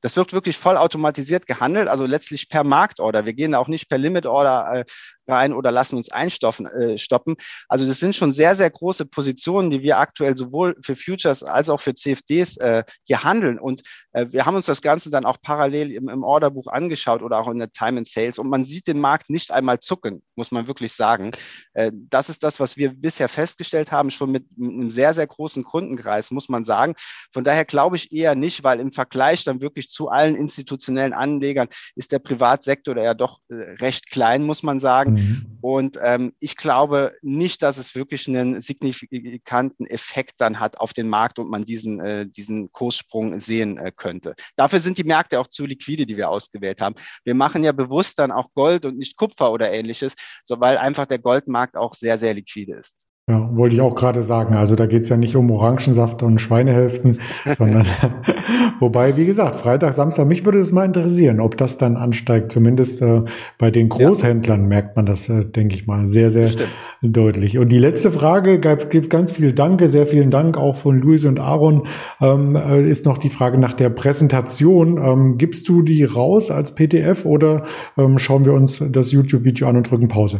das 0.00 0.16
wird 0.16 0.32
wirklich 0.32 0.56
vollautomatisiert 0.56 1.46
gehandelt, 1.46 1.88
also 1.88 2.06
letztlich 2.06 2.48
per 2.48 2.64
Marktorder. 2.64 3.24
Wir 3.24 3.32
gehen 3.32 3.54
auch 3.54 3.66
nicht 3.66 3.88
per 3.88 3.98
Limitorder 3.98 4.80
äh, 4.80 4.84
rein 5.28 5.52
oder 5.52 5.72
lassen 5.72 5.96
uns 5.96 6.10
einstoppen. 6.10 6.66
Äh, 6.66 6.98
stoppen. 6.98 7.36
Also 7.68 7.86
das 7.86 8.00
sind 8.00 8.14
schon 8.14 8.32
sehr, 8.32 8.56
sehr 8.56 8.70
große 8.70 9.06
Positionen, 9.06 9.70
die 9.70 9.82
wir 9.82 9.98
aktuell 9.98 10.36
sowohl 10.36 10.76
für 10.82 10.96
Futures 10.96 11.42
als 11.42 11.68
auch 11.68 11.80
für 11.80 11.94
CFDs 11.94 12.56
äh, 12.58 12.84
hier 13.04 13.24
handeln. 13.24 13.58
Und 13.58 13.82
äh, 14.12 14.26
wir 14.30 14.46
haben 14.46 14.56
uns 14.56 14.66
das 14.66 14.82
Ganze 14.82 15.10
dann 15.10 15.24
auch 15.24 15.38
parallel 15.40 15.92
im, 15.92 16.08
im 16.08 16.22
Orderbuch 16.22 16.66
angeschaut 16.68 17.22
oder 17.22 17.38
auch 17.38 17.48
in 17.48 17.58
der 17.58 17.72
Time 17.72 17.98
and 17.98 18.08
Sales. 18.08 18.38
Und 18.38 18.48
man 18.48 18.64
sieht 18.64 18.86
den 18.86 19.00
Markt 19.00 19.30
nicht 19.30 19.50
einmal 19.50 19.78
zucken, 19.78 20.22
muss 20.34 20.50
man 20.50 20.66
wirklich 20.66 20.92
sagen. 20.92 21.32
Äh, 21.74 21.92
das 21.94 22.28
ist 22.28 22.42
das, 22.42 22.60
was 22.60 22.76
wir 22.76 22.92
bisher 22.92 23.28
festgestellt 23.28 23.92
haben, 23.92 24.10
schon 24.10 24.30
mit, 24.30 24.46
einem 24.60 24.90
sehr, 24.90 25.14
sehr 25.14 25.26
großen 25.26 25.64
Kundenkreis, 25.64 26.30
muss 26.30 26.48
man 26.48 26.64
sagen. 26.64 26.94
Von 27.32 27.44
daher 27.44 27.64
glaube 27.64 27.96
ich 27.96 28.12
eher 28.12 28.34
nicht, 28.34 28.64
weil 28.64 28.80
im 28.80 28.92
Vergleich 28.92 29.44
dann 29.44 29.60
wirklich 29.60 29.88
zu 29.88 30.08
allen 30.08 30.36
institutionellen 30.36 31.12
Anlegern 31.12 31.68
ist 31.94 32.12
der 32.12 32.18
Privatsektor 32.18 32.96
ja 32.96 33.14
doch 33.14 33.40
äh, 33.48 33.54
recht 33.54 34.10
klein, 34.10 34.42
muss 34.42 34.62
man 34.62 34.80
sagen. 34.80 35.15
Mhm. 35.16 35.58
Und 35.60 35.98
ähm, 36.02 36.32
ich 36.38 36.56
glaube 36.56 37.14
nicht, 37.22 37.62
dass 37.62 37.76
es 37.76 37.94
wirklich 37.94 38.28
einen 38.28 38.60
signifikanten 38.60 39.86
Effekt 39.86 40.34
dann 40.38 40.60
hat 40.60 40.78
auf 40.78 40.92
den 40.92 41.08
Markt 41.08 41.38
und 41.38 41.50
man 41.50 41.64
diesen, 41.64 42.00
äh, 42.00 42.26
diesen 42.26 42.70
Kurssprung 42.72 43.40
sehen 43.40 43.78
äh, 43.78 43.92
könnte. 43.94 44.34
Dafür 44.56 44.80
sind 44.80 44.98
die 44.98 45.04
Märkte 45.04 45.40
auch 45.40 45.48
zu 45.48 45.66
liquide, 45.66 46.06
die 46.06 46.16
wir 46.16 46.28
ausgewählt 46.28 46.80
haben. 46.80 46.94
Wir 47.24 47.34
machen 47.34 47.64
ja 47.64 47.72
bewusst 47.72 48.18
dann 48.18 48.30
auch 48.30 48.52
Gold 48.54 48.86
und 48.86 48.98
nicht 48.98 49.16
Kupfer 49.16 49.50
oder 49.52 49.72
ähnliches, 49.72 50.14
so 50.44 50.60
weil 50.60 50.78
einfach 50.78 51.06
der 51.06 51.18
Goldmarkt 51.18 51.76
auch 51.76 51.94
sehr, 51.94 52.18
sehr 52.18 52.34
liquide 52.34 52.74
ist. 52.76 53.06
Ja, 53.28 53.50
wollte 53.56 53.74
ich 53.74 53.80
auch 53.80 53.96
gerade 53.96 54.22
sagen. 54.22 54.54
Also 54.54 54.76
da 54.76 54.86
geht's 54.86 55.08
ja 55.08 55.16
nicht 55.16 55.34
um 55.34 55.50
Orangensaft 55.50 56.22
und 56.22 56.40
Schweinehälften, 56.40 57.18
sondern 57.58 57.84
wobei, 58.80 59.16
wie 59.16 59.26
gesagt, 59.26 59.56
Freitag, 59.56 59.94
Samstag, 59.94 60.28
mich 60.28 60.44
würde 60.44 60.60
es 60.60 60.70
mal 60.70 60.84
interessieren, 60.84 61.40
ob 61.40 61.56
das 61.56 61.76
dann 61.76 61.96
ansteigt. 61.96 62.52
Zumindest 62.52 63.02
äh, 63.02 63.22
bei 63.58 63.72
den 63.72 63.88
Großhändlern 63.88 64.62
ja. 64.62 64.68
merkt 64.68 64.94
man 64.94 65.06
das, 65.06 65.28
äh, 65.28 65.44
denke 65.44 65.74
ich 65.74 65.88
mal, 65.88 66.06
sehr, 66.06 66.30
sehr 66.30 66.46
Stimmt. 66.46 66.70
deutlich. 67.02 67.58
Und 67.58 67.72
die 67.72 67.80
letzte 67.80 68.12
Frage, 68.12 68.60
gibt 68.60 69.10
ganz 69.10 69.32
viel 69.32 69.52
Danke, 69.52 69.88
sehr 69.88 70.06
vielen 70.06 70.30
Dank 70.30 70.56
auch 70.56 70.76
von 70.76 71.00
Luis 71.00 71.24
und 71.24 71.40
Aaron, 71.40 71.82
ähm, 72.20 72.54
äh, 72.54 72.88
ist 72.88 73.06
noch 73.06 73.18
die 73.18 73.30
Frage 73.30 73.58
nach 73.58 73.72
der 73.72 73.90
Präsentation. 73.90 74.98
Ähm, 75.02 75.36
gibst 75.36 75.68
du 75.68 75.82
die 75.82 76.04
raus 76.04 76.52
als 76.52 76.76
PDF 76.76 77.26
oder 77.26 77.64
ähm, 77.98 78.20
schauen 78.20 78.44
wir 78.44 78.52
uns 78.52 78.84
das 78.88 79.10
YouTube-Video 79.10 79.66
an 79.66 79.78
und 79.78 79.90
drücken 79.90 80.06
Pause? 80.06 80.38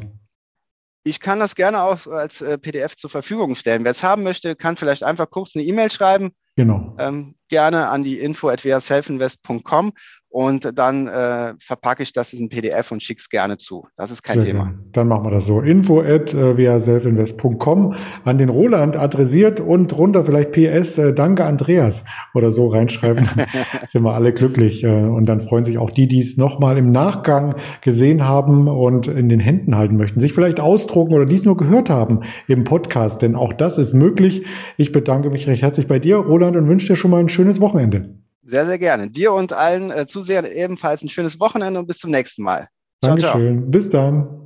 Ich 1.07 1.21
kann 1.21 1.39
das 1.39 1.55
gerne 1.55 1.83
auch 1.83 2.09
als 2.09 2.43
äh, 2.43 2.59
PDF 2.59 2.97
zur 2.97 3.09
Verfügung 3.09 3.55
stellen. 3.55 3.85
Wer 3.85 3.93
es 3.93 4.03
haben 4.03 4.25
möchte, 4.25 4.57
kann 4.57 4.77
vielleicht 4.77 5.05
einfach 5.05 5.31
kurz 5.31 5.55
eine 5.55 5.65
E-Mail 5.65 5.89
schreiben. 5.89 6.33
Genau. 6.57 6.95
Ähm, 6.99 7.35
gerne 7.49 7.89
an 7.91 8.03
die 8.03 8.19
info 8.19 8.49
at 8.49 8.61
selfinvest.com 8.61 9.93
und 10.37 10.79
dann 10.79 11.07
äh, 11.07 11.55
verpacke 11.59 12.03
ich 12.03 12.13
das 12.13 12.35
in 12.35 12.51
PDF 12.51 12.93
und 12.93 13.03
schicke 13.03 13.21
es 13.21 13.31
gerne 13.31 13.57
zu. 13.57 13.87
Das 13.97 14.11
ist 14.11 14.23
kein 14.23 14.43
Sehr 14.43 14.53
Thema. 14.53 14.65
Gerne. 14.65 14.79
Dann 14.93 15.09
machen 15.09 15.25
wir 15.25 15.31
das 15.31 15.47
so. 15.47 15.63
Info 15.63 16.03
at 16.03 16.35
äh, 16.35 16.79
selfinvest.com 16.79 17.95
an 18.23 18.37
den 18.37 18.51
Roland 18.51 18.99
adressiert 18.99 19.61
und 19.61 19.89
drunter 19.89 20.27
vielleicht 20.27 20.53
PS, 20.53 20.99
äh, 20.99 21.15
danke 21.15 21.47
Andreas 21.47 22.05
oder 22.35 22.51
so 22.51 22.67
reinschreiben. 22.67 23.27
sind 23.87 24.03
wir 24.03 24.13
alle 24.13 24.35
glücklich. 24.35 24.85
Äh, 24.85 24.89
und 24.89 25.25
dann 25.25 25.41
freuen 25.41 25.65
sich 25.65 25.79
auch 25.79 25.91
die, 25.91 26.07
die 26.07 26.21
es 26.21 26.37
nochmal 26.37 26.77
im 26.77 26.93
Nachgang 26.93 27.55
gesehen 27.81 28.29
haben 28.29 28.69
und 28.69 29.07
in 29.07 29.31
den 29.31 29.41
Händen 29.41 29.75
halten 29.75 29.97
möchten, 29.97 30.21
sich 30.21 30.35
vielleicht 30.35 30.61
ausdrucken 30.61 31.15
oder 31.15 31.25
dies 31.25 31.47
nur 31.47 31.57
gehört 31.57 31.89
haben 31.89 32.21
im 32.47 32.65
Podcast, 32.65 33.23
denn 33.23 33.37
auch 33.37 33.55
das 33.55 33.79
ist 33.79 33.95
möglich. 33.95 34.45
Ich 34.77 34.93
bedanke 34.93 35.31
mich 35.31 35.47
recht 35.47 35.63
herzlich 35.63 35.87
bei 35.87 35.99
dir, 35.99 36.17
Roland, 36.17 36.46
und 36.55 36.69
wünsche 36.69 36.87
dir 36.87 36.97
schon 36.97 37.11
mal 37.11 37.19
ein 37.19 37.29
schönes 37.29 37.61
Wochenende. 37.61 38.15
Sehr, 38.45 38.67
sehr 38.67 38.79
gerne. 38.79 39.11
Dir 39.11 39.33
und 39.33 39.53
allen 39.53 39.91
äh, 39.91 40.07
Zusehern 40.07 40.45
ebenfalls 40.45 41.03
ein 41.03 41.09
schönes 41.09 41.41
Wochenende 41.41 41.81
und 41.81 41.87
bis 41.87 41.99
zum 41.99 42.13
nächsten 42.13 42.43
Mal. 42.45 42.69
Ciao, 43.03 43.17
Dankeschön. 43.17 43.59
Ciao. 43.59 43.71
Bis 43.71 43.91
dann. 43.91 44.46